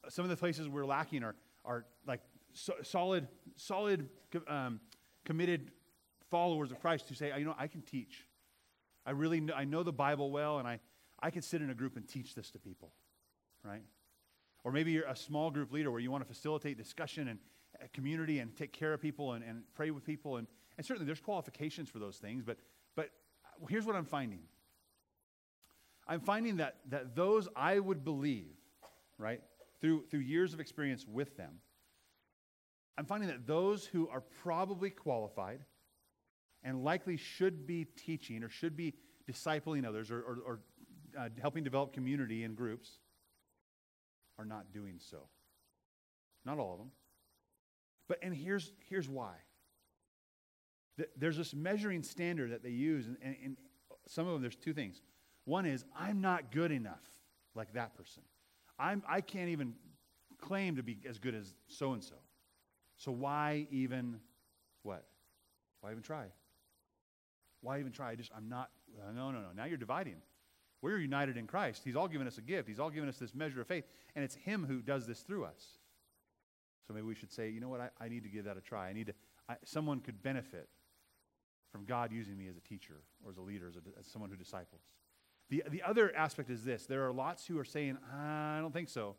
Some 0.10 0.26
of 0.26 0.30
the 0.30 0.38
places 0.38 0.68
we're 0.68 0.86
lacking 0.86 1.24
are, 1.24 1.36
are 1.66 1.86
like 2.06 2.22
so, 2.54 2.74
solid, 2.84 3.28
solid, 3.56 4.10
um, 4.48 4.80
committed 5.26 5.72
followers 6.34 6.72
of 6.72 6.80
Christ 6.80 7.06
who 7.10 7.14
say, 7.14 7.32
oh, 7.32 7.38
you 7.38 7.46
know, 7.46 7.54
I 7.60 7.68
can 7.68 7.84
teach. 7.84 8.26
I 9.06 9.12
really 9.12 9.40
know, 9.40 9.54
I 9.54 9.66
know 9.66 9.84
the 9.84 9.94
Bible 9.94 10.32
well, 10.32 10.58
and 10.58 10.68
I, 10.68 10.80
I 11.22 11.30
can 11.30 11.44
sit 11.44 11.62
in 11.62 11.70
a 11.70 11.76
group 11.76 11.96
and 11.96 12.08
teach 12.08 12.34
this 12.34 12.50
to 12.52 12.58
people, 12.58 12.92
right? 13.64 13.84
Or 14.64 14.72
maybe 14.72 14.94
you're 14.94 15.06
a 15.06 15.16
small 15.16 15.52
group 15.52 15.72
leader 15.72 15.92
where 15.92 16.00
you 16.00 16.10
want 16.10 16.28
to 16.28 16.34
facilitate 16.34 16.76
discussion 16.76 17.28
and 17.28 17.40
uh, 17.80 17.86
community 17.94 18.40
and 18.40 18.56
take 18.56 18.74
care 18.74 18.94
of 18.94 19.00
people 19.00 19.34
and, 19.34 19.44
and 19.44 19.62
pray 19.76 19.92
with 19.92 20.04
people. 20.04 20.38
And, 20.38 20.48
and 20.76 20.84
certainly 20.84 21.06
there's 21.06 21.20
qualifications 21.20 21.88
for 21.88 22.00
those 22.00 22.18
things, 22.18 22.44
but, 22.44 22.58
but 22.96 23.12
uh, 23.46 23.68
here's 23.70 23.86
what 23.86 23.96
I'm 23.96 24.06
finding 24.06 24.40
I'm 26.08 26.20
finding 26.20 26.58
that, 26.58 26.78
that 26.90 27.16
those 27.16 27.48
I 27.56 27.78
would 27.78 28.04
believe, 28.04 28.56
right, 29.20 29.42
through, 29.82 30.06
through 30.10 30.22
years 30.22 30.52
of 30.56 30.60
experience 30.60 31.06
with 31.08 31.38
them, 31.38 31.60
I'm 32.98 33.06
finding 33.06 33.30
that 33.30 33.46
those 33.46 33.86
who 33.86 34.10
are 34.10 34.22
probably 34.42 34.90
qualified 34.90 35.60
and 36.64 36.84
likely 36.84 37.18
should 37.18 37.68
be 37.68 37.86
teaching 37.86 38.44
or 38.44 38.50
should 38.50 38.76
be 38.76 38.94
discipling 39.30 39.86
others 39.86 40.12
or, 40.12 40.20
or, 40.20 40.38
or 40.46 40.60
uh, 41.18 41.30
helping 41.42 41.64
develop 41.64 41.94
community 41.94 42.44
in 42.44 42.56
groups 42.56 42.90
are 44.38 44.46
not 44.46 44.72
doing 44.72 45.00
so. 45.00 45.28
Not 46.46 46.60
all 46.60 46.74
of 46.74 46.80
them. 46.80 46.92
But, 48.08 48.20
and 48.22 48.36
here's, 48.36 48.74
here's 48.90 49.08
why. 49.08 49.34
There's 51.18 51.38
this 51.38 51.54
measuring 51.54 52.04
standard 52.04 52.52
that 52.52 52.62
they 52.62 52.70
use, 52.70 53.08
and, 53.08 53.18
and, 53.24 53.36
and 53.44 53.58
some 54.08 54.28
of 54.28 54.34
them, 54.34 54.42
there's 54.42 54.56
two 54.56 54.74
things. 54.74 55.02
One 55.46 55.66
is, 55.66 55.86
I'm 55.98 56.22
not 56.22 56.52
good 56.52 56.72
enough 56.72 57.02
like 57.56 57.74
that 57.74 57.96
person. 57.96 58.24
I'm, 58.78 59.02
I 59.08 59.22
can't 59.22 59.50
even 59.50 59.74
claim 60.40 60.76
to 60.76 60.84
be 60.84 60.98
as 61.08 61.20
good 61.20 61.36
as 61.36 61.54
so 61.68 61.94
and 61.94 62.04
so. 62.04 62.16
So 62.98 63.12
why 63.12 63.68
even 63.72 64.20
what? 64.84 65.06
Why 65.82 65.92
even 65.92 66.04
try? 66.04 66.26
Why 67.64 67.80
even 67.80 67.92
try? 67.92 68.12
I 68.12 68.16
just 68.16 68.32
I'm 68.36 68.50
not. 68.50 68.70
Uh, 68.96 69.12
no, 69.12 69.32
no, 69.32 69.40
no. 69.40 69.48
Now 69.56 69.66
you're 69.66 69.78
dividing. 69.78 70.18
We're 70.82 70.98
united 70.98 71.38
in 71.38 71.48
Christ. 71.48 71.82
He's 71.86 71.96
all 71.96 72.10
given 72.10 72.28
us 72.28 72.38
a 72.38 72.42
gift. 72.42 72.68
He's 72.68 72.80
all 72.80 72.90
given 72.90 73.08
us 73.08 73.18
this 73.18 73.34
measure 73.34 73.62
of 73.62 73.68
faith, 73.68 73.86
and 74.16 74.24
it's 74.24 74.36
Him 74.36 74.66
who 74.66 74.82
does 74.82 75.08
this 75.08 75.22
through 75.22 75.46
us. 75.46 75.64
So 76.86 76.94
maybe 76.94 77.08
we 77.08 77.16
should 77.16 77.32
say, 77.32 77.50
you 77.50 77.62
know 77.62 77.70
what? 77.70 77.80
I, 77.80 77.90
I 78.00 78.10
need 78.10 78.24
to 78.24 78.30
give 78.30 78.46
that 78.46 78.58
a 78.58 78.62
try. 78.62 78.90
I 78.90 78.94
need 78.94 79.08
to. 79.08 79.14
I, 79.48 79.56
someone 79.64 80.02
could 80.02 80.22
benefit 80.22 80.68
from 81.72 81.86
God 81.86 82.12
using 82.12 82.38
me 82.38 82.48
as 82.48 82.58
a 82.58 82.62
teacher 82.62 83.02
or 83.24 83.32
as 83.32 83.38
a 83.38 83.42
leader, 83.42 83.68
as, 83.70 83.78
a, 83.78 84.00
as 84.00 84.06
someone 84.06 84.30
who 84.30 84.36
disciples. 84.36 84.82
The, 85.50 85.64
the 85.70 85.82
other 85.82 86.16
aspect 86.16 86.50
is 86.50 86.64
this 86.64 86.86
there 86.86 87.06
are 87.08 87.12
lots 87.12 87.46
who 87.46 87.58
are 87.58 87.66
saying, 87.66 87.98
I 88.14 88.60
don't 88.62 88.74
think 88.74 88.90
so. 88.90 89.16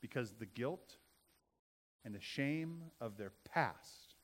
Because 0.00 0.32
the 0.32 0.46
guilt 0.46 0.96
and 2.04 2.14
the 2.14 2.20
shame 2.20 2.82
of 3.00 3.16
their 3.16 3.32
past, 3.52 4.14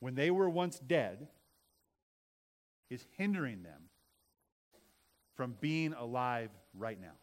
when 0.00 0.14
they 0.14 0.30
were 0.30 0.48
once 0.48 0.78
dead, 0.78 1.28
is 2.90 3.06
hindering 3.16 3.62
them 3.62 3.82
from 5.34 5.54
being 5.60 5.94
alive 5.94 6.50
right 6.74 7.00
now 7.00 7.16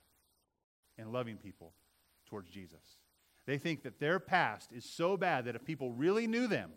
and 0.98 1.12
loving 1.12 1.38
people 1.38 1.74
towards 2.26 2.50
Jesus. 2.50 2.98
They 3.46 3.58
think 3.58 3.84
that 3.84 4.00
their 4.00 4.20
past 4.20 4.72
is 4.74 4.86
so 4.86 5.18
bad 5.18 5.46
that 5.46 5.56
if 5.56 5.64
people 5.64 5.92
really 5.92 6.28
knew 6.28 6.48
them, 6.48 6.72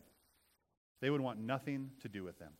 they 1.00 1.11
would 1.11 1.20
want 1.20 1.40
nothing 1.40 1.90
to 2.00 2.09
do 2.09 2.22
with 2.22 2.38
them. 2.38 2.53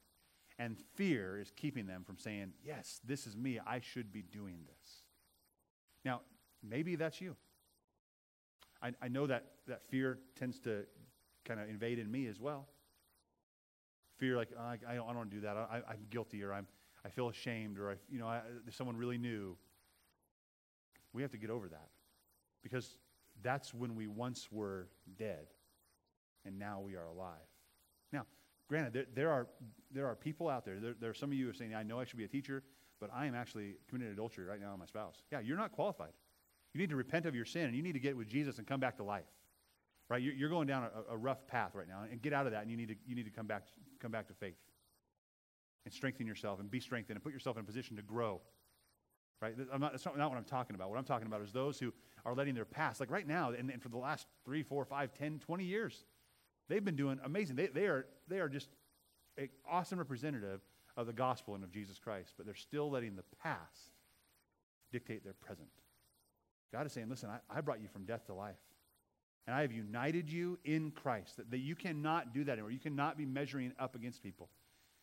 And 0.59 0.77
fear 0.95 1.39
is 1.39 1.53
keeping 1.55 1.87
them 1.87 2.05
from 2.05 2.19
saying, 2.19 2.53
Yes, 2.65 3.01
this 3.05 3.27
is 3.27 3.37
me. 3.37 3.61
I 3.67 3.81
should 3.81 4.13
be 4.13 4.23
doing 4.23 4.59
this. 4.67 5.05
Now, 6.05 6.23
maybe 6.63 6.97
that's 6.97 7.21
you. 7.21 7.37
I, 8.83 8.93
I 9.01 9.09
know 9.09 9.27
that, 9.27 9.45
that 9.69 9.83
fear 9.89 10.19
tends 10.39 10.59
to 10.61 10.85
kind 11.45 11.61
of 11.61 11.69
invade 11.69 11.99
in 11.99 12.11
me 12.11 12.27
as 12.27 12.41
well. 12.41 12.69
Fear, 14.21 14.37
like, 14.37 14.51
oh, 14.57 14.63
I, 14.63 14.77
I, 14.87 14.95
don't, 14.95 15.07
want 15.07 15.31
to 15.31 15.37
do 15.37 15.43
that. 15.43 15.57
I, 15.57 15.77
am 15.77 16.07
guilty, 16.11 16.43
or 16.45 16.53
I'm, 16.53 16.67
I 17.05 17.09
feel 17.09 17.31
ashamed, 17.31 17.79
or 17.79 17.93
I, 17.93 17.95
you 18.11 18.19
know, 18.19 18.27
I, 18.27 18.43
someone 18.71 18.97
really 18.97 19.19
knew. 19.19 19.57
We 21.13 21.23
have 21.23 21.31
to 21.33 21.39
get 21.39 21.51
over 21.51 21.67
that 21.69 21.89
because 22.63 22.99
that's 23.43 23.75
when 23.75 23.97
we 23.97 24.07
once 24.07 24.53
were 24.53 24.89
dead, 25.19 25.47
and 26.45 26.59
now 26.59 26.81
we 26.81 26.95
are 26.95 27.07
alive. 27.07 27.39
Now, 28.13 28.27
granted, 28.69 28.93
there, 28.93 29.07
there 29.15 29.31
are, 29.31 29.49
there 29.91 30.07
are 30.07 30.15
people 30.15 30.49
out 30.49 30.65
there, 30.65 30.79
there, 30.79 30.95
there 31.01 31.11
are 31.11 31.15
some 31.15 31.31
of 31.31 31.37
you 31.37 31.47
who 31.47 31.51
are 31.51 31.55
saying, 31.55 31.75
I 31.75 31.83
know 31.83 31.99
I 31.99 32.05
should 32.05 32.19
be 32.19 32.25
a 32.25 32.29
teacher, 32.29 32.63
but 33.01 33.11
I 33.13 33.27
am 33.27 33.35
actually 33.35 33.77
committing 33.89 34.13
adultery 34.13 34.45
right 34.45 34.61
now 34.61 34.71
with 34.73 34.81
my 34.81 34.87
spouse. 34.87 35.17
Yeah, 35.33 35.41
you're 35.41 35.57
not 35.57 35.73
qualified. 35.73 36.13
You 36.75 36.81
need 36.81 36.91
to 36.91 36.97
repent 36.97 37.27
of 37.27 37.35
your 37.35 37.47
sin 37.47 37.65
and 37.65 37.75
you 37.75 37.83
need 37.83 37.95
to 37.95 38.01
get 38.01 38.17
with 38.17 38.29
Jesus 38.29 38.59
and 38.59 38.67
come 38.67 38.79
back 38.79 38.97
to 38.99 39.03
life. 39.03 39.25
Right? 40.09 40.23
You're 40.23 40.51
going 40.51 40.67
down 40.67 40.85
a, 40.85 41.15
a 41.15 41.17
rough 41.17 41.47
path 41.47 41.75
right 41.75 41.87
now 41.89 42.03
and 42.11 42.21
get 42.21 42.33
out 42.33 42.47
of 42.47 42.53
that 42.53 42.63
and 42.63 42.71
you 42.71 42.77
need 42.77 42.89
to, 42.89 42.97
you 43.07 43.15
need 43.15 43.25
to 43.25 43.31
come, 43.31 43.47
back, 43.47 43.63
come 44.01 44.11
back 44.11 44.29
to 44.29 44.35
faith 44.35 44.59
and 45.85 45.95
strengthen 45.95 46.27
yourself 46.27 46.61
and 46.61 46.71
be 46.71 46.81
strengthened 46.81 47.17
and 47.17 47.23
put 47.23 47.33
yourself 47.33 47.57
in 47.57 47.63
a 47.63 47.67
position 47.67 47.97
to 47.97 48.03
grow. 48.03 48.41
Right? 49.41 49.55
Not, 49.57 49.93
that's 49.93 50.05
not, 50.05 50.17
what 50.17 50.37
I'm 50.37 50.45
talking 50.45 50.77
about. 50.77 50.91
What 50.91 50.99
I'm 50.99 51.05
talking 51.05 51.27
about 51.27 51.41
is 51.41 51.53
those 51.53 51.79
who 51.79 51.95
are 52.27 52.35
letting 52.35 52.55
their 52.55 52.67
past, 52.67 53.01
like 53.01 53.11
right 53.11 53.27
now, 53.27 53.53
and, 53.53 53.71
and 53.71 53.83
for 53.83 53.89
the 53.89 53.97
last 53.97 54.27
three, 54.45 54.63
four, 54.63 54.85
five, 54.85 55.15
ten, 55.15 55.39
twenty 55.39 55.65
years, 55.65 56.05
they've 56.69 56.85
been 56.85 56.97
doing 56.97 57.19
amazing. 57.25 57.57
They, 57.57 57.69
they, 57.69 57.87
are, 57.87 58.07
they 58.29 58.41
are 58.41 58.51
just 58.51 58.69
an 59.39 59.49
awesome 59.69 59.99
representative 59.99 60.61
of 60.97 61.07
the 61.07 61.15
gospel 61.15 61.55
and 61.55 61.65
of 61.65 61.73
Jesus 61.73 61.99
Christ, 61.99 62.35
but 62.37 62.45
they're 62.45 62.55
still 62.55 62.91
letting 62.91 63.17
the 63.17 63.25
past 63.43 63.95
dictate 64.93 65.25
their 65.25 65.33
present. 65.33 65.69
God 66.71 66.85
is 66.85 66.93
saying, 66.93 67.09
listen, 67.09 67.31
I, 67.31 67.39
I 67.49 67.63
brought 67.63 67.81
you 67.81 67.89
from 67.89 68.05
death 68.05 68.27
to 68.27 68.35
life. 68.35 68.61
And 69.51 69.59
I 69.59 69.63
have 69.63 69.73
united 69.73 70.31
you 70.31 70.61
in 70.65 70.93
Christ. 70.93 71.39
That, 71.39 71.51
that 71.51 71.59
you 71.59 71.75
cannot 71.75 72.33
do 72.33 72.45
that 72.45 72.53
anymore. 72.53 72.71
You 72.71 72.79
cannot 72.79 73.19
be 73.19 73.27
measuring 73.27 73.73
up 73.81 73.97
against 73.97 74.23
people. 74.23 74.49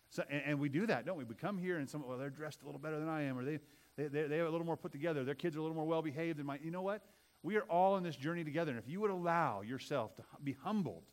So, 0.10 0.24
and, 0.30 0.42
and, 0.46 0.60
we 0.62 0.70
do 0.70 0.88
that, 0.88 1.06
don't 1.06 1.18
we? 1.18 1.26
We 1.26 1.36
come 1.36 1.58
here 1.58 1.80
and 1.80 1.90
some, 1.90 2.08
well, 2.08 2.18
they're 2.18 2.30
dressed 2.30 2.62
a 2.62 2.66
little 2.66 2.80
better 2.80 2.98
than 2.98 3.10
I 3.10 3.24
am, 3.24 3.38
or 3.38 3.44
they, 3.44 3.60
they, 3.98 4.08
they, 4.08 4.24
they 4.24 4.38
have 4.38 4.48
a 4.48 4.50
little 4.50 4.66
more 4.66 4.78
put 4.78 4.94
together. 4.94 5.26
Their 5.26 5.36
kids 5.36 5.58
are 5.58 5.60
a 5.60 5.62
little 5.64 5.76
more 5.76 5.84
well 5.84 6.02
behaved 6.02 6.40
than 6.40 6.46
mine. 6.46 6.62
You 6.64 6.72
know 6.72 6.82
what? 6.82 7.02
We 7.44 7.58
are 7.58 7.64
all 7.64 7.98
in 7.98 8.04
this 8.04 8.16
journey 8.16 8.46
together. 8.46 8.72
And 8.72 8.80
if 8.80 8.88
you 8.88 9.02
would 9.02 9.12
allow 9.12 9.64
yourself 9.64 10.16
to 10.16 10.24
be 10.42 10.56
humbled, 10.64 11.04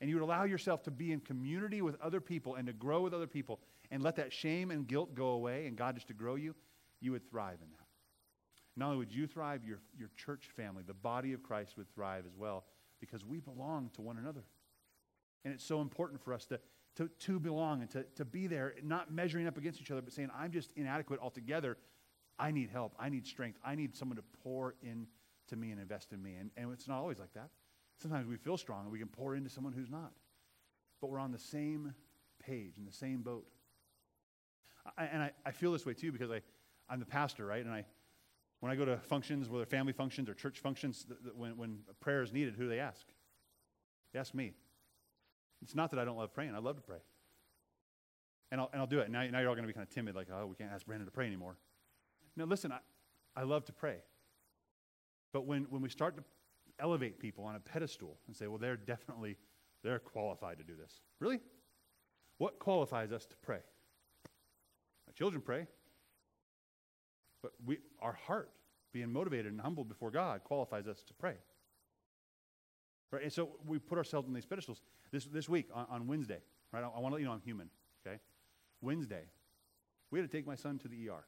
and 0.00 0.08
you 0.08 0.16
would 0.16 0.24
allow 0.24 0.44
yourself 0.44 0.82
to 0.84 0.90
be 0.90 1.12
in 1.12 1.20
community 1.20 1.82
with 1.82 2.00
other 2.00 2.22
people 2.22 2.54
and 2.54 2.66
to 2.66 2.72
grow 2.72 3.02
with 3.02 3.12
other 3.12 3.26
people, 3.26 3.60
and 3.90 4.02
let 4.02 4.16
that 4.16 4.32
shame 4.32 4.70
and 4.70 4.86
guilt 4.86 5.14
go 5.14 5.26
away, 5.32 5.66
and 5.66 5.76
God 5.76 5.96
just 5.96 6.08
to 6.08 6.14
grow 6.14 6.36
you, 6.36 6.54
you 7.02 7.12
would 7.12 7.28
thrive 7.28 7.58
in 7.62 7.68
that. 7.72 7.77
Not 8.78 8.86
only 8.86 8.98
would 8.98 9.12
you 9.12 9.26
thrive, 9.26 9.64
your, 9.64 9.80
your 9.98 10.10
church 10.16 10.48
family, 10.56 10.84
the 10.86 10.94
body 10.94 11.32
of 11.32 11.42
Christ 11.42 11.76
would 11.76 11.92
thrive 11.92 12.24
as 12.26 12.36
well 12.36 12.64
because 13.00 13.24
we 13.24 13.40
belong 13.40 13.90
to 13.94 14.02
one 14.02 14.18
another. 14.18 14.44
And 15.44 15.52
it's 15.52 15.64
so 15.64 15.80
important 15.80 16.22
for 16.22 16.32
us 16.32 16.46
to, 16.46 16.60
to, 16.96 17.08
to 17.08 17.40
belong 17.40 17.82
and 17.82 17.90
to, 17.90 18.04
to 18.16 18.24
be 18.24 18.46
there, 18.46 18.74
not 18.84 19.12
measuring 19.12 19.46
up 19.46 19.58
against 19.58 19.80
each 19.80 19.90
other, 19.90 20.00
but 20.00 20.12
saying, 20.12 20.30
I'm 20.36 20.52
just 20.52 20.70
inadequate 20.76 21.18
altogether. 21.20 21.76
I 22.38 22.52
need 22.52 22.70
help. 22.70 22.94
I 22.98 23.08
need 23.08 23.26
strength. 23.26 23.58
I 23.64 23.74
need 23.74 23.96
someone 23.96 24.16
to 24.16 24.24
pour 24.44 24.76
into 24.82 25.56
me 25.56 25.72
and 25.72 25.80
invest 25.80 26.12
in 26.12 26.22
me. 26.22 26.36
And, 26.36 26.50
and 26.56 26.72
it's 26.72 26.86
not 26.86 26.98
always 26.98 27.18
like 27.18 27.32
that. 27.34 27.48
Sometimes 28.00 28.28
we 28.28 28.36
feel 28.36 28.56
strong 28.56 28.82
and 28.82 28.92
we 28.92 29.00
can 29.00 29.08
pour 29.08 29.34
into 29.34 29.50
someone 29.50 29.72
who's 29.72 29.90
not. 29.90 30.12
But 31.00 31.10
we're 31.10 31.18
on 31.18 31.32
the 31.32 31.38
same 31.38 31.94
page, 32.44 32.74
in 32.78 32.84
the 32.84 32.92
same 32.92 33.22
boat. 33.22 33.46
I, 34.96 35.04
and 35.06 35.22
I, 35.22 35.32
I 35.44 35.50
feel 35.50 35.72
this 35.72 35.84
way 35.84 35.94
too 35.94 36.12
because 36.12 36.30
I, 36.30 36.42
I'm 36.88 37.00
the 37.00 37.06
pastor, 37.06 37.44
right? 37.44 37.64
And 37.64 37.74
I, 37.74 37.84
when 38.60 38.72
I 38.72 38.76
go 38.76 38.84
to 38.84 38.96
functions, 38.98 39.48
whether 39.48 39.66
family 39.66 39.92
functions 39.92 40.28
or 40.28 40.34
church 40.34 40.58
functions, 40.58 41.04
th- 41.04 41.20
th- 41.22 41.34
when, 41.34 41.56
when 41.56 41.78
prayer 42.00 42.22
is 42.22 42.32
needed, 42.32 42.54
who 42.54 42.64
do 42.64 42.68
they 42.68 42.80
ask? 42.80 43.06
They 44.12 44.18
ask 44.18 44.34
me. 44.34 44.52
It's 45.62 45.74
not 45.74 45.90
that 45.90 45.98
I 45.98 46.04
don't 46.04 46.16
love 46.16 46.32
praying. 46.32 46.54
I 46.54 46.58
love 46.58 46.76
to 46.76 46.82
pray. 46.82 46.98
And 48.50 48.60
I'll, 48.60 48.70
and 48.72 48.80
I'll 48.80 48.86
do 48.86 49.00
it. 49.00 49.10
Now, 49.10 49.26
now 49.26 49.40
you're 49.40 49.48
all 49.48 49.54
going 49.54 49.64
to 49.64 49.68
be 49.68 49.74
kind 49.74 49.86
of 49.86 49.92
timid, 49.92 50.14
like, 50.14 50.28
oh, 50.32 50.46
we 50.46 50.54
can't 50.54 50.72
ask 50.72 50.86
Brandon 50.86 51.06
to 51.06 51.12
pray 51.12 51.26
anymore. 51.26 51.56
No, 52.36 52.44
listen, 52.44 52.72
I, 52.72 52.78
I 53.36 53.42
love 53.42 53.64
to 53.66 53.72
pray. 53.72 53.96
But 55.32 55.46
when, 55.46 55.64
when 55.70 55.82
we 55.82 55.88
start 55.88 56.16
to 56.16 56.24
elevate 56.80 57.18
people 57.18 57.44
on 57.44 57.54
a 57.56 57.60
pedestal 57.60 58.18
and 58.26 58.34
say, 58.34 58.46
well, 58.46 58.58
they're 58.58 58.76
definitely, 58.76 59.36
they're 59.84 59.98
qualified 59.98 60.58
to 60.58 60.64
do 60.64 60.74
this. 60.76 61.00
Really? 61.20 61.40
What 62.38 62.58
qualifies 62.58 63.12
us 63.12 63.26
to 63.26 63.36
pray? 63.42 63.60
My 65.06 65.12
children 65.12 65.42
pray. 65.42 65.66
But 67.42 67.52
we, 67.64 67.78
our 68.00 68.12
heart, 68.12 68.50
being 68.92 69.12
motivated 69.12 69.52
and 69.52 69.60
humbled 69.60 69.88
before 69.88 70.10
God, 70.10 70.42
qualifies 70.44 70.86
us 70.86 71.02
to 71.02 71.14
pray. 71.14 71.34
Right? 73.10 73.22
And 73.22 73.32
so 73.32 73.50
we 73.66 73.78
put 73.78 73.98
ourselves 73.98 74.28
on 74.28 74.34
these 74.34 74.46
pedestals. 74.46 74.80
This, 75.10 75.24
this 75.24 75.48
week, 75.48 75.68
on, 75.72 75.86
on 75.90 76.06
Wednesday, 76.06 76.40
right? 76.72 76.82
I, 76.82 76.86
I 76.86 77.00
want 77.00 77.06
to 77.06 77.14
let 77.14 77.20
you 77.20 77.26
know 77.26 77.32
I'm 77.32 77.40
human, 77.40 77.70
okay? 78.06 78.18
Wednesday, 78.82 79.24
we 80.10 80.18
had 80.18 80.30
to 80.30 80.36
take 80.36 80.46
my 80.46 80.54
son 80.54 80.78
to 80.80 80.88
the 80.88 81.08
ER 81.08 81.24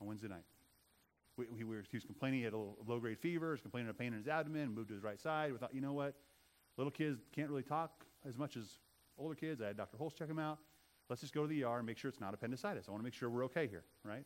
on 0.00 0.06
Wednesday 0.06 0.28
night. 0.28 0.44
We, 1.36 1.46
we 1.56 1.64
were, 1.64 1.84
he 1.90 1.96
was 1.96 2.04
complaining, 2.04 2.40
he 2.40 2.44
had 2.44 2.54
a 2.54 2.58
low 2.58 2.98
grade 3.00 3.18
fever, 3.18 3.48
he 3.48 3.52
was 3.52 3.60
complaining 3.60 3.88
of 3.88 3.98
pain 3.98 4.08
in 4.08 4.18
his 4.18 4.28
abdomen, 4.28 4.74
moved 4.74 4.88
to 4.88 4.94
his 4.94 5.02
right 5.02 5.20
side. 5.20 5.52
We 5.52 5.58
thought, 5.58 5.74
you 5.74 5.80
know 5.80 5.92
what? 5.92 6.14
Little 6.76 6.90
kids 6.90 7.18
can't 7.32 7.48
really 7.48 7.62
talk 7.62 8.04
as 8.26 8.36
much 8.36 8.56
as 8.56 8.78
older 9.18 9.34
kids. 9.34 9.60
I 9.60 9.68
had 9.68 9.76
Dr. 9.76 9.96
Holst 9.96 10.16
check 10.16 10.28
him 10.28 10.38
out. 10.38 10.58
Let's 11.08 11.22
just 11.22 11.34
go 11.34 11.42
to 11.42 11.48
the 11.48 11.64
ER 11.64 11.78
and 11.78 11.86
make 11.86 11.98
sure 11.98 12.08
it's 12.08 12.20
not 12.20 12.34
appendicitis. 12.34 12.86
I 12.86 12.90
want 12.90 13.02
to 13.02 13.04
make 13.04 13.14
sure 13.14 13.30
we're 13.30 13.44
okay 13.46 13.66
here, 13.66 13.84
right? 14.04 14.24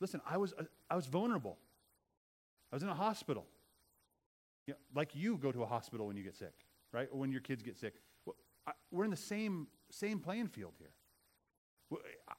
Listen, 0.00 0.20
I 0.28 0.38
was, 0.38 0.54
uh, 0.58 0.64
I 0.88 0.96
was 0.96 1.06
vulnerable. 1.06 1.58
I 2.72 2.76
was 2.76 2.82
in 2.82 2.88
a 2.88 2.94
hospital. 2.94 3.46
You 4.66 4.74
know, 4.74 4.78
like 4.94 5.14
you 5.14 5.36
go 5.36 5.52
to 5.52 5.62
a 5.62 5.66
hospital 5.66 6.06
when 6.06 6.16
you 6.16 6.22
get 6.22 6.36
sick, 6.36 6.54
right? 6.92 7.08
Or 7.12 7.18
when 7.18 7.32
your 7.32 7.40
kids 7.40 7.62
get 7.62 7.76
sick. 7.76 7.94
We're 8.90 9.04
in 9.04 9.10
the 9.10 9.16
same, 9.16 9.66
same 9.90 10.20
playing 10.20 10.48
field 10.48 10.74
here. 10.78 10.90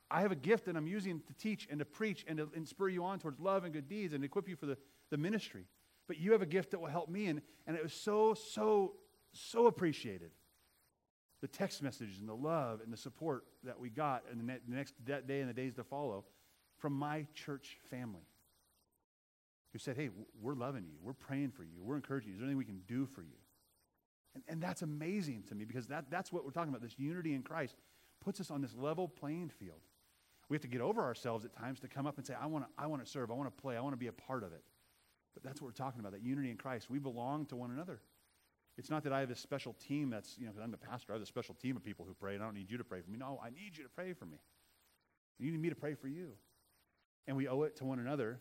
I 0.09 0.21
have 0.21 0.31
a 0.31 0.35
gift 0.35 0.65
that 0.65 0.77
I'm 0.77 0.87
using 0.87 1.19
to 1.27 1.33
teach 1.33 1.67
and 1.69 1.79
to 1.79 1.85
preach 1.85 2.23
and 2.27 2.37
to 2.37 2.49
and 2.55 2.65
spur 2.65 2.87
you 2.87 3.03
on 3.03 3.19
towards 3.19 3.39
love 3.39 3.65
and 3.65 3.73
good 3.73 3.89
deeds 3.89 4.13
and 4.13 4.23
equip 4.23 4.47
you 4.47 4.55
for 4.55 4.65
the, 4.65 4.77
the 5.09 5.17
ministry. 5.17 5.65
But 6.07 6.19
you 6.19 6.31
have 6.31 6.41
a 6.41 6.45
gift 6.45 6.71
that 6.71 6.79
will 6.79 6.87
help 6.87 7.09
me. 7.09 7.27
And, 7.27 7.41
and 7.67 7.75
it 7.75 7.83
was 7.83 7.93
so, 7.93 8.33
so, 8.33 8.93
so 9.33 9.67
appreciated. 9.67 10.31
The 11.41 11.47
text 11.47 11.81
messages 11.81 12.19
and 12.19 12.29
the 12.29 12.35
love 12.35 12.81
and 12.83 12.93
the 12.93 12.97
support 12.97 13.45
that 13.63 13.79
we 13.79 13.89
got 13.89 14.23
in 14.31 14.37
the, 14.37 14.43
ne- 14.43 14.59
the 14.67 14.75
next 14.75 14.93
day 15.05 15.41
and 15.41 15.49
the 15.49 15.53
days 15.53 15.73
to 15.75 15.83
follow 15.83 16.23
from 16.81 16.93
my 16.93 17.27
church 17.33 17.77
family. 17.89 18.27
who 19.71 19.79
said, 19.79 19.95
Hey, 19.95 20.09
we're 20.41 20.55
loving 20.55 20.83
you. 20.83 20.97
We're 21.01 21.13
praying 21.13 21.51
for 21.51 21.63
you. 21.63 21.81
We're 21.81 21.95
encouraging 21.95 22.31
you. 22.31 22.35
Is 22.35 22.39
there 22.39 22.47
anything 22.47 22.57
we 22.57 22.65
can 22.65 22.81
do 22.87 23.05
for 23.05 23.21
you? 23.21 23.37
And, 24.33 24.43
and 24.47 24.61
that's 24.61 24.81
amazing 24.81 25.43
to 25.49 25.55
me 25.55 25.63
because 25.65 25.87
that, 25.87 26.05
that's 26.09 26.31
what 26.31 26.43
we're 26.43 26.51
talking 26.51 26.69
about. 26.69 26.81
This 26.81 26.97
unity 26.97 27.33
in 27.33 27.43
Christ 27.43 27.75
puts 28.23 28.39
us 28.39 28.51
on 28.51 28.61
this 28.61 28.75
level 28.75 29.07
playing 29.07 29.49
field. 29.49 29.81
We 30.49 30.55
have 30.55 30.61
to 30.63 30.67
get 30.67 30.81
over 30.81 31.01
ourselves 31.01 31.45
at 31.45 31.53
times 31.53 31.79
to 31.81 31.87
come 31.87 32.07
up 32.07 32.17
and 32.17 32.25
say, 32.25 32.33
I 32.39 32.45
want 32.47 32.65
to 32.65 32.69
I 32.77 32.87
wanna 32.87 33.05
serve. 33.05 33.31
I 33.31 33.35
want 33.35 33.55
to 33.55 33.61
play. 33.61 33.77
I 33.77 33.81
want 33.81 33.93
to 33.93 33.97
be 33.97 34.07
a 34.07 34.11
part 34.11 34.43
of 34.43 34.51
it. 34.51 34.63
But 35.33 35.43
that's 35.43 35.61
what 35.61 35.67
we're 35.67 35.85
talking 35.85 35.99
about 36.01 36.11
that 36.11 36.23
unity 36.23 36.49
in 36.49 36.57
Christ. 36.57 36.89
We 36.89 36.99
belong 36.99 37.45
to 37.47 37.55
one 37.55 37.71
another. 37.71 38.01
It's 38.77 38.89
not 38.89 39.03
that 39.03 39.13
I 39.13 39.19
have 39.19 39.29
a 39.29 39.35
special 39.35 39.73
team 39.73 40.09
that's, 40.09 40.37
you 40.37 40.45
know, 40.45 40.51
because 40.51 40.63
I'm 40.63 40.71
the 40.71 40.77
pastor, 40.77 41.13
I 41.13 41.15
have 41.15 41.21
a 41.21 41.25
special 41.25 41.55
team 41.55 41.75
of 41.75 41.83
people 41.83 42.05
who 42.05 42.13
pray, 42.13 42.33
and 42.33 42.43
I 42.43 42.47
don't 42.47 42.55
need 42.55 42.71
you 42.71 42.77
to 42.77 42.83
pray 42.83 43.01
for 43.01 43.09
me. 43.11 43.17
No, 43.17 43.39
I 43.43 43.49
need 43.49 43.77
you 43.77 43.83
to 43.83 43.89
pray 43.89 44.13
for 44.13 44.25
me. 44.25 44.37
You 45.39 45.51
need 45.51 45.61
me 45.61 45.69
to 45.69 45.75
pray 45.75 45.93
for 45.93 46.07
you. 46.07 46.31
And 47.27 47.37
we 47.37 47.47
owe 47.47 47.63
it 47.63 47.75
to 47.77 47.85
one 47.85 47.99
another, 47.99 48.39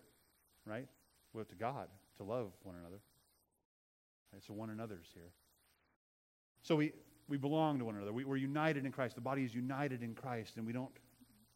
right? 0.65 0.87
We 1.33 1.39
owe 1.39 1.43
it 1.43 1.49
to 1.51 1.55
God 1.55 1.89
to 2.17 2.25
love 2.25 2.53
one 2.63 2.77
another. 2.77 3.01
Right? 4.33 4.43
So 4.43 4.53
one 4.53 4.71
another's 4.71 5.09
here. 5.15 5.33
So 6.63 6.77
we, 6.77 6.93
we 7.29 7.37
belong 7.37 7.79
to 7.79 7.85
one 7.85 7.97
another. 7.97 8.13
We, 8.13 8.25
we're 8.25 8.37
united 8.37 8.85
in 8.85 8.93
Christ. 8.93 9.15
The 9.15 9.21
body 9.21 9.45
is 9.45 9.55
united 9.55 10.03
in 10.03 10.15
Christ, 10.15 10.57
and 10.57 10.67
we 10.67 10.73
don't. 10.73 10.91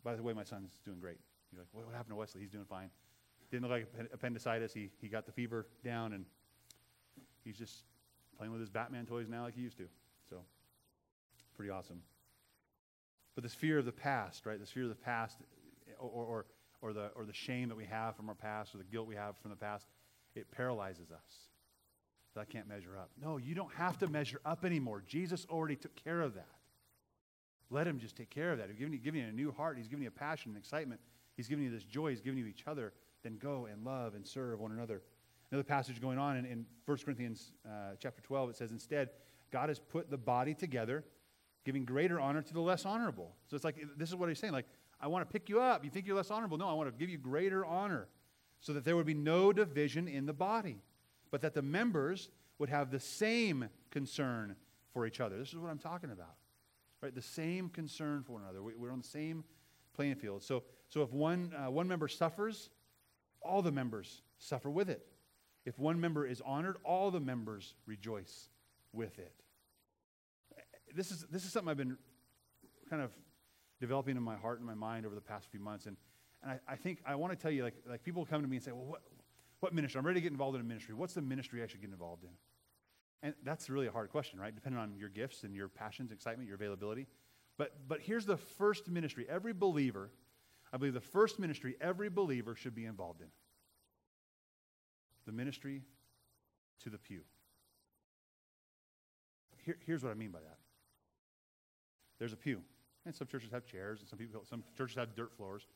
By 0.03 0.15
the 0.15 0.23
way, 0.23 0.33
my 0.33 0.45
son's 0.45 0.71
doing 0.85 0.99
great. 1.01 1.19
You're 1.53 1.63
like, 1.63 1.69
what 1.73 1.95
happened 1.95 2.11
to 2.13 2.17
Wesley? 2.17 2.41
He's 2.41 2.51
doing 2.51 2.65
fine. 2.65 2.91
Didn't 3.51 3.63
look 3.63 3.71
like 3.71 3.89
appendicitis. 4.13 4.73
He, 4.73 4.91
he 5.01 5.09
got 5.09 5.27
the 5.27 5.33
fever 5.33 5.67
down, 5.85 6.13
and 6.13 6.25
he's 7.45 7.57
just 7.57 7.85
playing 8.37 8.53
with 8.53 8.61
his 8.61 8.71
Batman 8.71 9.07
toys 9.07 9.29
now 9.29 9.45
like 9.45 9.55
he 9.55 9.63
used 9.63 9.79
to. 9.79 9.87
So, 10.29 10.37
pretty 11.57 11.71
awesome. 11.71 12.01
But 13.35 13.45
this 13.45 13.55
fear 13.55 13.79
of 13.79 13.85
the 13.85 13.93
past, 13.93 14.47
right? 14.47 14.59
This 14.59 14.71
fear 14.71 14.85
of 14.85 14.89
the 14.89 14.95
past, 14.95 15.39
or, 15.99 16.09
or, 16.09 16.25
or, 16.25 16.47
the, 16.93 17.11
or 17.15 17.25
the 17.25 17.33
shame 17.33 17.69
that 17.69 17.77
we 17.77 17.85
have 17.85 18.17
from 18.17 18.29
our 18.29 18.35
past, 18.35 18.75
or 18.75 18.79
the 18.79 18.85
guilt 18.85 19.07
we 19.07 19.15
have 19.17 19.37
from 19.39 19.51
the 19.51 19.57
past, 19.57 19.87
it 20.35 20.51
paralyzes 20.51 21.11
us. 21.11 21.49
So 22.33 22.41
I 22.41 22.45
can't 22.45 22.69
measure 22.69 22.97
up. 22.99 23.11
No, 23.21 23.37
you 23.37 23.55
don't 23.55 23.73
have 23.75 23.99
to 23.99 24.09
measure 24.09 24.41
up 24.45 24.65
anymore. 24.65 25.03
Jesus 25.07 25.47
already 25.49 25.77
took 25.77 25.95
care 25.95 26.21
of 26.21 26.35
that. 26.35 26.49
Let 27.71 27.87
him 27.87 27.99
just 27.99 28.17
take 28.17 28.31
care 28.31 28.53
of 28.53 28.59
that. 28.59 28.69
He's 28.69 28.79
giving 28.79 28.93
you, 28.93 28.99
giving 28.99 29.23
you 29.23 29.29
a 29.29 29.33
new 29.33 29.53
heart. 29.53 29.77
He's 29.77 29.89
giving 29.89 30.03
you 30.03 30.09
a 30.09 30.13
passion 30.19 30.51
and 30.51 30.59
excitement. 30.59 31.01
He's 31.37 31.49
giving 31.49 31.65
you 31.65 31.71
this 31.71 31.85
joy. 31.85 32.11
He's 32.11 32.21
giving 32.21 32.39
you 32.39 32.47
each 32.47 32.65
other. 32.67 32.93
Then 33.23 33.39
go 33.41 33.67
and 33.71 33.85
love 33.85 34.15
and 34.15 34.27
serve 34.27 34.61
one 34.61 34.73
another. 34.73 35.03
Another 35.51 35.65
passage 35.65 36.01
going 36.01 36.19
on 36.19 36.37
in, 36.37 36.45
in 36.45 36.67
1 36.87 36.99
Corinthians 36.99 37.53
uh, 37.67 37.95
chapter 38.01 38.21
12, 38.23 38.51
it 38.51 38.57
says, 38.57 38.73
Instead, 38.73 39.11
God 39.53 39.69
has 39.69 39.79
put 39.79 40.11
the 40.11 40.19
body 40.19 40.55
together, 40.55 41.05
giving 41.65 41.85
greater 41.85 42.19
honor 42.19 42.43
to 42.43 42.53
the 42.53 42.61
less 42.61 42.85
honorable. 42.85 43.35
So 43.49 43.55
it's 43.55 43.65
like, 43.65 43.77
this 43.97 44.09
is 44.09 44.17
what 44.17 44.29
he's 44.29 44.39
saying. 44.39 44.53
Like, 44.53 44.67
I 45.05 45.07
want 45.07 45.29
to 45.29 45.31
pick 45.31 45.51
you 45.51 45.61
up. 45.61 45.85
You 45.85 45.91
think 45.91 46.07
you're 46.07 46.17
less 46.17 46.31
honorable? 46.31 46.57
No, 46.57 46.67
I 46.67 46.73
want 46.73 46.91
to 46.91 46.99
give 46.99 47.11
you 47.11 47.19
greater 47.19 47.63
honor 47.63 48.09
so 48.61 48.73
that 48.73 48.87
there 48.87 48.97
would 48.97 49.05
be 49.05 49.13
no 49.13 49.53
division 49.53 50.09
in 50.09 50.25
the 50.25 50.33
body, 50.33 50.79
but 51.31 51.43
that 51.43 51.53
the 51.53 51.61
members 51.61 52.31
would 52.59 52.71
have 52.71 52.91
the 52.91 52.99
same 52.99 53.69
concern 53.91 54.57
for 54.95 55.07
each 55.07 55.21
other. 55.21 55.37
This 55.37 55.51
is 55.51 55.57
what 55.57 55.71
I'm 55.71 55.79
talking 55.79 56.11
about. 56.11 56.37
Right? 57.03 57.15
The 57.15 57.21
same 57.21 57.69
concern 57.69 58.23
for 58.23 58.33
one 58.33 58.43
another. 58.45 58.63
We, 58.63 58.73
are 58.73 58.93
on 58.93 59.03
the 59.03 59.07
same 59.07 59.45
playing 59.95 60.15
field. 60.15 60.43
So, 60.43 60.63
so 60.89 61.03
if 61.03 61.13
one, 61.13 61.53
uh, 61.55 61.71
one 61.71 61.87
member 61.87 62.09
suffers, 62.09 62.71
all 63.43 63.61
the 63.61 63.73
members 63.73 64.23
suffer 64.39 64.71
with 64.71 64.89
it. 64.89 65.07
If 65.67 65.79
one 65.79 66.01
member 66.01 66.27
is 66.27 66.41
honored, 66.47 66.79
all 66.83 67.11
the 67.11 67.21
members 67.21 67.75
rejoice 67.85 68.49
with 68.95 69.19
it. 69.19 69.35
This 70.95 71.11
is, 71.11 71.27
this 71.31 71.45
is 71.45 71.53
something 71.53 71.69
I've 71.69 71.77
been 71.77 71.99
kind 72.89 73.03
of 73.03 73.11
developing 73.85 74.17
in 74.17 74.23
my 74.23 74.37
heart 74.37 74.59
and 74.59 74.67
my 74.67 74.75
mind 74.75 75.05
over 75.05 75.15
the 75.15 75.21
past 75.21 75.47
few 75.51 75.61
months. 75.61 75.85
And, 75.85 75.97
and 76.43 76.53
I, 76.53 76.73
I 76.73 76.77
think 76.77 77.01
I 77.07 77.15
want 77.15 77.33
to 77.33 77.39
tell 77.39 77.51
you, 77.51 77.63
like, 77.63 77.75
like 77.89 78.03
people 78.03 78.25
come 78.25 78.41
to 78.41 78.49
me 78.49 78.57
and 78.57 78.65
say, 78.65 78.73
well, 78.73 78.87
what, 78.87 79.03
what 79.61 79.75
ministry? 79.75 79.99
I'm 79.99 80.07
ready 80.07 80.21
to 80.21 80.23
get 80.23 80.33
involved 80.33 80.55
in 80.55 80.61
a 80.63 80.65
ministry. 80.65 80.95
What's 80.95 81.13
the 81.13 81.23
ministry 81.23 81.63
I 81.63 81.67
should 81.67 81.83
get 81.83 81.91
involved 81.91 82.25
in? 82.25 82.31
And 83.23 83.35
that's 83.45 83.69
really 83.69 83.87
a 83.87 83.93
hard 83.93 84.11
question, 84.11 84.41
right? 84.41 84.55
Depending 84.55 84.81
on 84.81 84.97
your 84.99 85.09
gifts 85.09 85.45
and 85.45 85.55
your 85.55 85.69
passions, 85.69 86.13
excitement, 86.13 86.47
your 86.49 86.57
availability. 86.57 87.07
But, 87.59 87.75
but 87.89 88.01
here's 88.01 88.27
the 88.27 88.37
first 88.37 88.89
ministry. 88.89 89.27
Every 89.29 89.53
believer, 89.53 90.11
I 90.73 90.77
believe 90.79 90.95
the 90.95 91.01
first 91.01 91.39
ministry 91.39 91.77
every 91.81 92.09
believer 92.09 92.55
should 92.55 92.75
be 92.75 92.87
involved 92.87 93.21
in 93.21 93.29
the 95.27 95.33
ministry 95.33 95.83
to 96.83 96.91
the 96.91 96.99
pew. 96.99 97.21
Here, 99.65 99.79
here's 99.87 100.03
what 100.03 100.11
I 100.11 100.15
mean 100.15 100.31
by 100.31 100.41
that. 100.41 100.59
There's 102.19 102.33
a 102.33 102.37
pew, 102.37 102.61
and 103.07 103.15
some 103.15 103.27
churches 103.27 103.51
have 103.53 103.67
chairs, 103.67 104.01
and 104.01 104.09
some 104.09 104.19
people, 104.19 104.43
some 104.49 104.65
churches 104.77 104.97
have 104.97 105.15
dirt 105.15 105.33
floors. 105.37 105.67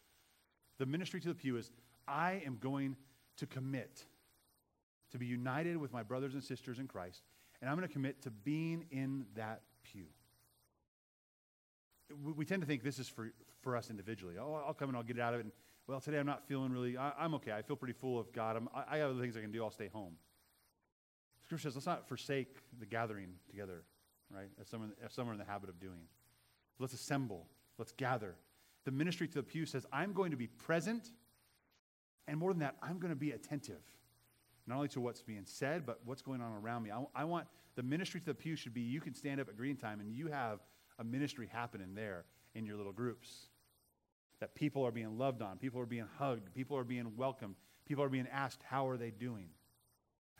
The 0.78 0.86
ministry 0.86 1.20
to 1.20 1.28
the 1.28 1.34
pew 1.34 1.56
is 1.56 1.70
I 2.06 2.42
am 2.46 2.58
going 2.60 2.96
to 3.36 3.46
commit 3.46 4.04
to 5.10 5.18
be 5.18 5.26
united 5.26 5.76
with 5.76 5.92
my 5.92 6.02
brothers 6.02 6.34
and 6.34 6.42
sisters 6.42 6.78
in 6.78 6.86
Christ, 6.86 7.22
and 7.60 7.70
I'm 7.70 7.76
going 7.76 7.86
to 7.86 7.92
commit 7.92 8.22
to 8.22 8.30
being 8.30 8.86
in 8.90 9.26
that 9.34 9.62
pew. 9.82 10.06
We, 12.36 12.46
tend 12.46 12.62
to 12.62 12.66
think 12.66 12.82
this 12.82 12.98
is 12.98 13.08
for, 13.08 13.32
for 13.60 13.76
us 13.76 13.90
individually. 13.90 14.36
Oh, 14.40 14.62
I'll 14.66 14.72
come 14.72 14.88
and 14.88 14.96
I'll 14.96 15.02
get 15.02 15.20
out 15.20 15.34
of 15.34 15.40
it. 15.40 15.42
And 15.44 15.52
well, 15.86 16.00
today 16.00 16.18
I'm 16.18 16.26
not 16.26 16.46
feeling 16.46 16.72
really, 16.72 16.96
I, 16.96 17.12
am 17.20 17.34
okay. 17.34 17.52
I 17.52 17.60
feel 17.60 17.76
pretty 17.76 17.92
full 17.92 18.18
of 18.18 18.32
God. 18.32 18.56
I'm, 18.56 18.68
I, 18.74 18.94
I 18.94 18.98
have 18.98 19.10
other 19.10 19.20
things 19.20 19.36
I 19.36 19.40
can 19.40 19.52
do. 19.52 19.62
I'll 19.62 19.70
stay 19.70 19.88
home. 19.88 20.14
Scripture 21.44 21.68
says, 21.68 21.76
let's 21.76 21.86
not 21.86 22.08
forsake 22.08 22.56
the 22.78 22.86
gathering 22.86 23.34
together, 23.50 23.82
right? 24.34 24.48
As 24.60 24.68
some, 24.68 24.92
as 25.04 25.12
some 25.12 25.28
are 25.28 25.32
in 25.32 25.38
the 25.38 25.44
habit 25.44 25.68
of 25.68 25.78
doing. 25.80 26.00
Let's 26.78 26.92
assemble. 26.92 27.46
Let's 27.78 27.92
gather. 27.92 28.36
The 28.84 28.90
ministry 28.90 29.28
to 29.28 29.34
the 29.34 29.42
pew 29.42 29.66
says, 29.66 29.86
I'm 29.92 30.12
going 30.12 30.30
to 30.30 30.36
be 30.36 30.46
present, 30.46 31.10
and 32.26 32.38
more 32.38 32.52
than 32.52 32.60
that, 32.60 32.76
I'm 32.82 32.98
going 32.98 33.12
to 33.12 33.16
be 33.16 33.32
attentive. 33.32 33.82
Not 34.66 34.76
only 34.76 34.88
to 34.88 35.00
what's 35.00 35.22
being 35.22 35.44
said, 35.44 35.86
but 35.86 36.00
what's 36.04 36.22
going 36.22 36.40
on 36.40 36.52
around 36.52 36.82
me. 36.82 36.90
I, 36.90 37.04
I 37.14 37.24
want 37.24 37.46
the 37.74 37.82
ministry 37.82 38.20
to 38.20 38.26
the 38.26 38.34
pew 38.34 38.56
should 38.56 38.74
be 38.74 38.80
you 38.80 39.00
can 39.00 39.14
stand 39.14 39.40
up 39.40 39.48
at 39.48 39.56
green 39.56 39.76
time 39.76 40.00
and 40.00 40.12
you 40.12 40.28
have 40.28 40.60
a 40.98 41.04
ministry 41.04 41.48
happening 41.50 41.94
there 41.94 42.24
in 42.54 42.66
your 42.66 42.76
little 42.76 42.92
groups 42.92 43.48
that 44.40 44.54
people 44.54 44.84
are 44.86 44.90
being 44.90 45.18
loved 45.18 45.42
on, 45.42 45.58
people 45.58 45.80
are 45.80 45.86
being 45.86 46.06
hugged, 46.18 46.54
people 46.54 46.76
are 46.76 46.84
being 46.84 47.12
welcomed, 47.16 47.56
people 47.86 48.04
are 48.04 48.08
being 48.08 48.28
asked, 48.32 48.62
How 48.62 48.86
are 48.88 48.96
they 48.96 49.10
doing? 49.10 49.48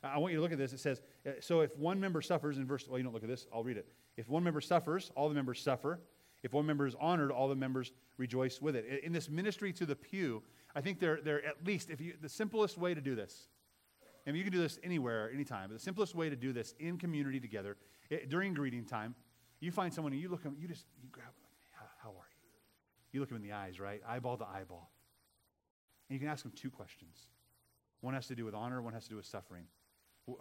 I 0.03 0.17
want 0.17 0.31
you 0.31 0.37
to 0.37 0.41
look 0.41 0.53
at 0.53 0.57
this. 0.57 0.71
It 0.71 0.79
says, 0.79 1.01
uh, 1.27 1.31
So 1.41 1.61
if 1.61 1.75
one 1.77 1.99
member 1.99 2.21
suffers, 2.21 2.57
in 2.57 2.65
verse, 2.65 2.87
well, 2.87 2.97
you 2.97 3.03
don't 3.03 3.13
look 3.13 3.23
at 3.23 3.29
this, 3.29 3.47
I'll 3.53 3.63
read 3.63 3.77
it. 3.77 3.87
If 4.15 4.29
one 4.29 4.43
member 4.43 4.61
suffers, 4.61 5.11
all 5.15 5.27
the 5.27 5.35
members 5.35 5.61
suffer. 5.61 5.99
If 6.43 6.53
one 6.53 6.65
member 6.65 6.87
is 6.87 6.95
honored, 6.99 7.31
all 7.31 7.47
the 7.47 7.55
members 7.55 7.91
rejoice 8.17 8.61
with 8.61 8.75
it. 8.75 9.03
In 9.03 9.11
this 9.11 9.29
ministry 9.29 9.73
to 9.73 9.85
the 9.85 9.95
pew, 9.95 10.41
I 10.75 10.81
think 10.81 10.99
they're, 10.99 11.19
they're 11.23 11.45
at 11.45 11.65
least, 11.65 11.89
if 11.89 11.99
you, 11.99 12.13
the 12.21 12.29
simplest 12.29 12.77
way 12.77 12.93
to 12.93 13.01
do 13.01 13.15
this, 13.15 13.47
and 14.25 14.37
you 14.37 14.43
can 14.43 14.53
do 14.53 14.59
this 14.59 14.79
anywhere, 14.83 15.31
anytime, 15.33 15.69
but 15.69 15.73
the 15.73 15.83
simplest 15.83 16.15
way 16.15 16.29
to 16.29 16.35
do 16.35 16.53
this 16.53 16.75
in 16.79 16.97
community 16.97 17.39
together, 17.39 17.77
it, 18.09 18.29
during 18.29 18.53
greeting 18.53 18.85
time, 18.85 19.15
you 19.59 19.71
find 19.71 19.93
someone 19.93 20.13
and 20.13 20.21
you 20.21 20.29
look 20.29 20.39
at 20.39 20.43
them, 20.45 20.55
you 20.59 20.67
just, 20.67 20.85
you 21.01 21.09
grab 21.11 21.27
them, 21.27 21.43
like, 21.43 21.57
how, 21.73 21.85
how 22.01 22.09
are 22.09 22.29
you? 22.41 22.49
You 23.11 23.19
look 23.19 23.29
them 23.29 23.37
in 23.37 23.41
the 23.41 23.53
eyes, 23.53 23.79
right? 23.79 24.01
Eyeball 24.07 24.37
to 24.37 24.45
eyeball. 24.45 24.91
And 26.09 26.15
you 26.15 26.19
can 26.19 26.29
ask 26.29 26.43
them 26.43 26.53
two 26.55 26.69
questions. 26.69 27.17
One 28.01 28.13
has 28.13 28.27
to 28.27 28.35
do 28.35 28.45
with 28.45 28.53
honor, 28.53 28.81
one 28.81 28.93
has 28.93 29.03
to 29.03 29.09
do 29.09 29.17
with 29.17 29.25
suffering. 29.25 29.65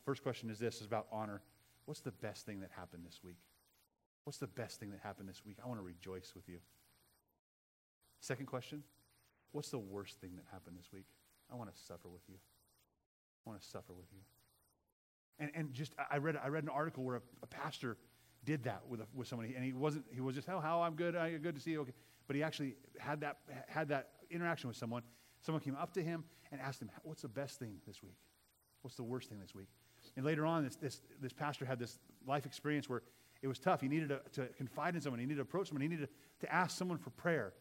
First 0.05 0.22
question 0.22 0.51
is 0.51 0.59
this 0.59 0.80
is 0.80 0.86
about 0.86 1.07
honor. 1.11 1.42
What's 1.86 2.01
the 2.01 2.12
best 2.12 2.44
thing 2.44 2.61
that 2.61 2.70
happened 2.76 3.05
this 3.07 3.20
week? 3.24 3.38
What's 4.29 4.37
the 4.37 4.47
best 4.47 4.79
thing 4.79 4.91
that 4.91 5.01
happened 5.03 5.26
this 5.26 5.41
week? 5.47 5.57
I 5.64 5.66
want 5.66 5.81
to 5.81 5.85
rejoice 5.85 6.33
with 6.37 6.49
you. 6.51 6.59
Second 8.20 8.45
question 8.45 8.83
What's 9.53 9.70
the 9.70 9.79
worst 9.79 10.20
thing 10.20 10.37
that 10.37 10.45
happened 10.53 10.76
this 10.79 10.93
week? 10.93 11.07
I 11.51 11.57
want 11.57 11.74
to 11.74 11.83
suffer 11.83 12.11
with 12.11 12.20
you. 12.29 12.35
I 13.47 13.51
want 13.51 13.62
to 13.62 13.66
suffer 13.66 13.95
with 13.95 14.09
you. 14.12 14.20
And, 15.39 15.51
and 15.55 15.72
just, 15.72 15.95
I 16.11 16.18
read, 16.18 16.37
I 16.37 16.49
read 16.49 16.62
an 16.64 16.68
article 16.68 17.05
where 17.05 17.16
a, 17.16 17.22
a 17.43 17.47
pastor 17.47 17.97
did 18.45 18.64
that 18.64 18.83
with, 18.87 19.01
a, 19.01 19.07
with 19.14 19.29
somebody, 19.29 19.55
and 19.55 19.64
he 19.64 19.72
wasn't, 19.72 20.05
he 20.12 20.20
was 20.20 20.35
just, 20.35 20.49
oh, 20.51 20.61
how 20.61 20.83
I'm 20.83 20.95
good, 20.95 21.16
I'm 21.16 21.39
good 21.39 21.55
to 21.55 21.61
see 21.61 21.70
you. 21.70 21.81
Okay 21.81 21.95
but 22.29 22.37
he 22.37 22.43
actually 22.43 22.76
had 23.01 23.22
that, 23.22 23.39
had 23.66 23.89
that 23.89 24.11
interaction 24.31 24.68
with 24.68 24.76
someone. 24.76 25.03
Someone 25.41 25.62
came 25.62 25.74
up 25.74 25.93
to 25.95 26.03
him 26.03 26.22
and 26.53 26.61
asked 26.61 26.81
him, 26.81 26.91
What's 27.03 27.22
the 27.22 27.29
best 27.29 27.59
thing 27.59 27.79
this 27.87 28.03
week? 28.03 28.18
What's 28.83 28.97
the 28.97 29.03
worst 29.03 29.31
thing 29.31 29.41
this 29.41 29.55
week? 29.55 29.68
And 30.16 30.24
later 30.24 30.47
on, 30.47 30.62
this, 30.62 30.76
this, 30.76 31.01
this 31.20 31.33
pastor 31.33 31.64
had 31.64 31.79
this 31.79 31.99
life 32.26 32.47
experience 32.47 32.89
where 32.89 33.03
it 33.43 33.49
was 33.49 33.59
tough. 33.59 33.80
He 33.80 33.89
needed 33.89 34.09
to, 34.09 34.20
to 34.32 34.49
confide 34.55 34.95
in 34.95 35.01
someone, 35.01 35.20
he 35.20 35.26
needed 35.26 35.36
to 35.36 35.43
approach 35.43 35.68
someone, 35.68 35.82
he 35.82 35.89
needed 35.89 36.09
to, 36.09 36.47
to 36.47 36.53
ask 36.53 36.76
someone 36.76 36.99
for 36.99 37.11
prayer. 37.11 37.53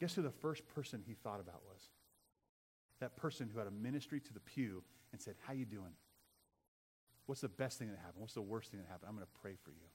Guess 0.00 0.14
who 0.14 0.22
the 0.22 0.30
first 0.30 0.66
person 0.74 1.02
he 1.06 1.14
thought 1.14 1.40
about 1.40 1.62
was? 1.70 1.88
That 3.00 3.16
person 3.16 3.48
who 3.52 3.58
had 3.58 3.68
a 3.68 3.70
ministry 3.70 4.20
to 4.20 4.32
the 4.32 4.40
pew 4.40 4.82
and 5.12 5.20
said, 5.20 5.34
How 5.46 5.52
you 5.52 5.64
doing? 5.64 5.92
What's 7.26 7.40
the 7.40 7.48
best 7.48 7.78
thing 7.78 7.88
that 7.88 7.98
happened? 7.98 8.20
What's 8.20 8.34
the 8.34 8.42
worst 8.42 8.70
thing 8.70 8.80
that 8.80 8.88
happened? 8.88 9.08
I'm 9.08 9.14
going 9.16 9.26
to 9.26 9.40
pray 9.40 9.54
for 9.62 9.70
you. 9.70 9.86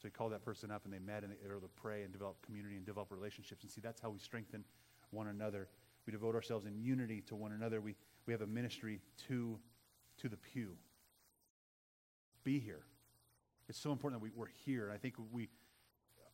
So 0.00 0.08
he 0.08 0.10
called 0.10 0.32
that 0.32 0.42
person 0.42 0.70
up 0.70 0.86
and 0.86 0.94
they 0.94 0.98
met 0.98 1.22
and 1.22 1.32
they 1.32 1.46
were 1.46 1.56
able 1.56 1.68
to 1.68 1.74
pray 1.76 2.02
and 2.02 2.12
develop 2.12 2.40
community 2.40 2.76
and 2.76 2.86
develop 2.86 3.10
relationships. 3.10 3.62
And 3.62 3.70
see, 3.70 3.82
that's 3.82 4.00
how 4.00 4.08
we 4.08 4.18
strengthen 4.18 4.64
one 5.10 5.26
another. 5.26 5.68
We 6.06 6.12
devote 6.12 6.34
ourselves 6.34 6.64
in 6.64 6.78
unity 6.78 7.20
to 7.22 7.34
one 7.34 7.52
another. 7.52 7.82
We, 7.82 7.96
we 8.24 8.32
have 8.32 8.40
a 8.40 8.46
ministry 8.46 9.00
to, 9.28 9.58
to 10.18 10.28
the 10.30 10.38
pew. 10.38 10.76
Be 12.42 12.58
here. 12.58 12.84
It's 13.70 13.78
so 13.78 13.92
important 13.92 14.20
that 14.20 14.24
we, 14.24 14.32
we're 14.34 14.50
here. 14.64 14.86
And 14.86 14.92
I 14.92 14.96
think 14.96 15.14
we, 15.30 15.48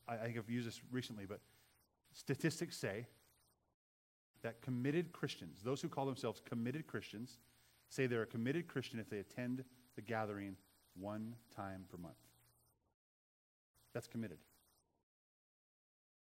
I, 0.08 0.14
I 0.14 0.24
think 0.24 0.38
I've 0.38 0.48
used 0.48 0.66
this 0.66 0.80
recently, 0.90 1.26
but 1.26 1.40
statistics 2.14 2.78
say 2.78 3.06
that 4.42 4.62
committed 4.62 5.12
Christians, 5.12 5.60
those 5.62 5.82
who 5.82 5.88
call 5.88 6.06
themselves 6.06 6.40
committed 6.48 6.86
Christians, 6.86 7.36
say 7.90 8.06
they're 8.06 8.22
a 8.22 8.26
committed 8.26 8.68
Christian 8.68 8.98
if 8.98 9.10
they 9.10 9.18
attend 9.18 9.64
the 9.96 10.02
gathering 10.02 10.56
one 10.98 11.34
time 11.54 11.84
per 11.90 11.98
month. 11.98 12.14
That's 13.92 14.06
committed. 14.06 14.38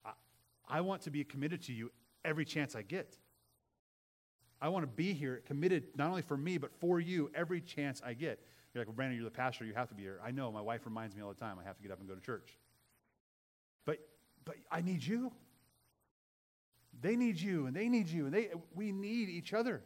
I, 0.05 0.11
I 0.69 0.79
want 0.79 1.01
to 1.01 1.11
be 1.11 1.25
committed 1.25 1.61
to 1.63 1.73
you 1.73 1.91
every 2.23 2.45
chance 2.45 2.73
I 2.73 2.83
get. 2.83 3.17
I 4.61 4.69
want 4.69 4.83
to 4.83 4.87
be 4.87 5.11
here 5.11 5.41
committed 5.45 5.87
not 5.97 6.07
only 6.07 6.21
for 6.21 6.37
me, 6.37 6.57
but 6.57 6.71
for 6.79 7.01
you 7.01 7.29
every 7.35 7.59
chance 7.59 8.01
I 8.05 8.13
get. 8.13 8.39
You're 8.73 8.81
like, 8.81 8.87
well, 8.87 8.95
Brandon, 8.95 9.17
you're 9.17 9.29
the 9.29 9.35
pastor. 9.35 9.65
You 9.65 9.73
have 9.73 9.89
to 9.89 9.95
be 9.95 10.03
here. 10.03 10.19
I 10.23 10.31
know. 10.31 10.51
My 10.51 10.61
wife 10.61 10.81
reminds 10.85 11.15
me 11.15 11.21
all 11.21 11.29
the 11.29 11.39
time 11.39 11.57
I 11.59 11.63
have 11.63 11.75
to 11.77 11.83
get 11.83 11.91
up 11.91 11.99
and 11.99 12.07
go 12.07 12.15
to 12.15 12.21
church. 12.21 12.57
But, 13.85 13.99
but 14.45 14.55
I 14.71 14.81
need 14.81 15.03
you. 15.03 15.31
They 16.99 17.15
need 17.15 17.39
you, 17.39 17.65
and 17.65 17.75
they 17.75 17.89
need 17.89 18.09
you, 18.09 18.25
and 18.25 18.33
they, 18.33 18.49
we 18.75 18.91
need 18.91 19.29
each 19.29 19.53
other. 19.53 19.81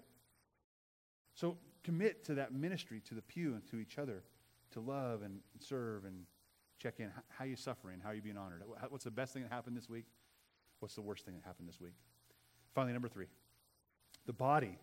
So 1.33 1.57
commit 1.83 2.25
to 2.25 2.35
that 2.35 2.53
ministry, 2.53 3.01
to 3.07 3.15
the 3.15 3.21
pew, 3.21 3.53
and 3.53 3.65
to 3.69 3.77
each 3.77 3.97
other, 3.97 4.23
to 4.71 4.79
love 4.79 5.21
and 5.21 5.39
serve 5.59 6.05
and 6.05 6.25
check 6.79 6.95
in. 6.99 7.11
How 7.29 7.45
are 7.45 7.47
you 7.47 7.55
suffering? 7.55 7.99
How 8.03 8.09
are 8.09 8.15
you 8.15 8.21
being 8.21 8.37
honored? 8.37 8.63
What's 8.89 9.03
the 9.03 9.11
best 9.11 9.33
thing 9.33 9.43
that 9.43 9.51
happened 9.51 9.77
this 9.77 9.89
week? 9.89 10.05
What's 10.79 10.95
the 10.95 11.01
worst 11.01 11.25
thing 11.25 11.35
that 11.35 11.45
happened 11.45 11.69
this 11.69 11.79
week? 11.79 11.93
Finally, 12.73 12.93
number 12.93 13.07
three 13.07 13.27
the 14.25 14.33
body. 14.33 14.77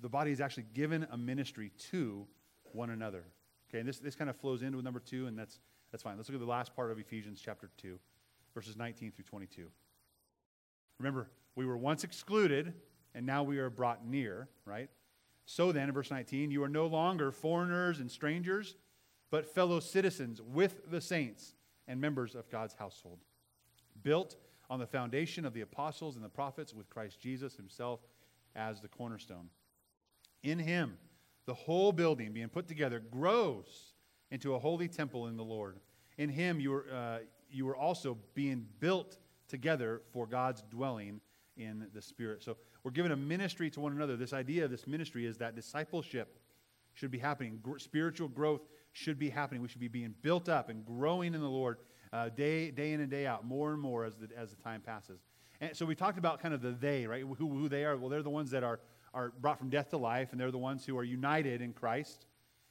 The 0.00 0.08
body 0.08 0.30
is 0.30 0.40
actually 0.40 0.66
given 0.74 1.06
a 1.10 1.16
ministry 1.16 1.72
to 1.90 2.26
one 2.74 2.90
another. 2.90 3.24
Okay, 3.68 3.78
and 3.78 3.88
this, 3.88 3.98
this 3.98 4.14
kind 4.14 4.30
of 4.30 4.36
flows 4.36 4.62
into 4.62 4.80
number 4.82 5.00
two, 5.00 5.26
and 5.26 5.38
that's, 5.38 5.58
that's 5.90 6.02
fine. 6.02 6.16
Let's 6.16 6.28
look 6.28 6.36
at 6.36 6.40
the 6.40 6.46
last 6.46 6.74
part 6.74 6.90
of 6.90 6.98
Ephesians 6.98 7.40
chapter 7.44 7.70
2, 7.76 7.98
verses 8.54 8.76
19 8.76 9.12
through 9.12 9.24
22. 9.24 9.66
Remember, 10.98 11.28
we 11.54 11.66
were 11.66 11.76
once 11.76 12.04
excluded, 12.04 12.72
and 13.14 13.26
now 13.26 13.42
we 13.42 13.58
are 13.58 13.70
brought 13.70 14.06
near, 14.06 14.48
right? 14.64 14.88
So 15.44 15.72
then, 15.72 15.88
in 15.88 15.94
verse 15.94 16.10
19, 16.10 16.50
you 16.50 16.62
are 16.62 16.68
no 16.68 16.86
longer 16.86 17.30
foreigners 17.30 18.00
and 18.00 18.10
strangers, 18.10 18.76
but 19.30 19.46
fellow 19.46 19.80
citizens 19.80 20.40
with 20.42 20.90
the 20.90 21.00
saints 21.00 21.54
and 21.86 22.00
members 22.00 22.34
of 22.34 22.50
God's 22.50 22.74
household, 22.74 23.18
built 24.02 24.36
on 24.70 24.78
the 24.78 24.86
foundation 24.86 25.44
of 25.44 25.54
the 25.54 25.62
apostles 25.62 26.16
and 26.16 26.24
the 26.24 26.28
prophets, 26.28 26.74
with 26.74 26.90
Christ 26.90 27.20
Jesus 27.20 27.56
himself 27.56 28.00
as 28.54 28.80
the 28.80 28.88
cornerstone. 28.88 29.48
In 30.42 30.58
him, 30.58 30.98
the 31.48 31.54
whole 31.54 31.92
building 31.92 32.30
being 32.30 32.50
put 32.50 32.68
together 32.68 33.02
grows 33.10 33.94
into 34.30 34.54
a 34.54 34.58
holy 34.58 34.86
temple 34.86 35.28
in 35.28 35.36
the 35.38 35.42
Lord. 35.42 35.80
In 36.18 36.28
him, 36.28 36.60
you 36.60 36.74
are, 36.74 36.84
uh, 36.94 37.18
you 37.50 37.66
are 37.70 37.74
also 37.74 38.18
being 38.34 38.66
built 38.80 39.16
together 39.48 40.02
for 40.12 40.26
God's 40.26 40.62
dwelling 40.70 41.22
in 41.56 41.86
the 41.94 42.02
Spirit. 42.02 42.42
So 42.42 42.58
we're 42.84 42.90
given 42.90 43.12
a 43.12 43.16
ministry 43.16 43.70
to 43.70 43.80
one 43.80 43.92
another. 43.92 44.14
This 44.14 44.34
idea 44.34 44.66
of 44.66 44.70
this 44.70 44.86
ministry 44.86 45.24
is 45.24 45.38
that 45.38 45.56
discipleship 45.56 46.38
should 46.92 47.10
be 47.10 47.18
happening, 47.18 47.62
spiritual 47.78 48.28
growth 48.28 48.60
should 48.92 49.18
be 49.18 49.30
happening. 49.30 49.62
We 49.62 49.68
should 49.68 49.80
be 49.80 49.88
being 49.88 50.14
built 50.20 50.50
up 50.50 50.68
and 50.68 50.84
growing 50.84 51.32
in 51.32 51.40
the 51.40 51.48
Lord 51.48 51.78
uh, 52.12 52.28
day, 52.28 52.70
day 52.70 52.92
in 52.92 53.00
and 53.00 53.10
day 53.10 53.26
out, 53.26 53.46
more 53.46 53.72
and 53.72 53.80
more 53.80 54.04
as 54.04 54.16
the, 54.16 54.28
as 54.36 54.50
the 54.50 54.62
time 54.62 54.82
passes. 54.82 55.20
And 55.62 55.74
so 55.74 55.86
we 55.86 55.94
talked 55.94 56.18
about 56.18 56.40
kind 56.40 56.52
of 56.52 56.60
the 56.60 56.72
they, 56.72 57.06
right? 57.06 57.22
Who, 57.22 57.34
who 57.34 57.70
they 57.70 57.84
are. 57.86 57.96
Well, 57.96 58.10
they're 58.10 58.22
the 58.22 58.28
ones 58.28 58.50
that 58.50 58.62
are, 58.62 58.80
are 59.14 59.32
brought 59.40 59.58
from 59.58 59.70
death 59.70 59.90
to 59.90 59.96
life, 59.96 60.32
and 60.32 60.40
they're 60.40 60.50
the 60.50 60.58
ones 60.58 60.84
who 60.84 60.96
are 60.98 61.04
united 61.04 61.60
in 61.60 61.72
Christ. 61.72 62.26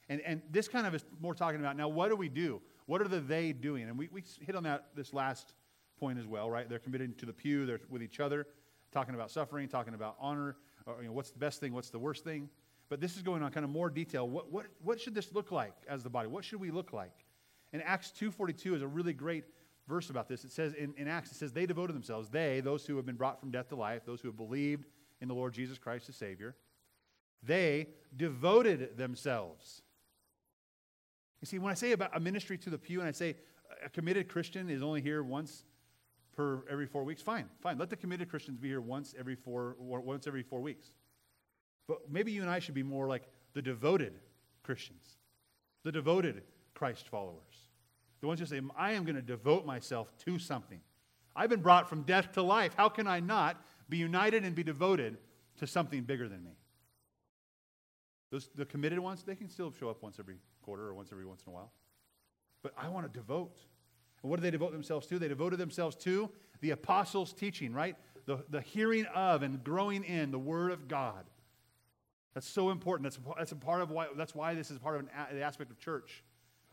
And, 0.09 0.21
and 0.21 0.41
this 0.51 0.67
kind 0.67 0.87
of 0.87 0.95
is 0.95 1.03
more 1.19 1.33
talking 1.33 1.59
about 1.59 1.75
now, 1.75 1.87
what 1.87 2.09
do 2.09 2.15
we 2.15 2.29
do? 2.29 2.61
What 2.85 3.01
are 3.01 3.07
the 3.07 3.19
they 3.19 3.51
doing? 3.51 3.83
And 3.83 3.97
we, 3.97 4.09
we 4.11 4.23
hit 4.39 4.55
on 4.55 4.63
that 4.63 4.85
this 4.95 5.13
last 5.13 5.53
point 5.99 6.19
as 6.19 6.25
well, 6.25 6.49
right? 6.49 6.69
They're 6.69 6.79
committed 6.79 7.17
to 7.19 7.25
the 7.25 7.33
pew, 7.33 7.65
they're 7.65 7.81
with 7.89 8.01
each 8.01 8.19
other, 8.19 8.47
talking 8.91 9.15
about 9.15 9.31
suffering, 9.31 9.67
talking 9.67 9.93
about 9.93 10.15
honor, 10.19 10.55
or, 10.85 10.97
you 11.01 11.07
know, 11.07 11.13
what's 11.13 11.31
the 11.31 11.39
best 11.39 11.59
thing, 11.59 11.73
what's 11.73 11.89
the 11.89 11.99
worst 11.99 12.23
thing. 12.23 12.49
But 12.89 13.01
this 13.01 13.17
is 13.17 13.21
going 13.21 13.43
on 13.43 13.51
kind 13.51 13.65
of 13.65 13.69
more 13.69 13.89
detail. 13.89 14.29
What, 14.29 14.51
what, 14.51 14.67
what 14.81 15.01
should 15.01 15.13
this 15.13 15.33
look 15.33 15.51
like 15.51 15.73
as 15.89 16.03
the 16.03 16.09
body? 16.09 16.29
What 16.29 16.45
should 16.45 16.61
we 16.61 16.71
look 16.71 16.93
like? 16.93 17.11
And 17.73 17.83
Acts 17.83 18.13
2.42 18.17 18.75
is 18.75 18.81
a 18.81 18.87
really 18.87 19.11
great 19.11 19.43
verse 19.89 20.09
about 20.09 20.29
this. 20.29 20.45
It 20.45 20.51
says 20.51 20.73
in, 20.73 20.93
in 20.97 21.09
Acts, 21.09 21.31
it 21.31 21.35
says, 21.35 21.51
they 21.51 21.65
devoted 21.65 21.95
themselves, 21.95 22.29
they, 22.29 22.61
those 22.61 22.85
who 22.85 22.95
have 22.95 23.05
been 23.05 23.15
brought 23.15 23.41
from 23.41 23.51
death 23.51 23.67
to 23.69 23.75
life, 23.75 24.03
those 24.05 24.21
who 24.21 24.29
have 24.29 24.37
believed 24.37 24.85
in 25.21 25.27
the 25.27 25.33
Lord 25.33 25.53
Jesus 25.53 25.77
Christ 25.77 26.09
as 26.09 26.15
Savior, 26.15 26.55
they 27.43 27.87
devoted 28.15 28.97
themselves. 28.97 29.81
You 31.41 31.45
see, 31.45 31.59
when 31.59 31.71
I 31.71 31.75
say 31.75 31.91
about 31.91 32.15
a 32.15 32.19
ministry 32.19 32.57
to 32.59 32.69
the 32.69 32.77
pew 32.77 32.99
and 32.99 33.07
I 33.07 33.11
say 33.11 33.35
a 33.83 33.89
committed 33.89 34.27
Christian 34.27 34.69
is 34.69 34.81
only 34.81 35.01
here 35.01 35.23
once 35.23 35.63
per 36.35 36.63
every 36.69 36.85
four 36.85 37.03
weeks, 37.03 37.21
fine, 37.21 37.49
fine. 37.61 37.77
Let 37.77 37.89
the 37.89 37.95
committed 37.95 38.29
Christians 38.29 38.57
be 38.57 38.67
here 38.67 38.81
once 38.81 39.13
every 39.17 39.35
four, 39.35 39.75
once 39.79 40.27
every 40.27 40.43
four 40.43 40.61
weeks. 40.61 40.91
But 41.87 42.09
maybe 42.09 42.31
you 42.31 42.41
and 42.41 42.49
I 42.49 42.59
should 42.59 42.75
be 42.75 42.83
more 42.83 43.07
like 43.07 43.23
the 43.53 43.61
devoted 43.61 44.13
Christians, 44.63 45.17
the 45.83 45.91
devoted 45.91 46.43
Christ 46.73 47.07
followers. 47.07 47.69
The 48.21 48.27
ones 48.27 48.39
who 48.39 48.45
say, 48.45 48.61
I 48.75 48.93
am 48.93 49.03
going 49.03 49.15
to 49.15 49.21
devote 49.21 49.65
myself 49.65 50.11
to 50.25 50.39
something. 50.39 50.79
I've 51.35 51.49
been 51.49 51.61
brought 51.61 51.87
from 51.87 52.01
death 52.01 52.31
to 52.33 52.41
life. 52.41 52.73
How 52.75 52.89
can 52.89 53.07
I 53.07 53.19
not 53.19 53.61
be 53.89 53.97
united 53.97 54.43
and 54.43 54.55
be 54.55 54.63
devoted 54.63 55.17
to 55.57 55.67
something 55.67 56.03
bigger 56.03 56.27
than 56.27 56.43
me? 56.43 56.57
Those, 58.31 58.49
the 58.55 58.65
committed 58.65 58.99
ones, 58.99 59.23
they 59.23 59.35
can 59.35 59.49
still 59.49 59.71
show 59.71 59.89
up 59.89 60.03
once 60.03 60.17
every 60.19 60.35
quarter 60.61 60.83
or 60.87 60.93
once 60.93 61.09
every 61.11 61.25
once 61.25 61.43
in 61.45 61.51
a 61.51 61.55
while. 61.55 61.71
But 62.61 62.73
I 62.77 62.89
want 62.89 63.11
to 63.11 63.17
devote. 63.17 63.57
And 64.21 64.29
what 64.29 64.37
do 64.37 64.41
they 64.41 64.51
devote 64.51 64.73
themselves 64.73 65.07
to? 65.07 65.19
They 65.19 65.27
devoted 65.27 65.59
themselves 65.59 65.95
to 65.97 66.29
the 66.59 66.71
apostles' 66.71 67.33
teaching, 67.33 67.73
right? 67.73 67.95
The, 68.25 68.43
the 68.49 68.61
hearing 68.61 69.05
of 69.15 69.43
and 69.43 69.63
growing 69.63 70.03
in 70.03 70.31
the 70.31 70.39
Word 70.39 70.71
of 70.71 70.87
God. 70.87 71.25
That's 72.33 72.47
so 72.47 72.69
important. 72.69 73.03
That's, 73.03 73.19
that's 73.37 73.51
a 73.53 73.55
part 73.55 73.81
of 73.81 73.91
why, 73.91 74.07
that's 74.17 74.35
why 74.35 74.53
this 74.53 74.69
is 74.69 74.77
part 74.79 74.95
of 74.95 75.01
an, 75.01 75.09
the 75.33 75.41
aspect 75.41 75.71
of 75.71 75.79
church, 75.79 76.23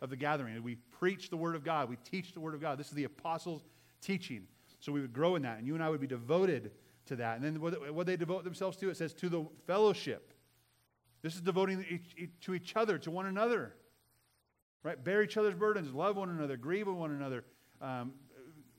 of 0.00 0.10
the 0.10 0.16
gathering. 0.16 0.60
We 0.62 0.74
preach 0.74 1.30
the 1.30 1.36
Word 1.36 1.54
of 1.54 1.64
God. 1.64 1.88
We 1.88 1.96
teach 1.96 2.34
the 2.34 2.40
Word 2.40 2.54
of 2.54 2.60
God. 2.60 2.78
This 2.78 2.88
is 2.88 2.94
the 2.94 3.04
apostles' 3.04 3.62
teaching. 4.00 4.46
So 4.80 4.90
we 4.90 5.00
would 5.00 5.12
grow 5.12 5.36
in 5.36 5.42
that. 5.42 5.58
And 5.58 5.66
you 5.66 5.74
and 5.74 5.82
I 5.82 5.88
would 5.88 6.00
be 6.00 6.06
devoted 6.06 6.72
to 7.06 7.16
that. 7.16 7.36
And 7.36 7.44
then 7.44 7.60
what, 7.60 8.06
they 8.06 8.16
devote 8.16 8.44
themselves 8.44 8.76
to, 8.78 8.90
it 8.90 8.96
says 8.96 9.12
to 9.14 9.28
the 9.28 9.44
fellowship. 9.66 10.32
This 11.22 11.34
is 11.34 11.40
devoting 11.40 12.00
to 12.42 12.54
each 12.54 12.76
other, 12.76 12.98
to 12.98 13.10
one 13.10 13.26
another. 13.26 13.74
Right? 14.82 15.02
Bear 15.02 15.22
each 15.22 15.36
other's 15.36 15.54
burdens, 15.54 15.92
love 15.94 16.16
one 16.16 16.28
another, 16.28 16.56
grieve 16.56 16.86
with 16.86 16.96
one 16.96 17.10
another. 17.12 17.44
Um, 17.80 18.12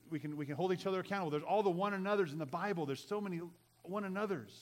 we, 0.08 0.20
can, 0.20 0.36
we 0.36 0.46
can 0.46 0.54
hold 0.54 0.72
each 0.72 0.86
other 0.86 1.00
accountable. 1.00 1.30
There's 1.30 1.42
all 1.42 1.64
the 1.64 1.70
one 1.70 1.94
another's 1.94 2.32
in 2.32 2.38
the 2.38 2.46
Bible. 2.46 2.86
There's 2.86 3.04
so 3.04 3.20
many 3.20 3.40
one 3.82 4.04
another's. 4.04 4.52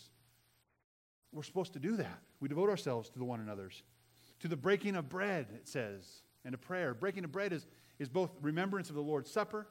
We're 1.32 1.42
supposed 1.42 1.74
to 1.74 1.78
do 1.78 1.96
that. 1.96 2.20
We 2.40 2.48
devote 2.48 2.70
ourselves 2.70 3.10
to 3.10 3.18
the 3.18 3.24
one 3.24 3.40
another's. 3.40 3.82
To 4.40 4.48
the 4.48 4.56
breaking 4.56 4.96
of 4.96 5.08
bread, 5.08 5.46
it 5.54 5.68
says, 5.68 6.22
and 6.44 6.54
a 6.54 6.58
prayer. 6.58 6.94
Breaking 6.94 7.24
of 7.24 7.32
bread 7.32 7.52
is, 7.52 7.66
is 7.98 8.08
both 8.08 8.30
remembrance 8.40 8.88
of 8.88 8.94
the 8.94 9.02
Lord's 9.02 9.30
Supper. 9.30 9.66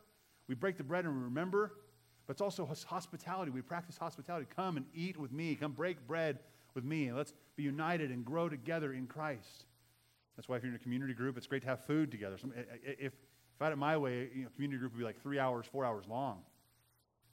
We 0.48 0.56
break 0.56 0.78
the 0.78 0.84
bread 0.84 1.06
and 1.06 1.16
we 1.16 1.24
remember, 1.24 1.74
but 2.34 2.38
it's 2.48 2.58
also 2.60 2.68
hospitality. 2.88 3.52
We 3.52 3.62
practice 3.62 3.96
hospitality. 3.96 4.48
Come 4.56 4.78
and 4.78 4.88
eat 4.96 5.20
with 5.20 5.32
me. 5.32 5.54
Come 5.54 5.72
break 5.72 6.08
bread 6.08 6.40
with 6.74 6.84
me. 6.84 7.12
Let's 7.12 7.32
be 7.56 7.62
united 7.62 8.10
and 8.10 8.26
grow 8.26 8.50
together 8.50 8.92
in 8.92 9.06
Christ. 9.06 9.66
That's 10.36 10.50
why 10.50 10.56
if 10.56 10.64
you're 10.64 10.72
in 10.72 10.76
a 10.76 10.80
community 10.80 11.14
group, 11.14 11.38
it's 11.38 11.46
great 11.46 11.62
to 11.62 11.68
have 11.68 11.86
food 11.86 12.10
together. 12.10 12.38
If, 12.84 12.98
if 12.98 13.14
I 13.62 13.66
had 13.66 13.74
it 13.74 13.76
my 13.76 13.98
way, 13.98 14.32
you 14.34 14.44
know, 14.46 14.50
community 14.56 14.80
group 14.80 14.94
would 14.94 14.98
be 14.98 15.06
like 15.06 15.22
three 15.22 15.38
hours, 15.38 15.68
four 15.72 15.86
hours 15.86 16.06
long. 16.08 16.40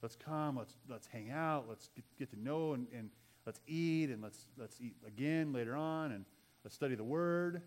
Let's 0.03 0.15
come, 0.15 0.57
let's, 0.57 0.75
let's 0.87 1.07
hang 1.07 1.31
out, 1.31 1.65
let's 1.67 1.89
get, 1.95 2.05
get 2.19 2.29
to 2.29 2.39
know 2.39 2.73
and, 2.73 2.85
and 2.95 3.09
let's 3.47 3.59
eat 3.65 4.11
and 4.11 4.21
let's, 4.21 4.45
let's 4.55 4.79
eat 4.79 4.93
again 5.07 5.51
later 5.51 5.75
on 5.75 6.11
and 6.11 6.25
let's 6.63 6.75
study 6.75 6.93
the 6.93 7.03
word. 7.03 7.63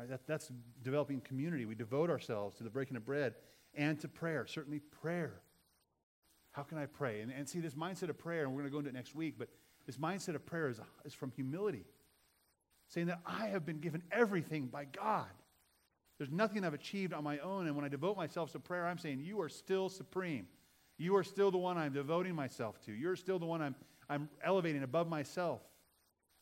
Right, 0.00 0.08
that, 0.08 0.26
that's 0.26 0.50
developing 0.82 1.20
community. 1.20 1.66
We 1.66 1.74
devote 1.74 2.08
ourselves 2.08 2.56
to 2.56 2.64
the 2.64 2.70
breaking 2.70 2.96
of 2.96 3.04
bread 3.04 3.34
and 3.74 4.00
to 4.00 4.08
prayer, 4.08 4.46
certainly 4.46 4.78
prayer. 4.78 5.42
How 6.52 6.62
can 6.62 6.78
I 6.78 6.86
pray? 6.86 7.20
And, 7.20 7.30
and 7.30 7.48
see, 7.48 7.60
this 7.60 7.74
mindset 7.74 8.08
of 8.08 8.18
prayer, 8.18 8.44
and 8.44 8.52
we're 8.52 8.62
going 8.62 8.70
to 8.70 8.72
go 8.72 8.78
into 8.78 8.90
it 8.90 8.94
next 8.94 9.14
week, 9.14 9.34
but 9.38 9.48
this 9.86 9.96
mindset 9.96 10.34
of 10.34 10.44
prayer 10.44 10.68
is, 10.68 10.80
is 11.04 11.14
from 11.14 11.30
humility, 11.30 11.84
saying 12.88 13.06
that 13.06 13.20
I 13.26 13.48
have 13.48 13.64
been 13.64 13.80
given 13.80 14.02
everything 14.10 14.66
by 14.66 14.84
God. 14.84 15.26
There's 16.18 16.30
nothing 16.30 16.64
I've 16.64 16.74
achieved 16.74 17.12
on 17.12 17.22
my 17.22 17.38
own. 17.38 17.66
And 17.66 17.76
when 17.76 17.84
I 17.84 17.88
devote 17.88 18.16
myself 18.16 18.52
to 18.52 18.58
prayer, 18.58 18.86
I'm 18.86 18.98
saying, 18.98 19.20
You 19.20 19.40
are 19.40 19.48
still 19.48 19.88
supreme. 19.88 20.46
You 20.98 21.14
are 21.16 21.22
still 21.22 21.52
the 21.52 21.58
one 21.58 21.78
I'm 21.78 21.92
devoting 21.92 22.34
myself 22.34 22.84
to. 22.86 22.92
You're 22.92 23.14
still 23.14 23.38
the 23.38 23.46
one 23.46 23.62
I'm, 23.62 23.76
I'm 24.10 24.28
elevating 24.42 24.82
above 24.82 25.08
myself, 25.08 25.60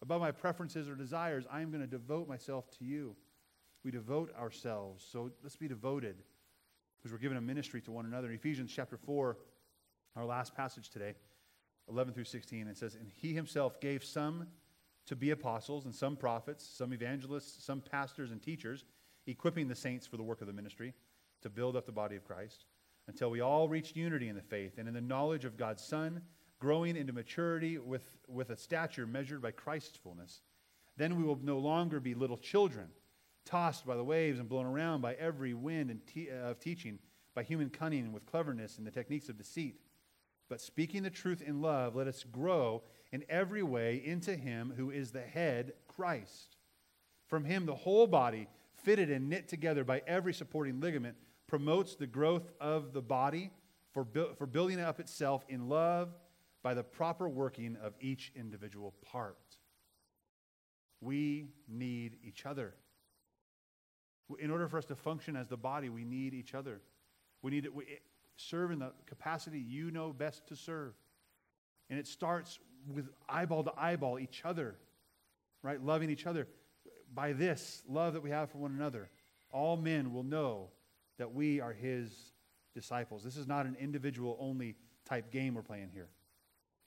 above 0.01 0.23
my 0.23 0.33
preferences 0.33 0.89
or 0.89 0.95
desires. 0.95 1.45
I 1.51 1.61
am 1.61 1.71
going 1.71 1.83
to 1.83 1.87
devote 1.87 2.27
myself 2.27 2.71
to 2.79 2.85
you. 2.85 3.15
We 3.85 3.91
devote 3.91 4.35
ourselves. 4.35 5.07
So 5.13 5.31
let's 5.43 5.57
be 5.57 5.69
devoted 5.69 6.17
because 6.97 7.13
we're 7.13 7.19
given 7.19 7.37
a 7.37 7.43
ministry 7.43 7.83
to 7.83 7.93
one 7.93 8.07
another. 8.07 8.29
In 8.29 8.35
Ephesians 8.35 8.73
chapter 8.75 8.97
4, 8.97 9.37
our 10.17 10.25
last 10.25 10.57
passage 10.57 10.91
today, 10.91 11.15
11 11.89 12.15
through 12.15 12.25
16, 12.25 12.67
it 12.67 12.77
says, 12.77 12.95
And 12.95 13.09
he 13.09 13.35
himself 13.35 13.81
gave 13.81 14.03
some 14.03 14.47
to 15.07 15.17
be 15.17 15.31
apostles, 15.31 15.85
and 15.85 15.95
some 15.95 16.17
prophets, 16.17 16.67
some 16.67 16.93
evangelists, 16.93 17.65
some 17.65 17.81
pastors 17.81 18.33
and 18.33 18.43
teachers, 18.43 18.85
equipping 19.27 19.69
the 19.69 19.75
saints 19.75 20.07
for 20.07 20.17
the 20.17 20.23
work 20.23 20.41
of 20.41 20.47
the 20.49 20.53
ministry 20.53 20.95
to 21.43 21.49
build 21.49 21.77
up 21.77 21.87
the 21.87 21.93
body 21.93 22.17
of 22.17 22.25
Christ 22.25 22.65
until 23.09 23.31
we 23.31 23.41
all 23.41 23.69
reached 23.69 23.97
unity 23.97 24.29
in 24.29 24.35
the 24.35 24.43
faith 24.43 24.79
and 24.79 24.89
in 24.89 24.95
the 24.95 25.01
knowledge 25.01 25.45
of 25.45 25.57
God's 25.57 25.83
Son, 25.83 26.21
growing 26.59 26.97
into 26.97 27.13
maturity 27.13 27.79
with, 27.79 28.17
with 28.27 28.51
a 28.51 28.57
stature 28.57 29.07
measured 29.07 29.41
by 29.41 29.53
Christ's 29.53 29.97
fullness. 29.97 30.41
Then 30.97 31.17
we 31.17 31.23
will 31.23 31.39
no 31.43 31.59
longer 31.59 32.01
be 32.01 32.15
little 32.15 32.39
children, 32.39 32.89
tossed 33.45 33.87
by 33.87 33.97
the 33.97 34.03
waves 34.03 34.41
and 34.41 34.49
blown 34.49 34.67
around 34.67 35.03
by 35.03 35.15
every 35.15 35.55
wind 35.55 36.01
te- 36.13 36.31
uh, 36.31 36.51
of 36.51 36.59
teaching, 36.59 36.99
by 37.35 37.45
human 37.45 37.71
cunning 37.71 38.05
and 38.05 38.15
with 38.15 38.27
cleverness 38.27 38.79
and 38.79 38.87
the 38.87 38.91
techniques 38.91 39.29
of 39.29 39.39
deceit. 39.39 39.79
But 40.49 40.61
speaking 40.61 41.03
the 41.03 41.11
truth 41.11 41.43
in 41.43 41.61
love, 41.61 41.97
let 41.97 42.07
us 42.07 42.25
grow 42.25 42.83
in 43.13 43.25
every 43.29 43.63
way 43.63 44.03
into 44.05 44.37
Him 44.37 44.73
who 44.77 44.91
is 44.91 45.11
the 45.11 45.23
head, 45.23 45.73
Christ. 45.89 46.57
From 47.27 47.45
Him, 47.45 47.67
the 47.67 47.75
whole 47.75 48.07
body, 48.07 48.49
fitted 48.85 49.11
and 49.11 49.29
knit 49.29 49.49
together 49.49 49.85
by 49.85 50.03
every 50.07 50.33
supporting 50.33 50.81
ligament, 50.81 51.17
promotes 51.47 51.97
the 51.97 52.07
growth 52.07 52.51
of 52.61 52.93
the 52.93 53.03
body 53.03 53.51
for, 53.93 54.05
bu- 54.05 54.35
for 54.35 54.47
building 54.47 54.81
up 54.81 55.01
itself 55.01 55.45
in 55.49 55.69
love 55.69 56.11
by 56.63 56.75
the 56.75 56.83
proper 56.83 57.29
working 57.29 57.77
of 57.83 57.95
each 58.01 58.33
individual 58.37 58.95
part. 59.05 59.39
We 61.01 61.49
need 61.69 62.19
each 62.25 62.47
other. 62.47 62.75
In 64.39 64.51
order 64.51 64.69
for 64.69 64.79
us 64.79 64.85
to 64.87 64.97
function 64.97 65.37
as 65.37 65.49
the 65.49 65.57
body, 65.57 65.89
we 65.89 66.05
need 66.05 66.35
each 66.35 66.55
other. 66.55 66.81
We 67.43 67.53
need 67.53 67.69
we, 67.73 67.85
serve 68.37 68.71
in 68.71 68.79
the 68.79 68.93
capacity 69.07 69.59
you 69.59 69.91
know 69.91 70.13
best 70.13 70.47
to 70.49 70.57
serve. 70.57 70.95
And 71.91 71.99
it 71.99 72.07
starts 72.07 72.59
with 72.93 73.09
eyeball 73.29 73.65
to 73.65 73.73
eyeball 73.77 74.19
each 74.19 74.43
other, 74.45 74.77
right? 75.63 75.83
Loving 75.83 76.11
each 76.11 76.27
other. 76.27 76.47
By 77.15 77.33
this 77.33 77.83
love 77.89 78.15
that 78.15 78.23
we 78.23 78.31
have 78.31 78.51
for 78.51 78.59
one 78.59 78.73
another, 78.73 79.11
all 79.53 79.77
men 79.77 80.13
will 80.13 80.25
know 80.25 80.71
that 81.19 81.33
we 81.33 81.61
are 81.61 81.73
his 81.73 82.33
disciples. 82.75 83.23
This 83.23 83.37
is 83.37 83.47
not 83.47 83.67
an 83.67 83.77
individual 83.81 84.37
only 84.41 84.77
type 85.05 85.31
game 85.31 85.55
we're 85.55 85.63
playing 85.63 85.91
here. 85.93 86.09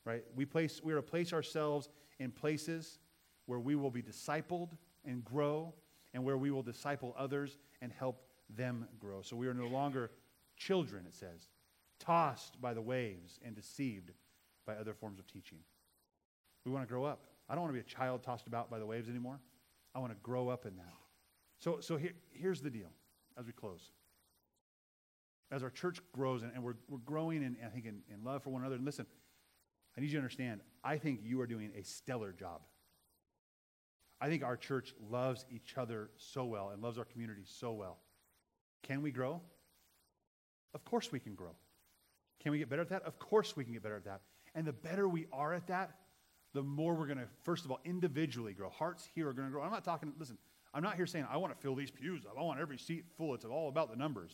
Right? 0.05 0.23
We 0.35 0.45
place 0.45 0.81
we 0.83 0.93
are 0.93 0.97
to 0.97 1.01
place 1.01 1.33
ourselves 1.33 1.89
in 2.19 2.31
places 2.31 2.99
where 3.45 3.59
we 3.59 3.75
will 3.75 3.91
be 3.91 4.01
discipled 4.01 4.71
and 5.05 5.23
grow 5.23 5.73
and 6.13 6.23
where 6.23 6.37
we 6.37 6.51
will 6.51 6.63
disciple 6.63 7.15
others 7.17 7.57
and 7.81 7.91
help 7.91 8.21
them 8.55 8.87
grow. 8.99 9.21
So 9.21 9.35
we 9.35 9.47
are 9.47 9.53
no 9.53 9.67
longer 9.67 10.11
children, 10.59 11.05
it 11.07 11.15
says, 11.15 11.47
tossed 11.99 12.61
by 12.61 12.73
the 12.75 12.81
waves 12.81 13.39
and 13.43 13.55
deceived 13.55 14.11
by 14.67 14.75
other 14.75 14.93
forms 14.93 15.17
of 15.17 15.25
teaching. 15.25 15.57
We 16.65 16.71
want 16.71 16.87
to 16.87 16.91
grow 16.91 17.05
up. 17.05 17.25
I 17.49 17.55
don't 17.55 17.63
want 17.63 17.73
to 17.73 17.81
be 17.81 17.85
a 17.85 17.95
child 17.95 18.21
tossed 18.21 18.45
about 18.45 18.69
by 18.69 18.77
the 18.77 18.85
waves 18.85 19.09
anymore. 19.09 19.39
I 19.95 19.99
want 19.99 20.11
to 20.11 20.17
grow 20.21 20.49
up 20.49 20.67
in 20.67 20.75
that. 20.77 20.93
So, 21.57 21.79
so 21.79 21.97
here, 21.97 22.11
here's 22.31 22.61
the 22.61 22.69
deal 22.69 22.89
as 23.37 23.47
we 23.47 23.53
close. 23.53 23.91
As 25.51 25.63
our 25.63 25.71
church 25.71 25.99
grows 26.13 26.43
and, 26.43 26.51
and 26.53 26.63
we're, 26.63 26.75
we're 26.87 26.99
growing 26.99 27.41
in, 27.41 27.57
I 27.65 27.69
think, 27.69 27.85
in, 27.85 28.01
in 28.13 28.23
love 28.23 28.43
for 28.43 28.51
one 28.51 28.61
another. 28.61 28.75
And 28.75 28.85
listen, 28.85 29.07
I 29.97 30.01
need 30.01 30.07
you 30.07 30.13
to 30.13 30.19
understand, 30.19 30.61
I 30.83 30.97
think 30.97 31.21
you 31.23 31.41
are 31.41 31.47
doing 31.47 31.71
a 31.75 31.83
stellar 31.83 32.31
job. 32.31 32.61
I 34.21 34.27
think 34.27 34.43
our 34.43 34.57
church 34.57 34.93
loves 35.09 35.45
each 35.49 35.77
other 35.77 36.11
so 36.17 36.45
well 36.45 36.69
and 36.69 36.83
loves 36.83 36.97
our 36.97 37.05
community 37.05 37.43
so 37.45 37.71
well. 37.71 37.97
Can 38.83 39.01
we 39.01 39.11
grow? 39.11 39.41
Of 40.73 40.85
course 40.85 41.11
we 41.11 41.19
can 41.19 41.35
grow. 41.35 41.55
Can 42.39 42.51
we 42.51 42.59
get 42.59 42.69
better 42.69 42.81
at 42.81 42.89
that? 42.89 43.03
Of 43.03 43.19
course 43.19 43.55
we 43.55 43.63
can 43.63 43.73
get 43.73 43.83
better 43.83 43.97
at 43.97 44.05
that. 44.05 44.21
And 44.55 44.65
the 44.65 44.73
better 44.73 45.07
we 45.07 45.27
are 45.33 45.53
at 45.53 45.67
that, 45.67 45.91
the 46.53 46.63
more 46.63 46.95
we're 46.95 47.05
going 47.05 47.19
to, 47.19 47.27
first 47.43 47.65
of 47.65 47.71
all, 47.71 47.79
individually 47.85 48.53
grow. 48.53 48.69
Hearts 48.69 49.07
here 49.13 49.27
are 49.29 49.33
going 49.33 49.47
to 49.47 49.51
grow. 49.51 49.61
I'm 49.61 49.71
not 49.71 49.83
talking, 49.83 50.13
listen, 50.17 50.37
I'm 50.73 50.83
not 50.83 50.95
here 50.95 51.05
saying 51.05 51.27
I 51.29 51.37
want 51.37 51.53
to 51.53 51.59
fill 51.59 51.75
these 51.75 51.91
pews 51.91 52.25
up. 52.25 52.35
I 52.39 52.41
want 52.41 52.59
every 52.59 52.77
seat 52.77 53.05
full. 53.17 53.33
It's 53.35 53.45
all 53.45 53.69
about 53.69 53.91
the 53.91 53.97
numbers. 53.97 54.31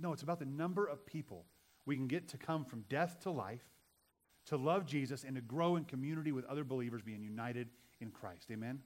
No, 0.00 0.12
it's 0.12 0.22
about 0.22 0.38
the 0.38 0.46
number 0.46 0.86
of 0.86 1.06
people 1.06 1.44
we 1.86 1.96
can 1.96 2.06
get 2.06 2.28
to 2.28 2.36
come 2.36 2.64
from 2.64 2.84
death 2.88 3.20
to 3.22 3.30
life, 3.30 3.64
to 4.46 4.56
love 4.56 4.86
Jesus, 4.86 5.24
and 5.24 5.34
to 5.36 5.40
grow 5.40 5.76
in 5.76 5.84
community 5.84 6.32
with 6.32 6.44
other 6.44 6.64
believers 6.64 7.02
being 7.02 7.22
united 7.22 7.68
in 8.00 8.10
Christ. 8.10 8.50
Amen? 8.50 8.80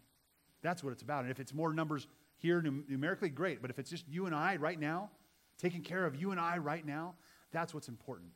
That's 0.62 0.84
what 0.84 0.92
it's 0.92 1.02
about. 1.02 1.22
And 1.22 1.30
if 1.30 1.40
it's 1.40 1.52
more 1.52 1.72
numbers 1.72 2.06
here 2.36 2.62
numerically, 2.62 3.28
great. 3.28 3.60
But 3.60 3.70
if 3.70 3.78
it's 3.78 3.90
just 3.90 4.08
you 4.08 4.26
and 4.26 4.34
I 4.34 4.56
right 4.56 4.78
now, 4.78 5.10
taking 5.62 5.82
care 5.82 6.04
of 6.04 6.16
you 6.16 6.32
and 6.32 6.40
I 6.40 6.58
right 6.58 6.84
now, 6.84 7.14
that's 7.52 7.72
what's 7.72 7.88
important. 7.88 8.32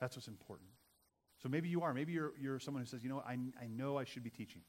That's 0.00 0.16
what's 0.16 0.28
important. 0.28 0.70
So 1.42 1.48
maybe 1.48 1.68
you 1.68 1.82
are. 1.82 1.92
Maybe 1.94 2.12
you're, 2.12 2.32
you're 2.40 2.58
someone 2.58 2.82
who 2.82 2.86
says, 2.86 3.02
you 3.02 3.10
know, 3.10 3.22
I, 3.26 3.32
I 3.60 3.66
know 3.68 3.98
I 3.98 4.04
should 4.04 4.24
be 4.24 4.30
teaching. 4.30 4.62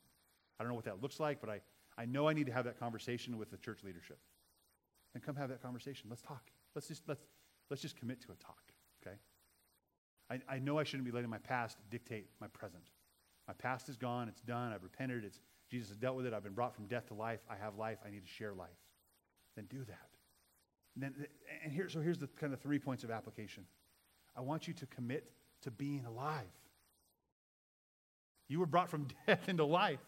I 0.60 0.64
don't 0.64 0.70
know 0.70 0.76
what 0.76 0.86
that 0.86 1.02
looks 1.02 1.20
like, 1.20 1.40
but 1.42 1.50
I, 1.50 1.62
I 1.98 2.06
know 2.06 2.28
I 2.28 2.34
need 2.34 2.46
to 2.48 2.54
have 2.54 2.66
that 2.66 2.80
conversation 2.80 3.38
with 3.38 3.50
the 3.50 3.58
church 3.58 3.84
leadership. 3.84 4.20
And 5.14 5.24
come 5.24 5.36
have 5.36 5.50
that 5.50 5.62
conversation. 5.62 6.10
Let's 6.10 6.22
talk. 6.22 6.44
Let's 6.76 6.88
just, 6.88 7.04
let's, 7.08 7.22
let's 7.70 7.82
just 7.82 7.98
commit 7.98 8.22
to 8.22 8.32
a 8.32 8.36
talk, 8.36 8.72
okay? 9.06 9.18
I, 10.30 10.56
I 10.56 10.60
know 10.60 10.80
I 10.80 10.84
shouldn't 10.84 11.06
be 11.06 11.12
letting 11.12 11.30
my 11.30 11.40
past 11.40 11.78
dictate 11.90 12.28
my 12.40 12.48
present. 12.48 12.84
My 13.48 13.54
past 13.54 13.90
is 13.90 13.98
gone. 13.98 14.30
It's 14.30 14.42
done. 14.42 14.72
I've 14.72 14.84
repented. 14.84 15.26
It's, 15.26 15.40
Jesus 15.70 15.90
has 15.90 15.98
dealt 15.98 16.16
with 16.16 16.26
it. 16.26 16.34
I've 16.34 16.44
been 16.44 16.54
brought 16.54 16.76
from 16.76 16.86
death 16.86 17.08
to 17.08 17.14
life. 17.14 17.40
I 17.50 17.56
have 17.56 17.76
life. 17.76 17.98
I 18.06 18.10
need 18.10 18.24
to 18.24 18.30
share 18.30 18.54
life. 18.54 18.70
Then 19.56 19.66
do 19.70 19.84
that. 19.86 20.11
And, 20.96 21.04
then, 21.04 21.14
and 21.64 21.72
here, 21.72 21.90
so 21.90 22.02
here's 22.02 22.18
the 22.18 22.28
kind 22.28 22.54
of 22.54 22.60
three 22.60 22.80
points 22.80 23.04
of 23.04 23.12
application. 23.12 23.66
I 24.36 24.42
want 24.42 24.68
you 24.68 24.74
to 24.76 24.86
commit 24.88 25.32
to 25.62 25.72
being 25.72 26.06
alive. 26.06 26.48
You 28.48 28.60
were 28.60 28.66
brought 28.66 28.90
from 28.90 29.08
death 29.28 29.48
into 29.48 29.66
life. 29.66 30.00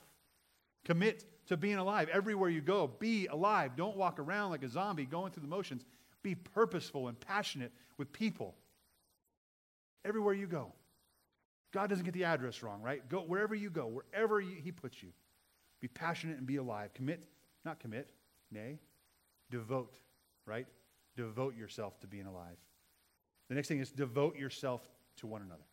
Commit 0.85 1.25
to 1.47 1.57
being 1.57 1.77
alive. 1.77 2.09
Everywhere 2.09 2.49
you 2.49 2.61
go, 2.61 2.91
be 2.99 3.27
alive. 3.27 3.75
Don't 3.75 3.95
walk 3.95 4.19
around 4.19 4.51
like 4.51 4.63
a 4.63 4.69
zombie 4.69 5.05
going 5.05 5.31
through 5.31 5.43
the 5.43 5.49
motions. 5.49 5.83
Be 6.23 6.35
purposeful 6.35 7.07
and 7.07 7.19
passionate 7.19 7.71
with 7.97 8.11
people. 8.11 8.55
Everywhere 10.05 10.33
you 10.33 10.47
go. 10.47 10.73
God 11.73 11.89
doesn't 11.89 12.05
get 12.05 12.13
the 12.13 12.25
address 12.25 12.61
wrong, 12.61 12.81
right? 12.81 13.07
Go 13.09 13.19
wherever 13.19 13.55
you 13.55 13.69
go, 13.69 13.87
wherever 13.87 14.39
you, 14.39 14.55
He 14.61 14.71
puts 14.71 15.01
you. 15.01 15.09
Be 15.81 15.87
passionate 15.87 16.37
and 16.37 16.45
be 16.45 16.57
alive. 16.57 16.93
Commit, 16.93 17.21
not 17.65 17.79
commit, 17.79 18.09
nay, 18.51 18.79
devote, 19.49 19.97
right? 20.45 20.67
Devote 21.15 21.55
yourself 21.55 21.99
to 22.01 22.07
being 22.07 22.25
alive. 22.25 22.57
The 23.49 23.55
next 23.55 23.67
thing 23.67 23.79
is 23.79 23.91
devote 23.91 24.35
yourself 24.37 24.81
to 25.17 25.27
one 25.27 25.41
another. 25.41 25.65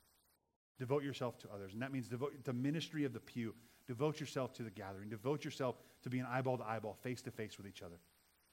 Devote 0.79 1.03
yourself 1.03 1.39
to 1.39 1.49
others. 1.55 1.73
And 1.73 1.83
that 1.83 1.93
means 1.93 2.09
devote 2.09 2.33
the 2.45 2.53
ministry 2.53 3.05
of 3.05 3.13
the 3.13 3.21
pew. 3.21 3.55
Devote 3.87 4.21
yourself 4.21 4.53
to 4.55 4.63
the 4.63 4.71
gathering. 4.71 5.09
Devote 5.09 5.45
yourself 5.45 5.77
to 6.03 6.11
being 6.11 6.25
eyeball 6.25 6.59
to 6.59 6.65
eyeball, 6.65 6.97
face 7.03 7.23
to 7.23 7.31
face 7.31 7.57
with 7.59 7.67
each 7.67 7.83
other. 7.83 7.97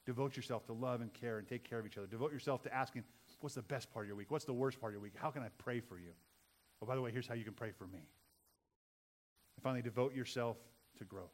Devote 0.06 0.36
yourself 0.36 0.66
to 0.66 0.74
love 0.74 1.02
and 1.02 1.14
care 1.14 1.38
and 1.38 1.48
take 1.48 1.70
care 1.70 1.80
of 1.80 1.86
each 1.86 1.98
other. 1.98 2.08
Devote 2.08 2.32
yourself 2.32 2.64
to 2.64 2.74
asking, 2.74 3.04
what's 3.42 3.56
the 3.56 3.62
best 3.62 3.92
part 3.92 4.06
of 4.06 4.08
your 4.08 4.16
week? 4.16 4.32
What's 4.32 4.46
the 4.46 4.54
worst 4.54 4.80
part 4.80 4.92
of 4.92 4.96
your 4.96 5.02
week? 5.02 5.14
How 5.16 5.30
can 5.30 5.44
I 5.44 5.50
pray 5.58 5.80
for 5.80 6.00
you? 6.00 6.12
Oh, 6.82 6.86
by 6.86 6.96
the 6.96 7.02
way, 7.02 7.12
here's 7.12 7.28
how 7.28 7.34
you 7.34 7.44
can 7.44 7.54
pray 7.54 7.72
for 7.72 7.88
me. 7.88 8.00
And 9.58 9.64
finally, 9.64 9.82
devote 9.82 10.16
yourself 10.16 10.58
to 10.98 11.04
growth. 11.04 11.34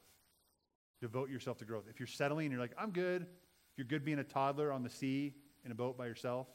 Devote 1.01 1.29
yourself 1.29 1.57
to 1.59 1.65
growth. 1.65 1.83
If 1.89 1.99
you're 1.99 2.07
settling 2.07 2.45
and 2.45 2.51
you're 2.53 2.61
like, 2.61 2.75
I'm 2.77 2.91
good, 2.91 3.27
if 3.73 3.79
you're 3.79 3.87
good 3.87 4.05
being 4.05 4.19
a 4.19 4.23
toddler 4.23 4.71
on 4.71 4.83
the 4.83 4.89
sea 4.89 5.33
in 5.65 5.71
a 5.71 5.75
boat 5.75 5.97
by 5.97 6.05
yourself, 6.05 6.47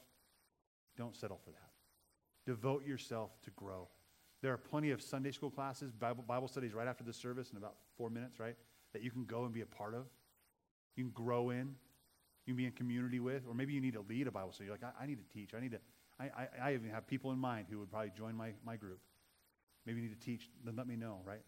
don't 0.97 1.17
settle 1.17 1.41
for 1.45 1.51
that. 1.51 1.71
Devote 2.47 2.87
yourself 2.87 3.31
to 3.43 3.51
grow. 3.51 3.89
There 4.41 4.53
are 4.53 4.57
plenty 4.57 4.93
of 4.93 5.03
Sunday 5.03 5.33
school 5.33 5.51
classes, 5.51 5.91
Bible, 5.91 6.23
Bible 6.27 6.47
studies 6.47 6.73
right 6.73 6.87
after 6.87 7.03
the 7.03 7.13
service 7.13 7.51
in 7.51 7.57
about 7.57 7.75
four 7.97 8.09
minutes, 8.09 8.39
right? 8.39 8.55
That 8.93 9.03
you 9.03 9.11
can 9.11 9.25
go 9.25 9.45
and 9.45 9.53
be 9.53 9.63
a 9.63 9.67
part 9.67 9.95
of. 9.95 10.07
You 10.95 11.05
can 11.05 11.13
grow 11.13 11.51
in. 11.51 11.75
You 12.47 12.55
can 12.55 12.57
be 12.57 12.67
in 12.67 12.73
community 12.73 13.19
with. 13.19 13.43
Or 13.49 13.55
maybe 13.55 13.73
you 13.73 13.81
need 13.81 13.95
to 13.95 14.05
lead 14.09 14.29
a 14.29 14.31
Bible 14.31 14.53
study. 14.53 14.67
You're 14.67 14.75
like, 14.81 14.95
I, 14.99 15.03
I 15.03 15.07
need 15.07 15.19
to 15.19 15.35
teach. 15.35 15.55
I 15.55 15.61
need 15.61 15.73
to. 15.73 15.81
I, 16.21 16.25
I, 16.25 16.49
I, 16.71 16.75
even 16.75 16.91
have 16.91 17.07
people 17.07 17.33
in 17.33 17.39
mind 17.39 17.67
who 17.69 17.79
would 17.81 17.91
probably 17.91 18.13
join 18.17 18.37
my, 18.37 18.53
my 18.65 18.77
group. 18.77 19.01
Maybe 19.87 20.01
you 20.01 20.09
need 20.09 20.21
to 20.21 20.25
teach. 20.25 20.49
Then 20.65 20.77
let 20.77 20.87
me 20.87 20.95
know, 20.95 21.21
right? 21.25 21.41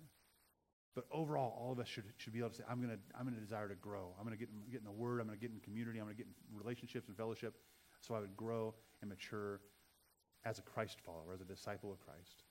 But 0.94 1.04
overall, 1.12 1.56
all 1.58 1.72
of 1.72 1.78
us 1.78 1.86
should, 1.86 2.04
should 2.16 2.32
be 2.32 2.40
able 2.40 2.50
to 2.50 2.56
say, 2.56 2.64
I'm 2.68 2.82
going 2.82 2.90
to 2.90 2.98
I'm 3.18 3.32
to 3.32 3.40
desire 3.40 3.68
to 3.68 3.76
grow. 3.76 4.14
I'm 4.18 4.26
going 4.26 4.36
to 4.36 4.40
get 4.40 4.48
in, 4.48 4.70
get 4.70 4.80
in 4.80 4.86
the 4.86 4.90
Word. 4.90 5.20
I'm 5.20 5.26
going 5.26 5.38
to 5.38 5.40
get 5.40 5.52
in 5.52 5.60
community. 5.60 6.00
I'm 6.00 6.06
going 6.06 6.16
to 6.16 6.22
get 6.22 6.26
in 6.26 6.58
relationships 6.58 7.08
and 7.08 7.16
fellowship 7.16 7.54
so 8.00 8.14
I 8.14 8.20
would 8.20 8.36
grow 8.36 8.74
and 9.00 9.10
mature 9.10 9.60
as 10.44 10.58
a 10.58 10.62
Christ 10.62 10.98
follower, 11.04 11.34
as 11.34 11.40
a 11.40 11.44
disciple 11.44 11.92
of 11.92 12.00
Christ. 12.00 12.42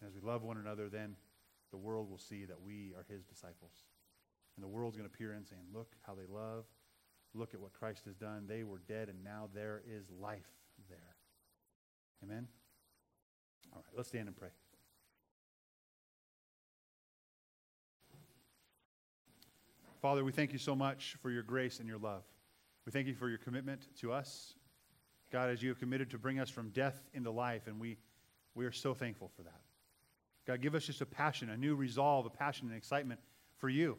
And 0.00 0.08
as 0.08 0.14
we 0.14 0.26
love 0.26 0.42
one 0.42 0.56
another, 0.56 0.88
then 0.88 1.16
the 1.70 1.76
world 1.76 2.10
will 2.10 2.18
see 2.18 2.44
that 2.44 2.60
we 2.60 2.94
are 2.96 3.04
his 3.12 3.24
disciples. 3.24 3.72
And 4.56 4.64
the 4.64 4.68
world's 4.68 4.96
going 4.96 5.08
to 5.08 5.16
peer 5.16 5.34
in 5.34 5.44
saying, 5.44 5.62
look 5.74 5.92
how 6.06 6.14
they 6.14 6.32
love. 6.32 6.64
Look 7.34 7.54
at 7.54 7.60
what 7.60 7.72
Christ 7.72 8.04
has 8.06 8.16
done. 8.16 8.46
They 8.48 8.64
were 8.64 8.80
dead, 8.88 9.08
and 9.08 9.22
now 9.22 9.48
there 9.54 9.82
is 9.86 10.04
life 10.20 10.48
there. 10.88 11.16
Amen? 12.24 12.48
All 13.72 13.82
right, 13.84 13.96
let's 13.96 14.08
stand 14.08 14.28
and 14.28 14.36
pray. 14.36 14.48
Father, 20.00 20.24
we 20.24 20.30
thank 20.30 20.52
you 20.52 20.58
so 20.58 20.76
much 20.76 21.16
for 21.20 21.30
your 21.30 21.42
grace 21.42 21.80
and 21.80 21.88
your 21.88 21.98
love. 21.98 22.22
We 22.86 22.92
thank 22.92 23.08
you 23.08 23.14
for 23.14 23.28
your 23.28 23.38
commitment 23.38 23.88
to 24.00 24.12
us. 24.12 24.54
God, 25.32 25.50
as 25.50 25.60
you 25.60 25.68
have 25.70 25.78
committed 25.78 26.10
to 26.10 26.18
bring 26.18 26.38
us 26.38 26.48
from 26.48 26.70
death 26.70 27.02
into 27.12 27.32
life, 27.32 27.66
and 27.66 27.80
we, 27.80 27.98
we 28.54 28.64
are 28.64 28.72
so 28.72 28.94
thankful 28.94 29.30
for 29.36 29.42
that. 29.42 29.60
God, 30.46 30.62
give 30.62 30.74
us 30.74 30.84
just 30.84 31.00
a 31.00 31.06
passion, 31.06 31.50
a 31.50 31.56
new 31.56 31.74
resolve, 31.74 32.26
a 32.26 32.30
passion 32.30 32.68
and 32.68 32.76
excitement 32.76 33.20
for 33.56 33.68
you. 33.68 33.98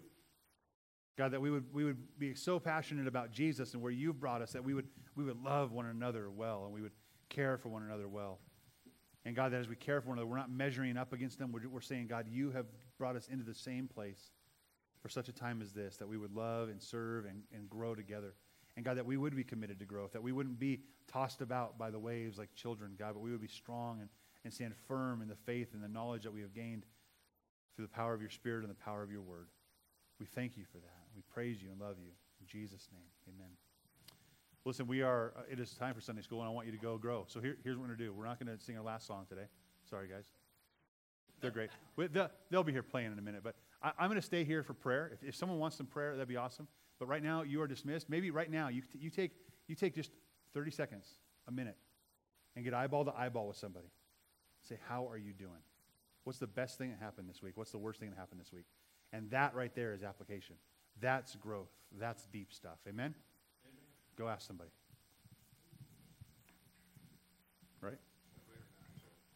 God, 1.17 1.31
that 1.31 1.41
we 1.41 1.51
would, 1.51 1.65
we 1.73 1.83
would 1.83 1.97
be 2.17 2.33
so 2.33 2.59
passionate 2.59 3.05
about 3.05 3.31
Jesus 3.31 3.73
and 3.73 3.83
where 3.83 3.91
you've 3.91 4.21
brought 4.21 4.41
us 4.41 4.53
that 4.53 4.63
we 4.63 4.73
would, 4.73 4.87
we 5.15 5.25
would 5.25 5.43
love 5.43 5.73
one 5.73 5.85
another 5.85 6.29
well 6.29 6.63
and 6.63 6.73
we 6.73 6.81
would 6.81 6.93
care 7.27 7.57
for 7.57 7.67
one 7.67 7.83
another 7.83 8.07
well. 8.07 8.39
And 9.25 9.35
God, 9.35 9.51
that 9.51 9.59
as 9.59 9.67
we 9.67 9.75
care 9.75 9.99
for 9.99 10.09
one 10.09 10.17
another, 10.17 10.27
we're 10.27 10.37
not 10.37 10.49
measuring 10.49 10.95
up 10.95 11.11
against 11.11 11.37
them. 11.37 11.51
We're, 11.51 11.67
we're 11.67 11.81
saying, 11.81 12.07
God, 12.07 12.25
you 12.29 12.51
have 12.51 12.67
brought 12.97 13.17
us 13.17 13.27
into 13.27 13.43
the 13.43 13.53
same 13.53 13.87
place 13.87 14.31
for 15.01 15.09
such 15.09 15.29
a 15.29 15.31
time 15.31 15.61
as 15.61 15.71
this, 15.71 15.97
that 15.97 16.07
we 16.07 16.17
would 16.17 16.33
love 16.33 16.69
and 16.69 16.81
serve 16.81 17.25
and, 17.25 17.43
and 17.53 17.69
grow 17.69 17.95
together. 17.95 18.33
And 18.75 18.85
God, 18.85 18.97
that 18.97 19.05
we 19.05 19.17
would 19.17 19.35
be 19.35 19.43
committed 19.43 19.79
to 19.79 19.85
growth, 19.85 20.11
that 20.13 20.23
we 20.23 20.31
wouldn't 20.31 20.59
be 20.59 20.81
tossed 21.07 21.41
about 21.41 21.77
by 21.77 21.89
the 21.89 21.99
waves 21.99 22.37
like 22.37 22.53
children, 22.55 22.95
God, 22.97 23.13
but 23.13 23.21
we 23.21 23.31
would 23.31 23.41
be 23.41 23.47
strong 23.47 23.99
and, 23.99 24.09
and 24.43 24.53
stand 24.53 24.73
firm 24.87 25.21
in 25.21 25.27
the 25.27 25.35
faith 25.35 25.73
and 25.73 25.83
the 25.83 25.87
knowledge 25.87 26.23
that 26.23 26.33
we 26.33 26.41
have 26.41 26.53
gained 26.53 26.85
through 27.75 27.85
the 27.85 27.91
power 27.91 28.13
of 28.13 28.21
your 28.21 28.29
Spirit 28.29 28.61
and 28.61 28.69
the 28.69 28.83
power 28.83 29.01
of 29.03 29.11
your 29.11 29.21
word. 29.21 29.47
We 30.19 30.25
thank 30.25 30.57
you 30.57 30.65
for 30.71 30.77
that. 30.77 31.07
We 31.15 31.21
praise 31.33 31.61
you 31.61 31.71
and 31.71 31.79
love 31.79 31.95
you. 31.99 32.11
In 32.41 32.47
Jesus' 32.47 32.87
name, 32.91 33.01
amen. 33.27 33.51
Listen, 34.65 34.87
we 34.87 35.01
are, 35.01 35.33
uh, 35.37 35.41
it 35.49 35.59
is 35.59 35.73
time 35.73 35.95
for 35.95 36.01
Sunday 36.01 36.21
school, 36.21 36.39
and 36.39 36.47
I 36.47 36.51
want 36.51 36.67
you 36.67 36.73
to 36.73 36.77
go 36.77 36.97
grow. 36.97 37.25
So 37.27 37.39
here, 37.39 37.57
here's 37.63 37.77
what 37.77 37.83
we're 37.83 37.87
going 37.87 37.97
to 37.97 38.03
do. 38.05 38.13
We're 38.13 38.25
not 38.25 38.43
going 38.43 38.55
to 38.55 38.63
sing 38.63 38.77
our 38.77 38.83
last 38.83 39.07
song 39.07 39.25
today. 39.27 39.47
Sorry, 39.89 40.07
guys. 40.07 40.25
They're 41.41 41.51
great. 41.51 41.69
They'll, 41.97 42.29
they'll 42.51 42.63
be 42.63 42.73
here 42.73 42.83
playing 42.83 43.13
in 43.13 43.19
a 43.19 43.21
minute, 43.21 43.41
but 43.43 43.55
I, 43.81 43.91
am 43.99 44.09
going 44.09 44.15
to 44.15 44.21
stay 44.21 44.43
here 44.43 44.63
for 44.63 44.73
prayer. 44.73 45.11
If, 45.13 45.29
if 45.29 45.35
someone 45.35 45.59
wants 45.59 45.77
some 45.77 45.85
prayer, 45.85 46.13
that'd 46.13 46.27
be 46.27 46.37
awesome. 46.37 46.67
But 46.99 47.07
right 47.07 47.23
now, 47.23 47.43
you 47.43 47.61
are 47.61 47.67
dismissed. 47.67 48.09
Maybe 48.09 48.29
right 48.29 48.51
now, 48.51 48.67
you, 48.67 48.83
you, 48.93 49.09
take, 49.09 49.31
you 49.67 49.75
take 49.75 49.95
just 49.95 50.11
30 50.53 50.71
seconds, 50.71 51.07
a 51.47 51.51
minute, 51.51 51.77
and 52.55 52.65
get 52.65 52.73
eyeball 52.73 53.05
to 53.05 53.13
eyeball 53.17 53.47
with 53.47 53.57
somebody. 53.57 53.87
Say, 54.67 54.77
How 54.87 55.07
are 55.09 55.17
you 55.17 55.31
doing? 55.31 55.61
What's 56.25 56.39
the 56.39 56.47
best 56.47 56.77
thing 56.77 56.89
that 56.89 56.99
happened 56.99 57.29
this 57.29 57.41
week? 57.41 57.53
What's 57.55 57.71
the 57.71 57.77
worst 57.77 57.99
thing 57.99 58.09
that 58.09 58.17
happened 58.17 58.41
this 58.41 58.51
week? 58.51 58.65
And 59.13 59.31
that 59.31 59.55
right 59.55 59.73
there 59.73 59.93
is 59.93 60.03
application. 60.03 60.55
That's 60.99 61.35
growth. 61.35 61.71
That's 61.97 62.25
deep 62.25 62.51
stuff. 62.51 62.77
Amen? 62.87 63.15
Amen. 63.65 63.83
Go 64.17 64.27
ask 64.27 64.45
somebody. 64.45 64.69
Right? 67.81 67.97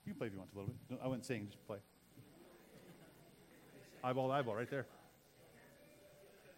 You 0.05 0.11
can 0.11 0.15
play 0.15 0.27
if 0.27 0.33
you 0.33 0.39
want 0.39 0.51
to 0.51 0.57
a 0.57 0.59
little 0.59 0.73
bit. 0.73 0.97
No, 0.97 1.03
I 1.03 1.07
wasn't 1.07 1.25
saying 1.25 1.47
just 1.47 1.65
play. 1.65 1.77
Eyeball 4.03 4.27
to 4.27 4.33
eyeball 4.33 4.55
right 4.55 4.69
there. 4.69 4.85